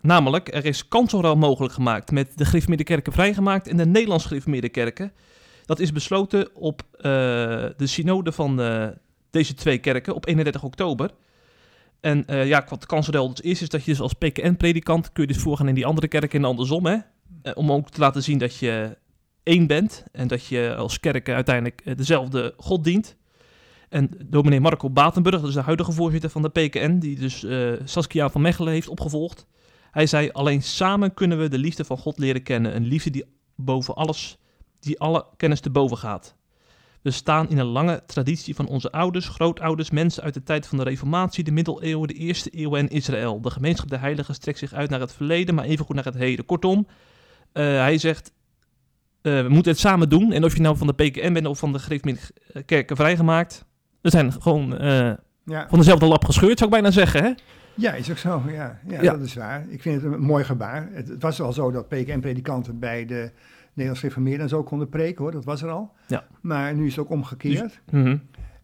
namelijk, 0.00 0.54
er 0.54 0.64
is 0.64 0.88
kanselruil 0.88 1.36
mogelijk 1.36 1.74
gemaakt 1.74 2.10
met 2.10 2.38
de 2.38 2.44
gereformeerde 2.44 2.84
kerken 2.84 3.12
vrijgemaakt 3.12 3.68
en 3.68 3.76
de 3.76 3.86
Nederlands 3.86 4.28
kerken. 4.70 5.12
Dat 5.64 5.78
is 5.78 5.92
besloten 5.92 6.56
op 6.56 6.82
eh, 6.92 7.02
de 7.76 7.86
synode 7.86 8.32
van 8.32 8.60
eh, 8.60 8.86
deze 9.30 9.54
twee 9.54 9.78
kerken 9.78 10.14
op 10.14 10.26
31 10.26 10.62
oktober. 10.62 11.10
En 12.00 12.24
ja, 12.26 12.66
wat 12.68 12.86
kanselruil 12.86 13.28
dus 13.28 13.40
is, 13.40 13.62
is 13.62 13.68
dat 13.68 13.84
je 13.84 13.90
dus 13.90 14.00
als 14.00 14.12
PKN-predikant 14.12 15.12
kun 15.12 15.26
je 15.26 15.32
dus 15.32 15.42
voorgaan 15.42 15.68
in 15.68 15.74
die 15.74 15.86
andere 15.86 16.08
kerken 16.08 16.38
en 16.38 16.44
andersom, 16.44 16.86
hè. 16.86 16.96
Om 17.54 17.72
ook 17.72 17.90
te 17.90 18.00
laten 18.00 18.22
zien 18.22 18.38
dat 18.38 18.56
je 18.56 18.96
één 19.48 19.66
bent 19.66 20.04
en 20.12 20.28
dat 20.28 20.46
je 20.46 20.74
als 20.76 21.00
kerk 21.00 21.28
uiteindelijk 21.28 21.80
eh, 21.84 21.96
dezelfde 21.96 22.54
God 22.56 22.84
dient. 22.84 23.16
En 23.88 24.10
dominee 24.24 24.60
Marco 24.60 24.90
Batenburg, 24.90 25.40
dat 25.40 25.48
is 25.48 25.54
de 25.54 25.60
huidige 25.60 25.92
voorzitter 25.92 26.30
van 26.30 26.42
de 26.42 26.48
PKN, 26.48 26.98
die 26.98 27.18
dus 27.18 27.44
eh, 27.44 27.72
Saskia 27.84 28.30
van 28.30 28.40
Mechelen 28.40 28.72
heeft 28.72 28.88
opgevolgd. 28.88 29.46
Hij 29.90 30.06
zei, 30.06 30.30
alleen 30.30 30.62
samen 30.62 31.14
kunnen 31.14 31.38
we 31.38 31.48
de 31.48 31.58
liefde 31.58 31.84
van 31.84 31.98
God 31.98 32.18
leren 32.18 32.42
kennen. 32.42 32.76
Een 32.76 32.86
liefde 32.86 33.10
die 33.10 33.24
boven 33.54 33.94
alles, 33.94 34.38
die 34.80 35.00
alle 35.00 35.26
kennis 35.36 35.60
te 35.60 35.70
boven 35.70 35.96
gaat. 35.96 36.36
We 37.02 37.10
staan 37.10 37.48
in 37.48 37.58
een 37.58 37.66
lange 37.66 38.02
traditie 38.06 38.54
van 38.54 38.66
onze 38.66 38.92
ouders, 38.92 39.28
grootouders, 39.28 39.90
mensen 39.90 40.22
uit 40.22 40.34
de 40.34 40.42
tijd 40.42 40.66
van 40.66 40.78
de 40.78 40.84
Reformatie, 40.84 41.44
de 41.44 41.50
middeleeuwen, 41.50 42.08
de 42.08 42.14
eerste 42.14 42.50
eeuw 42.52 42.76
en 42.76 42.88
Israël. 42.88 43.40
De 43.40 43.50
gemeenschap 43.50 43.88
der 43.88 44.00
heiligen 44.00 44.34
strekt 44.34 44.58
zich 44.58 44.72
uit 44.72 44.90
naar 44.90 45.00
het 45.00 45.12
verleden, 45.12 45.54
maar 45.54 45.64
evengoed 45.64 45.94
naar 45.94 46.04
het 46.04 46.14
heden. 46.14 46.44
Kortom, 46.44 46.86
eh, 47.52 47.64
hij 47.64 47.98
zegt, 47.98 48.32
we 49.22 49.46
moeten 49.48 49.72
het 49.72 49.80
samen 49.80 50.08
doen. 50.08 50.32
En 50.32 50.44
of 50.44 50.54
je 50.54 50.60
nou 50.60 50.76
van 50.76 50.86
de 50.86 50.92
PKN 50.92 51.32
bent 51.32 51.46
of 51.46 51.58
van 51.58 51.72
de 51.72 51.78
gereformeerde 51.78 52.20
kerken 52.66 52.96
vrijgemaakt, 52.96 53.64
we 54.00 54.10
zijn 54.10 54.32
gewoon 54.32 54.78
eh, 54.78 55.12
Ja. 55.44 55.66
van 55.68 55.78
dezelfde 55.78 56.06
lap 56.06 56.24
gescheurd, 56.24 56.58
zou 56.58 56.70
ik 56.70 56.76
bijna 56.80 56.90
zeggen. 56.90 57.22
Hè? 57.22 57.32
Ja, 57.74 57.92
is 57.92 58.10
ook 58.10 58.16
zo. 58.18 58.42
Ja, 58.46 58.78
ja, 58.88 59.02
Ja. 59.02 59.12
dat 59.12 59.20
is 59.20 59.34
waar. 59.34 59.64
Ik 59.68 59.82
vind 59.82 60.02
het 60.02 60.12
een 60.12 60.20
mooi 60.20 60.44
gebaar. 60.44 60.88
Het, 60.92 61.08
het 61.08 61.22
was 61.22 61.40
al 61.40 61.52
zo 61.52 61.70
dat 61.70 61.88
PKN-predikanten 61.88 62.78
bij 62.78 63.04
de 63.06 63.30
Nederlands 63.68 64.02
Reformeerden 64.02 64.42
en 64.42 64.48
zo 64.48 64.62
konden 64.62 64.88
preken, 64.88 65.22
hoor. 65.22 65.32
Dat 65.32 65.44
was 65.44 65.62
er 65.62 65.70
al. 65.70 65.92
Ja. 66.06 66.24
Maar 66.40 66.74
nu 66.74 66.86
is 66.86 66.96
het 66.96 67.04
ook 67.04 67.10
omgekeerd. 67.10 67.80
Mhm. 67.90 68.16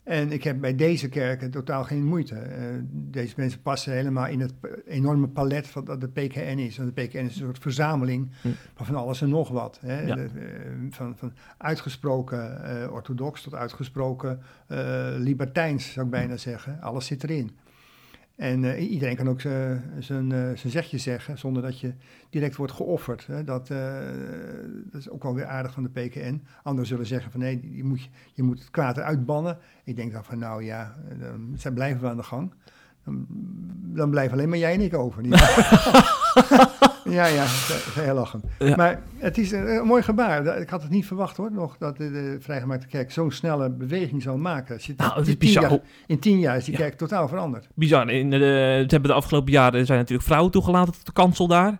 En 0.05 0.33
ik 0.33 0.45
heb 0.45 0.61
bij 0.61 0.75
deze 0.75 1.09
kerken 1.09 1.51
totaal 1.51 1.85
geen 1.85 2.05
moeite. 2.05 2.35
Eh, 2.35 2.64
deze 2.90 3.35
mensen 3.37 3.62
passen 3.62 3.93
helemaal 3.93 4.27
in 4.27 4.40
het 4.40 4.53
enorme 4.87 5.29
palet 5.29 5.67
van 5.67 5.85
dat 5.85 6.01
de 6.01 6.09
PKN 6.09 6.59
is. 6.59 6.77
Want 6.77 6.97
de 6.97 7.03
PKN 7.03 7.17
is 7.17 7.23
een 7.23 7.31
soort 7.31 7.59
verzameling 7.59 8.31
Hm. 8.40 8.49
van 8.75 8.87
van 8.87 8.95
alles 8.95 9.23
en 9.23 9.29
nog 9.29 9.49
wat. 9.49 9.79
Hè. 9.81 10.01
Ja. 10.01 10.14
De, 10.14 10.23
eh, 10.23 10.71
van, 10.90 11.17
van 11.17 11.33
uitgesproken 11.59 12.64
eh, 12.64 12.93
orthodox 12.93 13.43
tot 13.43 13.55
uitgesproken 13.55 14.40
libertijns, 15.19 15.93
zou 15.93 16.07
ik 16.07 16.12
bijna 16.12 16.37
zeggen. 16.37 16.81
Alles 16.81 17.07
zit 17.07 17.23
erin. 17.23 17.57
En 18.37 18.64
eh, 18.64 18.90
iedereen 18.90 19.16
kan 19.16 19.29
ook 19.29 19.40
zijn 19.40 19.83
zijn, 19.99 20.33
eh, 20.33 20.38
zijn 20.38 20.73
zegje 20.73 20.99
zeggen 20.99 21.38
zonder 21.38 21.62
dat 21.62 21.81
je 21.81 21.94
direct 22.35 22.57
wordt 22.57 22.73
geofferd. 22.73 23.27
Hè. 23.27 23.44
Dat, 23.44 23.70
eh, 23.70 23.99
dat 24.90 25.01
is 25.01 25.11
ook 25.11 25.23
wel 25.23 25.35
weer 25.35 25.47
aardig 25.47 25.73
van 25.73 25.83
de 25.83 25.88
PKN. 25.88 26.42
Anderen 26.62 26.87
zullen 26.88 27.07
zeggen 27.07 27.31
van 27.31 27.40
nee, 27.40 27.77
je 27.77 27.85
moet, 27.85 28.09
je 28.33 28.42
moet 28.42 28.59
het 28.59 28.70
kwaad 28.70 28.97
eruit 28.97 29.27
bannen. 29.27 29.59
Ik 29.85 29.97
denk 29.97 30.12
dan 30.12 30.25
van 30.25 30.38
nou 30.38 30.64
ja, 30.64 30.94
eh, 31.09 31.16
dan 31.62 31.75
blijven 31.75 32.03
we 32.03 32.09
aan 32.09 32.16
de 32.16 32.23
gang. 32.23 32.53
Dan, 33.05 33.27
dan 33.94 34.11
blijven 34.11 34.33
alleen 34.33 34.49
maar 34.49 34.59
jij 34.59 34.75
en 34.75 34.81
ik 34.81 34.94
over. 34.94 35.23
niet? 35.27 35.35
Ja, 37.05 37.27
ja, 37.27 37.44
heel 37.94 38.14
lachen. 38.14 38.42
Ja. 38.59 38.77
Maar 38.77 39.03
het 39.16 39.38
is 39.38 39.53
een, 39.53 39.68
een 39.77 39.87
mooi 39.87 40.03
gebaar. 40.03 40.59
Ik 40.61 40.68
had 40.68 40.83
het 40.83 40.90
niet 40.90 41.07
verwacht 41.07 41.37
hoor, 41.37 41.53
nog 41.53 41.77
dat 41.79 41.97
de, 41.97 42.11
de 42.11 42.37
vrijgemaakte 42.40 42.87
kerk 42.87 43.12
zo'n 43.12 43.31
snelle 43.33 43.70
beweging 43.70 44.23
zal 44.23 44.37
maken. 44.37 44.79
Nou, 44.97 45.11
het 45.11 45.20
is 45.20 45.27
tien 45.27 45.38
bizar. 45.38 45.62
jaar- 45.70 45.79
in 46.07 46.18
tien 46.18 46.38
jaar 46.38 46.57
is 46.57 46.64
die 46.64 46.73
Ja. 46.73 46.81
kerk 46.81 46.94
totaal 46.94 47.29
veranderd. 47.29 47.68
Bizar. 47.75 48.11
In 48.11 48.31
de, 48.31 48.37
hebben 48.87 49.03
de 49.03 49.12
afgelopen 49.12 49.53
jaren 49.53 49.87
zijn 49.87 49.99
natuurlijk 49.99 50.27
vrouwen 50.27 50.51
toegelaten 50.53 50.92
tot 50.92 51.07
de 51.07 51.12
kansel 51.12 51.47
daar. 51.47 51.79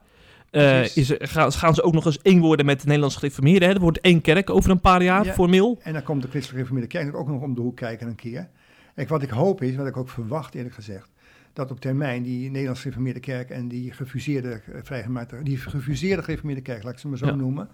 Eh, 0.51 0.97
is, 0.97 1.15
gaan, 1.19 1.53
gaan 1.53 1.75
ze 1.75 1.83
ook 1.83 1.93
nog 1.93 2.05
eens 2.07 2.19
één 2.23 2.41
worden 2.41 2.67
met 2.67 2.79
de 2.81 2.85
Nederlandse 2.87 3.19
gereformeerden? 3.19 3.69
hè? 3.69 3.75
Er 3.75 3.81
wordt 3.81 4.01
één 4.01 4.21
kerk 4.21 4.51
over 4.51 4.71
een 4.71 4.81
paar 4.81 5.03
jaar, 5.03 5.25
Ja. 5.25 5.33
formeel. 5.33 5.79
En 5.83 5.93
dan 5.93 6.03
komt 6.03 6.23
de 6.23 6.29
Christelijke 6.29 6.67
Gereformeerde 6.67 7.11
Kerk 7.13 7.17
ook 7.23 7.29
nog 7.33 7.43
om 7.43 7.55
de 7.55 7.61
hoek 7.61 7.77
kijken 7.77 8.07
een 8.09 8.15
keer. 8.15 8.49
Kijk, 8.95 9.09
wat 9.09 9.23
ik 9.23 9.31
hoop 9.31 9.63
is, 9.63 9.77
wat 9.77 9.87
ik 9.87 9.97
ook 9.97 10.09
verwacht 10.09 10.55
eerlijk 10.55 10.75
gezegd, 10.75 11.11
dat 11.55 11.71
op 11.71 11.81
termijn 11.81 12.23
die 12.23 12.51
Nederlandse 12.51 12.83
Gereformeerde 12.83 13.21
Kerk 13.21 13.51
en 13.51 13.69
die 13.69 13.93
gefuseerde 13.93 14.51
eh, 14.73 14.81
vrijgemaakte, 14.83 15.43
die 15.43 15.57
gefuseerde 15.59 16.23
Gereformeerde 16.23 16.63
Kerk, 16.63 16.83
laat 16.83 16.93
ik 16.93 16.99
ze 16.99 17.09
maar 17.09 17.19
zo 17.19 17.27
Ja. 17.27 17.35
noemen, 17.35 17.69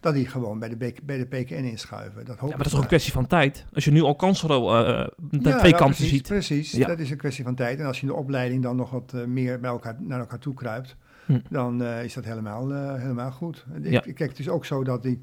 dat 0.00 0.14
die 0.14 0.26
gewoon 0.26 0.58
bij 0.58 0.68
de, 0.68 0.94
bij 1.02 1.18
de 1.18 1.26
PKN 1.26 1.54
inschuiven. 1.54 2.24
Dat 2.24 2.36
hoop 2.38 2.50
Ja, 2.50 2.56
maar 2.56 2.56
dat 2.56 2.66
is 2.66 2.72
toch 2.72 2.80
een 2.80 2.86
kwestie 2.88 3.12
van 3.12 3.26
tijd? 3.26 3.64
Als 3.74 3.84
je 3.84 3.90
nu 3.90 4.02
al 4.02 4.16
kansel 4.16 4.76
eh 4.76 5.06
de 5.30 5.48
Ja, 5.48 5.58
twee 5.58 5.74
kanten 5.74 6.04
ziet. 6.06 6.28
Precies, 6.28 6.72
Ja. 6.72 6.86
dat 6.86 6.98
is 6.98 7.10
een 7.10 7.16
kwestie 7.16 7.44
van 7.44 7.54
tijd. 7.54 7.78
En 7.78 7.86
als 7.86 7.96
je 7.96 8.02
in 8.06 8.08
de 8.12 8.18
opleiding 8.18 8.62
dan 8.62 8.76
nog 8.76 8.90
wat 8.90 9.12
eh, 9.14 9.24
meer 9.24 9.60
bij 9.60 9.70
elkaar, 9.70 9.96
naar 9.98 10.18
elkaar 10.20 10.38
toe 10.38 10.54
kruipt, 10.54 10.96
Hm. 11.26 11.38
dan 11.50 11.82
eh, 11.82 12.04
is 12.04 12.14
dat 12.14 12.24
helemaal, 12.24 12.72
eh, 12.72 12.94
helemaal 12.94 13.30
goed. 13.30 13.64
Ik. 13.82 14.00
Kijk, 14.02 14.18
het 14.18 14.38
is 14.38 14.48
ook 14.48 14.64
zo 14.64 14.84
dat 14.84 15.02
die 15.02 15.20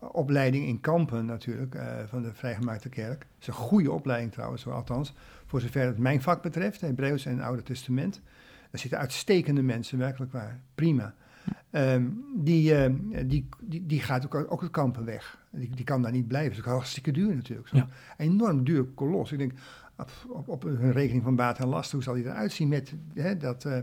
opleiding 0.00 0.66
in 0.66 0.80
Kampen 0.80 1.24
natuurlijk, 1.26 1.74
eh, 1.74 1.86
van 2.06 2.22
de 2.22 2.34
Vrijgemaakte 2.34 2.88
Kerk, 2.88 3.26
is 3.40 3.46
een 3.46 3.52
goede 3.52 3.92
opleiding 3.92 4.32
trouwens, 4.32 4.62
hoor, 4.62 4.74
althans, 4.74 5.14
voor 5.46 5.60
zover 5.60 5.86
het 5.86 5.98
mijn 5.98 6.22
vak 6.22 6.42
betreft, 6.42 6.80
Hebreeuws 6.80 7.26
en 7.26 7.40
Oude 7.40 7.62
Testament. 7.62 8.20
Daar 8.70 8.80
zitten 8.80 8.98
uitstekende 8.98 9.62
mensen, 9.62 9.98
werkelijk 9.98 10.32
waar. 10.32 10.60
Prima. 10.74 11.14
Ehm, 11.70 12.04
die, 12.36 12.74
ehm, 12.74 12.94
die, 13.26 13.48
die, 13.60 13.86
die 13.86 14.00
gaat 14.00 14.24
ook, 14.24 14.46
ook 14.52 14.60
het 14.60 14.70
kampen 14.70 15.04
weg. 15.04 15.38
Die, 15.50 15.70
die 15.74 15.84
kan 15.84 16.02
daar 16.02 16.12
niet 16.12 16.28
blijven. 16.28 16.50
Dat 16.50 16.58
is 16.58 16.66
ook 16.66 16.72
hartstikke 16.76 17.10
duur 17.10 17.34
natuurlijk. 17.34 17.68
Zo'n 17.68 17.78
Ja. 17.78 17.88
enorm 18.16 18.64
duur 18.64 18.84
kolos. 18.84 19.32
Ik 19.32 19.38
denk, 19.38 19.52
op, 19.96 20.10
op, 20.28 20.48
op 20.48 20.64
een 20.64 20.92
rekening 20.92 21.22
van 21.22 21.36
baat 21.36 21.58
en 21.58 21.68
last, 21.68 21.92
hoe 21.92 22.02
zal 22.02 22.14
die 22.14 22.24
eruit 22.24 22.52
zien 22.52 22.68
met, 22.68 22.94
hè, 23.14 23.36
dat, 23.36 23.64
eh, 23.64 23.78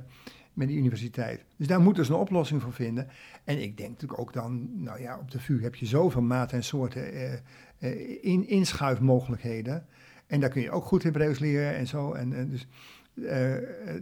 met 0.55 0.67
die 0.67 0.77
universiteit? 0.77 1.45
Dus 1.57 1.67
daar 1.67 1.81
moeten 1.81 2.05
ze 2.05 2.13
een 2.13 2.19
oplossing 2.19 2.61
voor 2.61 2.73
vinden. 2.73 3.07
En 3.43 3.61
ik 3.61 3.77
denk 3.77 3.89
natuurlijk 3.89 4.19
ook 4.19 4.33
dan, 4.33 4.83
nou 4.83 5.01
ja, 5.01 5.17
op 5.19 5.31
de 5.31 5.39
VU 5.39 5.63
heb 5.63 5.75
je 5.75 5.85
zoveel 5.85 6.21
maten 6.21 6.57
en 6.57 6.63
soorten 6.63 7.13
eh, 7.13 7.33
eh, 7.79 8.23
in, 8.23 8.47
inschuifmogelijkheden. 8.47 9.85
En 10.27 10.39
daar 10.39 10.49
kun 10.49 10.61
je 10.61 10.71
ook 10.71 10.85
goed 10.85 11.03
Hebreeuws 11.03 11.39
leren 11.39 11.75
en 11.75 11.87
zo. 11.87 12.13
En, 12.13 12.49
dus 12.49 12.67
eh, 13.15 13.55
eh, 13.55 14.01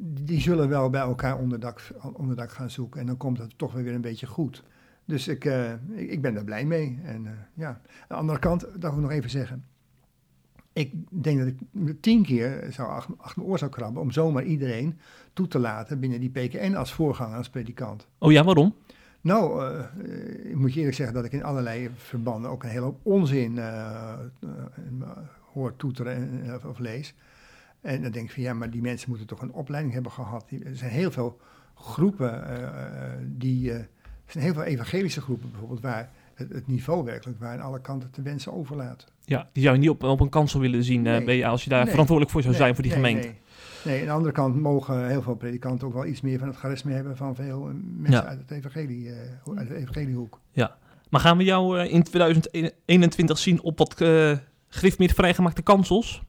die 0.00 0.40
zullen 0.40 0.68
wel 0.68 0.90
bij 0.90 1.00
elkaar 1.00 1.38
onderdak, 1.38 1.90
onderdak 2.12 2.52
gaan 2.52 2.70
zoeken. 2.70 3.00
En 3.00 3.06
dan 3.06 3.16
komt 3.16 3.38
het 3.38 3.58
toch 3.58 3.72
weer 3.72 3.94
een 3.94 4.00
beetje 4.00 4.26
goed. 4.26 4.64
Dus 5.04 5.28
ik, 5.28 5.44
ik, 5.96 6.22
ben 6.22 6.34
daar 6.34 6.44
blij 6.44 6.64
mee. 6.64 7.00
En 7.04 7.48
ja, 7.54 7.68
aan 7.68 7.80
de 8.08 8.14
andere 8.14 8.38
kant, 8.38 8.60
dat 8.60 8.80
wil 8.80 8.92
ik 8.92 8.98
nog 8.98 9.10
even 9.10 9.30
zeggen. 9.30 9.64
Ik 10.72 10.92
denk 11.22 11.38
dat 11.38 11.46
ik 11.48 12.00
tien 12.00 12.22
keer 12.22 12.66
zou 12.70 12.88
achter, 12.88 13.14
achter 13.18 13.38
mijn 13.38 13.50
oor 13.50 13.58
zou 13.58 13.70
krabben 13.70 14.02
om 14.02 14.10
zomaar 14.10 14.44
iedereen 14.44 14.98
toe 15.32 15.48
te 15.48 15.58
laten 15.58 16.00
binnen 16.00 16.20
die 16.20 16.30
PKN 16.30 16.74
als 16.74 16.92
voorganger, 16.92 17.36
als 17.36 17.50
predikant. 17.50 18.06
Oh 18.18 18.32
ja, 18.32 18.44
waarom? 18.44 18.74
Nou, 19.20 19.64
eh, 19.64 19.78
eh, 19.80 20.50
ik 20.50 20.56
moet 20.56 20.72
je 20.72 20.78
eerlijk 20.78 20.96
zeggen 20.96 21.14
dat 21.14 21.24
ik 21.24 21.32
in 21.32 21.42
allerlei 21.44 21.90
verbanden 21.96 22.50
ook 22.50 22.62
een 22.62 22.68
hele 22.68 22.84
hoop 22.84 22.98
onzin 23.02 23.58
eh, 23.58 24.18
hoor 25.52 25.76
toeteren 25.76 26.42
en, 26.42 26.60
of 26.68 26.78
lees. 26.78 27.14
En 27.80 28.02
dan 28.02 28.10
denk 28.10 28.26
ik 28.26 28.32
van 28.34 28.42
ja, 28.42 28.54
maar 28.54 28.70
die 28.70 28.80
mensen 28.82 29.08
moeten 29.08 29.26
toch 29.26 29.42
een 29.42 29.52
opleiding 29.52 29.94
hebben 29.94 30.12
gehad. 30.12 30.48
Die- 30.48 30.64
Er 30.64 30.76
zijn 30.76 30.90
heel 30.90 31.10
veel 31.10 31.40
groepen, 31.74 32.44
die, 33.38 33.72
er 33.72 33.88
zijn 34.26 34.44
heel 34.44 34.52
veel 34.52 34.62
evangelische 34.62 35.20
groepen 35.20 35.50
bijvoorbeeld, 35.50 35.80
waar 35.80 36.10
het, 36.40 36.52
het 36.52 36.66
niveau 36.66 37.04
werkelijk 37.04 37.38
waar 37.40 37.52
aan 37.52 37.60
alle 37.60 37.80
kanten 37.80 38.10
te 38.10 38.22
wensen 38.22 38.52
overlaat. 38.52 39.06
Ja, 39.24 39.48
die 39.52 39.62
zou 39.62 39.74
je 39.74 39.80
niet 39.80 39.90
op, 39.90 40.02
op 40.02 40.20
een 40.20 40.28
kansel 40.28 40.60
willen 40.60 40.84
zien 40.84 41.06
eh, 41.06 41.12
Nee. 41.12 41.24
ben 41.24 41.34
je, 41.34 41.46
als 41.46 41.64
je 41.64 41.70
daar 41.70 41.80
Nee. 41.82 41.90
verantwoordelijk 41.90 42.32
voor 42.34 42.42
zou 42.42 42.52
Nee, 42.54 42.62
zijn 42.62 42.74
voor 42.74 42.84
die 42.84 42.92
gemeente. 42.92 43.32
Nee. 43.84 44.00
aan 44.00 44.06
de 44.06 44.12
andere 44.12 44.32
kant 44.32 44.56
mogen 44.60 45.08
heel 45.08 45.22
veel 45.22 45.34
predikanten 45.34 45.86
ook 45.86 45.92
wel 45.94 46.06
iets 46.06 46.20
meer 46.20 46.38
van 46.38 46.48
het 46.48 46.56
charisma 46.56 46.90
hebben 46.90 47.16
van 47.16 47.34
veel 47.34 47.68
eh, 47.68 47.74
mensen 47.96 48.22
Ja. 48.22 48.28
uit, 48.28 48.38
het 48.38 48.50
evangelie, 48.50 49.08
eh, 49.10 49.56
uit 49.56 49.68
de 49.68 49.76
evangeliehoek. 49.76 50.40
Maar 51.10 51.20
gaan 51.20 51.36
we 51.36 51.44
jou 51.44 51.78
in 51.80 52.02
2021 52.02 53.38
zien 53.38 53.62
op 53.62 53.78
wat 53.78 54.00
uh, 54.00 54.36
meer 54.98 55.10
vrijgemaakte 55.14 55.62
kansels? 55.62 56.22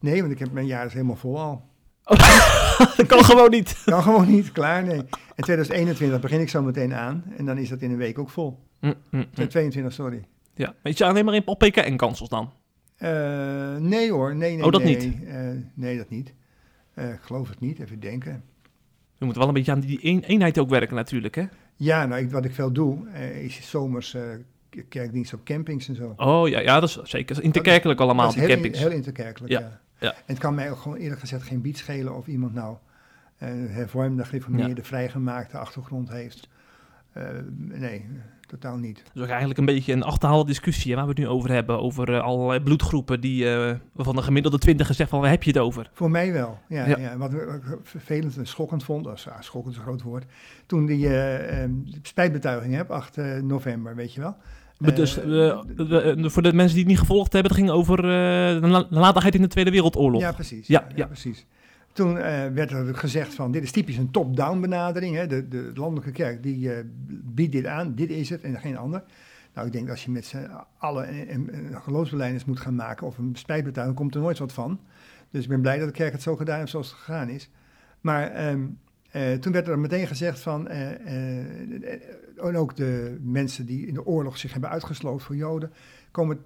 Nee, 0.00 0.20
want 0.20 0.32
ik 0.32 0.38
heb 0.38 0.52
mijn 0.52 0.66
jaar 0.66 0.86
is 0.86 0.92
helemaal 0.92 1.16
vol 1.16 1.38
al. 1.38 1.66
dat 2.96 3.06
kan 3.06 3.24
gewoon 3.24 3.50
niet. 3.50 3.82
Kan 3.84 4.02
gewoon 4.02 4.28
niet, 4.30 4.52
klaar, 4.52 4.84
nee. 4.84 4.98
En 5.34 5.44
2021 5.44 6.20
begin 6.20 6.40
ik 6.40 6.48
zo 6.48 6.62
meteen 6.62 6.94
aan 6.94 7.24
en 7.36 7.44
dan 7.44 7.58
is 7.58 7.68
dat 7.68 7.80
in 7.80 7.90
een 7.90 7.96
week 7.96 8.18
ook 8.18 8.30
vol. 8.30 8.58
Mm, 8.80 8.88
mm, 8.88 8.94
mm. 9.10 9.26
2022, 9.32 9.92
sorry. 9.92 10.24
Ja, 10.54 10.74
weet 10.82 10.98
je 10.98 11.04
alleen 11.04 11.24
maar 11.24 11.34
in 11.34 11.42
op 11.46 11.58
PKN-kansels 11.58 12.28
dan? 12.28 12.52
Eh, 12.96 13.76
nee 13.76 14.10
hoor, 14.12 14.36
nee, 14.36 14.54
nee, 14.56 14.64
Oh, 14.64 14.72
dat 14.72 14.82
nee. 14.82 14.96
niet? 14.96 15.24
Eh, 15.24 15.48
nee, 15.74 15.96
dat 15.96 16.08
niet. 16.10 16.32
Eh, 16.94 17.12
ik 17.12 17.20
geloof 17.20 17.48
het 17.48 17.60
niet, 17.60 17.78
even 17.78 18.00
denken. 18.00 18.42
We 19.18 19.24
moeten 19.24 19.38
wel 19.38 19.48
een 19.48 19.54
beetje 19.54 19.72
aan 19.72 19.80
die 19.80 19.98
een- 20.02 20.22
eenheid 20.24 20.58
ook 20.58 20.68
werken 20.68 20.96
natuurlijk, 20.96 21.34
hè? 21.34 21.44
Ja, 21.76 22.06
nou, 22.06 22.22
ik, 22.22 22.30
wat 22.30 22.44
ik 22.44 22.52
veel 22.54 22.72
doe, 22.72 23.08
eh, 23.08 23.44
is 23.44 23.70
zomers 23.70 24.14
eh, 24.14 24.22
kerkdienst 24.88 25.32
op 25.34 25.44
campings 25.44 25.88
en 25.88 25.94
zo. 25.94 26.12
Oh 26.16 26.48
ja, 26.48 26.60
ja 26.60 26.80
dat 26.80 26.88
is 26.88 26.96
zeker. 27.02 27.42
Interkerkelijk 27.42 28.00
allemaal, 28.00 28.26
dat 28.26 28.34
is 28.34 28.40
heel, 28.40 28.48
campings. 28.50 28.78
heel 28.78 28.90
interkerkelijk, 28.90 29.52
Ja, 29.52 29.60
ja. 29.60 29.80
ja. 29.98 30.12
En 30.12 30.22
het 30.26 30.38
kan 30.38 30.54
mij 30.54 30.70
ook 30.70 30.78
gewoon 30.78 30.98
eerlijk 30.98 31.20
gezegd 31.20 31.42
geen 31.42 31.60
bied 31.60 31.78
schelen 31.78 32.16
of 32.16 32.26
iemand 32.26 32.54
nou 32.54 32.76
hervormde, 33.68 34.24
gereformeerde, 34.24 34.82
vrijgemaakte 34.84 35.58
achtergrond 35.58 36.08
heeft. 36.10 36.48
Eh, 37.12 37.24
nee, 37.56 38.04
totaal 38.48 38.76
niet. 38.76 39.02
Dus 39.12 39.22
ook 39.22 39.28
eigenlijk 39.28 39.58
een 39.58 39.64
beetje 39.64 39.92
een 39.92 40.02
achterhaalde 40.02 40.46
discussie 40.46 40.90
hè, 40.90 40.96
waar 40.96 41.04
we 41.06 41.10
het 41.10 41.20
nu 41.20 41.28
over 41.28 41.50
hebben. 41.50 41.80
Over 41.80 42.14
eh, 42.14 42.20
allerlei 42.20 42.60
bloedgroepen 42.60 43.20
die, 43.20 43.50
eh, 43.54 43.74
waarvan 43.92 44.16
de 44.16 44.22
gemiddelde 44.22 44.58
twintiger 44.58 44.94
zegt 44.94 45.10
van 45.10 45.20
waar 45.20 45.30
heb 45.30 45.42
je 45.42 45.50
het 45.50 45.58
over? 45.60 45.90
Voor 45.92 46.10
mij 46.10 46.32
wel, 46.32 46.58
ja. 46.68 46.86
Ja. 46.86 46.98
ja. 46.98 47.16
Wat 47.16 47.32
ik 47.32 47.40
vervelend 47.82 48.36
en 48.36 48.46
schokkend 48.46 48.84
vond, 48.84 49.06
is, 49.06 49.28
ah, 49.28 49.40
schokkend 49.40 49.72
is 49.74 49.80
een 49.80 49.86
groot 49.86 50.02
woord, 50.02 50.24
toen 50.66 50.86
die 50.86 51.06
eh, 51.08 51.62
ehm, 51.62 51.72
spijtbetuiging 52.02 52.74
heb, 52.74 52.90
8 52.90 53.16
eh, 53.18 53.40
november, 53.42 53.94
weet 53.94 54.12
je 54.14 54.20
wel. 54.20 54.36
Dus, 54.94 55.14
de- 55.14 55.64
de- 56.16 56.30
voor 56.30 56.42
de 56.42 56.52
mensen 56.52 56.74
die 56.74 56.82
het 56.84 56.92
niet 56.92 56.98
gevolgd 57.00 57.32
hebben, 57.32 57.50
het 57.52 57.60
ging 57.60 57.70
over 57.72 57.98
eh, 57.98 58.60
de 58.60 58.66
na- 58.66 58.86
nalatigheid 58.90 59.34
in 59.34 59.42
de 59.42 59.48
Tweede 59.48 59.70
Wereldoorlog. 59.70 60.20
Ja, 60.20 60.32
precies. 60.32 60.66
Ja, 60.66 60.84
Ja, 60.88 60.94
ja. 60.96 61.06
precies. 61.06 61.46
Toen 61.98 62.18
eh, 62.18 62.46
werd 62.46 62.70
er 62.70 62.94
gezegd 62.94 63.34
van, 63.34 63.52
dit 63.52 63.62
is 63.62 63.70
typisch 63.70 63.96
een 63.96 64.10
top-down 64.10 64.60
benadering. 64.60 65.16
Hè? 65.16 65.26
De, 65.26 65.48
de 65.48 65.70
landelijke 65.74 66.12
kerk 66.12 66.42
die 66.42 66.72
eh, 66.72 66.84
biedt 67.06 67.52
dit 67.52 67.66
aan, 67.66 67.94
dit 67.94 68.10
is 68.10 68.30
het 68.30 68.42
en 68.42 68.60
geen 68.60 68.76
ander. 68.76 69.02
Nou, 69.54 69.66
ik 69.66 69.72
denk 69.72 69.86
dat 69.86 69.94
als 69.94 70.04
je 70.04 70.10
met 70.10 70.24
z'n 70.24 70.50
allen 70.78 71.30
een, 71.32 71.54
een, 71.54 72.40
moet 72.46 72.60
gaan 72.60 72.74
maken 72.74 73.06
of 73.06 73.18
een 73.18 73.36
spijtbetuiging, 73.36 73.96
komt 73.96 74.14
er 74.14 74.20
nooit 74.20 74.38
wat 74.38 74.52
van. 74.52 74.80
Dus 75.30 75.42
ik 75.42 75.48
ben 75.48 75.60
blij 75.60 75.78
dat 75.78 75.86
de 75.86 75.94
kerk 75.94 76.12
het 76.12 76.22
zo 76.22 76.36
gedaan 76.36 76.58
heeft 76.58 76.70
zoals 76.70 76.90
het 76.90 76.98
gegaan 76.98 77.28
is. 77.28 77.50
Maar 78.00 78.30
ehm, 78.30 78.66
eh, 79.10 79.32
toen 79.32 79.52
werd 79.52 79.68
er 79.68 79.78
meteen 79.78 80.06
gezegd 80.06 80.40
van, 80.40 80.68
en 80.68 82.56
ook 82.56 82.76
de 82.76 83.18
mensen 83.22 83.66
die 83.66 83.86
in 83.86 83.94
de 83.94 84.06
oorlog 84.06 84.38
zich 84.38 84.52
hebben 84.52 84.70
uitgesloten 84.70 85.26
voor 85.26 85.36
Joden, 85.36 85.72
komen, 86.10 86.38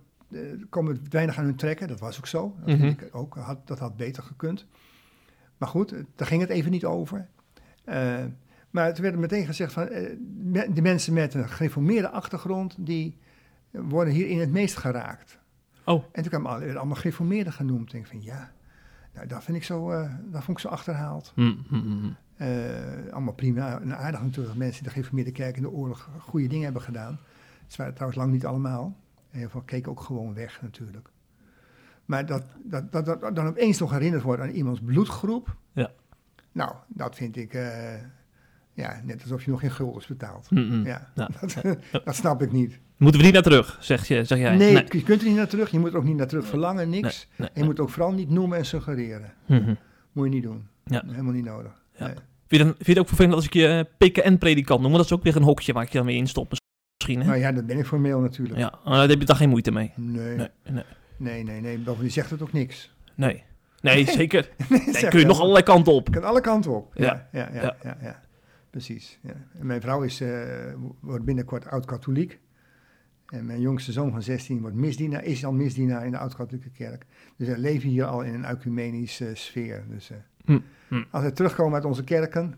komen 0.69 1.01
weinig 1.11 1.39
aan 1.39 1.45
hun 1.45 1.57
trekken. 1.57 1.89
Dat 1.89 2.01
was 2.01 2.19
ook 2.19 2.27
zo. 2.27 2.55
Dat, 2.65 2.79
Mhm. 2.79 2.87
ik 2.87 3.09
ook, 3.13 3.35
had, 3.35 3.67
dat 3.67 3.79
had 3.79 3.97
beter 3.97 4.23
gekund. 4.23 4.67
Maar 5.63 5.71
goed, 5.71 5.93
eh, 5.93 6.01
daar 6.17 6.27
ging 6.27 6.41
het 6.41 6.51
even 6.51 6.71
niet 6.71 6.85
over. 6.85 7.29
Eh, 7.85 8.25
maar 8.71 8.93
toen 8.95 9.03
werd 9.03 9.15
er 9.15 9.21
meteen 9.21 9.47
gezegd 9.47 9.73
van, 9.73 9.89
eh, 9.89 10.19
de 10.75 10.83
mensen 10.83 11.15
met 11.15 11.35
een 11.35 11.49
gereformeerde 11.49 12.11
achtergrond, 12.11 12.77
die 12.79 13.17
worden 13.71 14.15
hierin 14.15 14.41
het 14.41 14.51
meest 14.51 14.77
geraakt. 14.77 15.39
Oh. 15.85 16.05
En 16.13 16.23
toen 16.23 16.31
kwamen 16.31 16.51
alle- 16.51 16.79
allemaal 16.79 16.97
gereformeerden 16.97 17.53
genoemd. 17.53 17.83
Ik 17.87 17.91
denk 17.93 18.07
van, 18.07 18.23
ja, 18.23 18.53
nou, 19.15 19.27
dat, 19.27 19.45
vind 19.45 19.57
ik 19.57 19.65
zo, 19.65 19.91
eh, 19.91 20.11
dat 20.25 20.45
vond 20.45 20.57
ik 20.57 20.63
zo 20.63 20.69
achterhaald. 20.69 21.33
Hm, 21.35 21.55
hm. 21.69 22.11
Eh, 22.37 23.13
allemaal 23.13 23.35
prima 23.35 23.81
en 23.81 23.97
aardig 23.97 24.21
natuurlijk 24.21 24.49
dat 24.49 24.57
mensen 24.57 24.79
in 24.79 24.85
de 24.85 24.91
gereformeerde 24.95 25.33
kerk 25.33 25.57
in 25.57 25.63
de 25.63 25.71
oorlog 25.71 26.11
goede 26.19 26.47
dingen 26.47 26.65
hebben 26.65 26.83
gedaan. 26.83 27.19
Het 27.67 27.77
waren 27.77 27.93
trouwens 27.93 28.21
lang 28.21 28.33
niet 28.33 28.47
allemaal. 28.47 28.97
Heel 29.31 29.49
veel 29.49 29.63
keken 29.63 29.91
ook 29.91 30.01
gewoon 30.01 30.35
weg 30.35 30.63
natuurlijk. 30.63 31.11
Maar 32.05 32.27
dat, 32.27 32.43
dat, 32.65 32.93
dat, 32.93 33.05
dat 33.05 33.37
dan 33.37 33.47
opeens 33.47 33.79
nog 33.79 33.91
herinnerd 33.91 34.23
wordt 34.23 34.43
aan 34.43 34.49
iemands 34.51 34.81
bloedgroep. 34.85 35.57
Ja. 35.73 35.91
Nou, 36.53 36.75
dat 36.89 37.17
vind 37.17 37.37
ik, 37.37 37.55
eh, 37.55 37.95
ja, 38.73 39.01
net 39.05 39.23
alsof 39.23 39.45
je 39.45 39.51
nog 39.51 39.61
geen 39.61 39.71
guldens 39.71 40.07
betaalt. 40.07 40.47
Ja, 40.51 41.11
Ja. 41.15 41.29
dat, 41.41 42.05
dat 42.05 42.15
snap 42.15 42.43
ik 42.43 42.53
niet. 42.53 42.79
Moeten 42.97 43.21
we 43.21 43.27
niet 43.27 43.35
naar 43.35 43.45
terug, 43.45 43.77
zeg, 43.81 44.09
je, 44.09 44.25
zeg 44.25 44.39
jij? 44.39 44.57
Nee, 44.57 44.73
je 44.73 45.03
kunt 45.03 45.21
er 45.21 45.27
niet 45.27 45.37
naar 45.37 45.49
terug. 45.49 45.71
Je 45.71 45.79
moet 45.79 45.91
er 45.91 45.97
ook 45.97 46.05
niet 46.05 46.17
naar 46.17 46.27
terug 46.27 46.47
verlangen, 46.47 46.89
niks. 46.89 47.29
Nee, 47.29 47.37
nee, 47.37 47.49
En 47.49 47.61
je 47.61 47.65
moet 47.65 47.81
ook 47.81 47.91
vooral 47.91 48.13
niet 48.13 48.31
noemen 48.31 48.59
en 48.59 48.65
suggereren. 48.65 49.33
Hm, 49.47 49.53
hm. 49.53 49.75
Moet 50.13 50.25
je 50.25 50.31
niet 50.31 50.43
doen. 50.43 50.67
Ja. 50.85 51.03
Helemaal 51.07 51.33
niet 51.33 51.45
nodig. 51.45 51.73
Vind, 51.93 52.17
je 52.47 52.59
dan, 52.59 52.67
vind 52.67 52.87
je 52.87 52.93
het 52.93 52.99
ook 53.01 53.09
vervelend 53.09 53.35
als 53.35 53.45
ik 53.45 53.53
je 53.53 53.67
eh, 53.67 54.09
PKN-predikant 54.09 54.81
noem? 54.81 54.93
Dat 54.93 55.05
is 55.05 55.13
ook 55.13 55.23
weer 55.23 55.37
een 55.37 55.43
hokje 55.43 55.73
waar 55.73 55.83
ik 55.83 55.89
je 55.89 55.99
dan 55.99 56.07
weer 56.07 56.17
in 56.17 56.27
stop 56.27 56.51
misschien. 56.51 57.21
Hè? 57.21 57.27
Nou 57.27 57.39
ja, 57.39 57.53
dat 57.53 57.67
ben 57.67 57.79
ik 57.79 57.87
formeel 57.87 58.21
natuurlijk. 58.21 58.59
Ja, 58.59 58.79
maar 58.85 58.95
daar 58.95 59.09
heb 59.09 59.21
je 59.21 59.27
daar 59.27 59.37
geen 59.37 59.49
moeite 59.49 59.71
mee. 59.73 59.93
Nee, 59.97 60.37
Nee, 60.37 60.85
nee, 61.23 61.43
nee, 61.43 61.61
nee. 61.61 61.79
Bovendien 61.79 62.11
zegt 62.13 62.31
het 62.31 62.43
ook 62.43 62.53
niks. 62.53 62.95
nee. 63.15 63.43
Nee, 63.81 64.05
zeker. 64.11 64.49
Nee, 64.69 64.81
Nee, 64.87 65.09
kun 65.09 65.21
je 65.21 65.27
nog 65.27 65.41
allerlei 65.41 65.65
kanten 65.65 65.93
op. 65.93 66.11
kan 66.11 66.25
alle 66.25 66.41
kanten 66.41 66.71
op. 66.77 66.91
Ja. 66.95 67.29
Ja, 67.33 67.49
ja, 67.53 67.77
ja, 67.83 67.97
Ja. 68.03 68.21
Precies. 68.71 69.19
Ja. 69.23 69.33
En 69.59 69.67
mijn 69.67 69.81
vrouw 69.81 70.03
is, 70.03 70.21
eh, 70.21 70.41
wordt 71.01 71.25
binnenkort 71.25 71.67
oud-katholiek. 71.67 72.39
En 73.27 73.47
mijn 73.47 73.61
jongste 73.61 73.93
zoon 73.93 74.11
van 74.11 74.23
16 74.23 74.61
wordt 74.61 74.77
misdienaar, 74.77 75.25
is 75.25 75.45
al 75.45 75.53
misdienaar 75.53 76.05
in 76.05 76.11
de 76.11 76.19
oud-katholieke 76.19 76.71
kerk. 76.71 77.05
Dus 77.37 77.49
we 77.49 77.59
leven 77.59 77.89
hier 77.89 78.05
al 78.05 78.23
in 78.23 78.35
een 78.35 78.45
ecumenische 78.45 79.31
sfeer. 79.35 79.85
Dus 79.89 80.11
eh, 80.11 80.17
Hm, 80.45 80.59
hm. 80.89 81.03
als 81.11 81.25
we 81.25 81.33
terugkomen 81.33 81.75
uit 81.75 81.85
onze 81.85 82.05
kerken, 82.05 82.55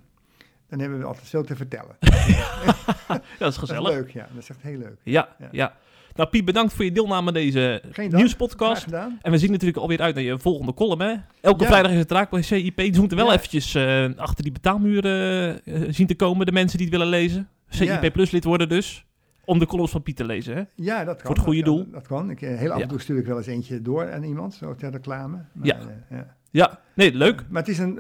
dan 0.69 0.79
hebben 0.79 0.99
we 0.99 1.05
altijd 1.05 1.29
veel 1.29 1.45
te 1.45 1.57
vertellen. 1.57 1.97
Dat 2.01 2.11
is 2.19 3.39
Dat 3.39 3.51
is 3.53 3.57
gezellig. 3.57 3.89
leuk, 3.89 4.11
ja. 4.11 4.29
Dat 4.33 4.43
is 4.43 4.51
echt 4.51 4.63
heel 4.63 4.79
leuk. 4.79 4.99
Ja, 5.03 5.37
Ja. 5.39 5.49
ja. 5.53 5.77
Nou 6.15 6.29
Piet, 6.29 6.45
bedankt 6.45 6.73
voor 6.73 6.85
je 6.85 6.93
deelname 6.93 7.27
aan 7.27 7.35
deze 7.35 7.83
nieuwspodcast. 8.11 8.87
En 9.23 9.31
we 9.31 9.39
zien 9.39 9.51
natuurlijk 9.51 9.79
alweer 9.79 10.01
uit 10.01 10.15
naar 10.15 10.25
je 10.25 10.39
volgende 10.39 10.75
column, 10.75 11.01
hè? 11.01 11.15
Elke 11.41 11.63
Ja. 11.63 11.69
vrijdag 11.69 11.93
is 11.93 11.99
het 11.99 12.11
raak 12.11 12.31
bij 12.31 12.43
CIP. 12.43 12.77
Dus 12.77 12.89
we 12.91 12.99
moeten 12.99 13.17
wel 13.17 13.27
Ja. 13.27 13.33
eventjes 13.35 13.75
eh, 13.75 14.05
achter 14.17 14.43
die 14.45 14.53
betaalmuren 14.53 15.61
eh, 15.65 15.83
zien 15.89 16.07
te 16.07 16.15
komen, 16.15 16.47
de 16.47 16.53
mensen 16.53 16.79
die 16.79 16.87
het 16.87 16.97
willen 16.97 17.11
lezen. 17.11 17.49
CIP. 17.69 18.13
Plus 18.13 18.31
lid 18.31 18.45
worden 18.45 18.69
dus. 18.69 19.05
Om 19.45 19.59
de 19.59 19.67
columns 19.67 19.91
van 19.91 20.03
Piet 20.03 20.17
te 20.17 20.25
lezen, 20.25 20.57
hè? 20.57 20.63
Ja, 20.75 21.05
dat 21.05 21.17
kan. 21.17 21.27
Voor 21.27 21.35
het 21.35 21.45
goede 21.45 21.63
dat 21.63 21.69
kan, 21.69 21.77
doel. 21.85 21.93
Dat 21.93 22.07
kan. 22.07 22.31
Ik, 22.31 22.43
eh, 22.43 22.59
heel 22.59 22.71
af 22.73 22.81
en 22.81 22.89
toe 22.89 23.01
stuur 23.01 23.19
ik 23.19 23.27
wel 23.27 23.37
eens 23.37 23.47
eentje 23.47 23.83
door 23.83 24.13
aan 24.13 24.23
iemand, 24.23 24.55
zo 24.55 24.75
ter 24.75 24.91
reclame. 24.91 25.37
Maar, 25.53 25.67
Ja. 25.67 25.77
ja. 26.11 26.37
Ja, 26.51 26.79
nee, 26.95 27.15
leuk. 27.15 27.45
Maar 27.49 27.61
het 27.63 27.71
is 27.71 27.79
een, 27.79 27.99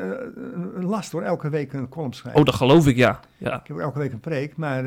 last 0.80 1.12
hoor, 1.12 1.22
elke 1.22 1.48
week 1.50 1.72
een 1.72 1.88
column 1.88 2.12
schrijven. 2.12 2.40
Oh, 2.40 2.46
dat 2.46 2.54
geloof 2.54 2.86
ik, 2.86 2.96
ja. 2.96 3.20
ja. 3.38 3.60
Ik 3.60 3.66
heb 3.66 3.78
elke 3.78 3.98
week 3.98 4.12
een 4.12 4.20
preek, 4.20 4.56
maar 4.56 4.84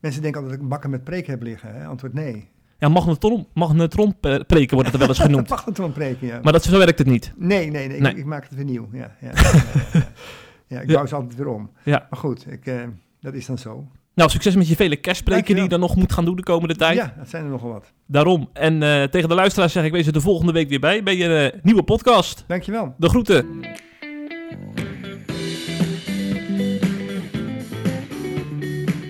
mensen 0.00 0.22
denken 0.22 0.40
altijd 0.40 0.58
dat 0.58 0.64
ik 0.66 0.72
bakken 0.72 0.90
met 0.90 1.04
preek 1.04 1.26
heb 1.26 1.42
liggen. 1.42 1.74
Hè? 1.74 1.84
Antwoord 1.86 2.12
nee. 2.12 2.48
Ja, 2.78 2.88
magnetron, 2.88 3.46
magnetron 3.54 4.16
preken 4.46 4.74
wordt 4.74 4.84
het 4.84 4.92
er 4.92 4.98
wel 4.98 5.08
eens 5.08 5.18
genoemd. 5.18 5.48
Mag 5.54 5.64
het 5.64 5.78
wel 5.78 5.86
een 5.86 5.92
preken, 5.92 6.26
ja. 6.26 6.40
Maar 6.42 6.52
dat, 6.52 6.62
zo 6.64 6.78
werkt 6.78 6.98
het 6.98 7.06
niet. 7.06 7.32
nee, 7.36 7.70
nee, 7.70 7.86
nee, 7.88 7.96
ik- 7.96 8.02
Nee. 8.02 8.14
Ik, 8.14 8.24
maak 8.24 8.42
het 8.44 8.54
weer 8.54 8.64
nieuw. 8.64 8.88
Ja, 8.92 9.16
ja, 9.20 9.30
ja, 10.76 10.80
ik 10.80 10.86
bouw 10.92 11.06
ze 11.06 11.14
altijd 11.14 11.34
weer 11.36 11.48
om. 11.48 11.70
Ja. 11.84 12.06
Maar 12.10 12.18
goed, 12.18 12.52
ik, 12.52 12.66
eh, 12.66 12.80
dat 13.20 13.34
is 13.34 13.46
dan 13.46 13.58
zo. 13.58 13.86
Nou, 14.14 14.30
succes 14.30 14.56
met 14.56 14.68
je 14.68 14.76
vele 14.76 14.96
kerstpreken 14.96 15.54
die 15.54 15.62
je 15.62 15.68
dan 15.68 15.80
nog 15.80 15.96
moet 15.96 16.12
gaan 16.12 16.24
doen 16.24 16.36
de 16.36 16.42
komende 16.42 16.76
tijd. 16.76 16.96
Ja, 16.96 17.14
dat 17.18 17.28
zijn 17.28 17.44
er 17.44 17.50
nogal 17.50 17.70
wat. 17.72 17.92
Daarom. 18.06 18.48
En 18.52 18.82
eh, 18.82 19.02
tegen 19.04 19.28
de 19.28 19.34
luisteraars 19.34 19.72
zeg 19.72 19.84
ik, 19.84 19.92
wees 19.92 20.06
er 20.06 20.12
de 20.12 20.20
volgende 20.20 20.52
week 20.52 20.68
weer 20.68 20.80
bij 20.80 21.02
bij 21.02 21.16
je 21.16 21.50
eh, 21.52 21.60
nieuwe 21.62 21.82
podcast. 21.82 22.44
Dankjewel. 22.46 22.94
De 22.98 23.08
groeten. 23.08 23.46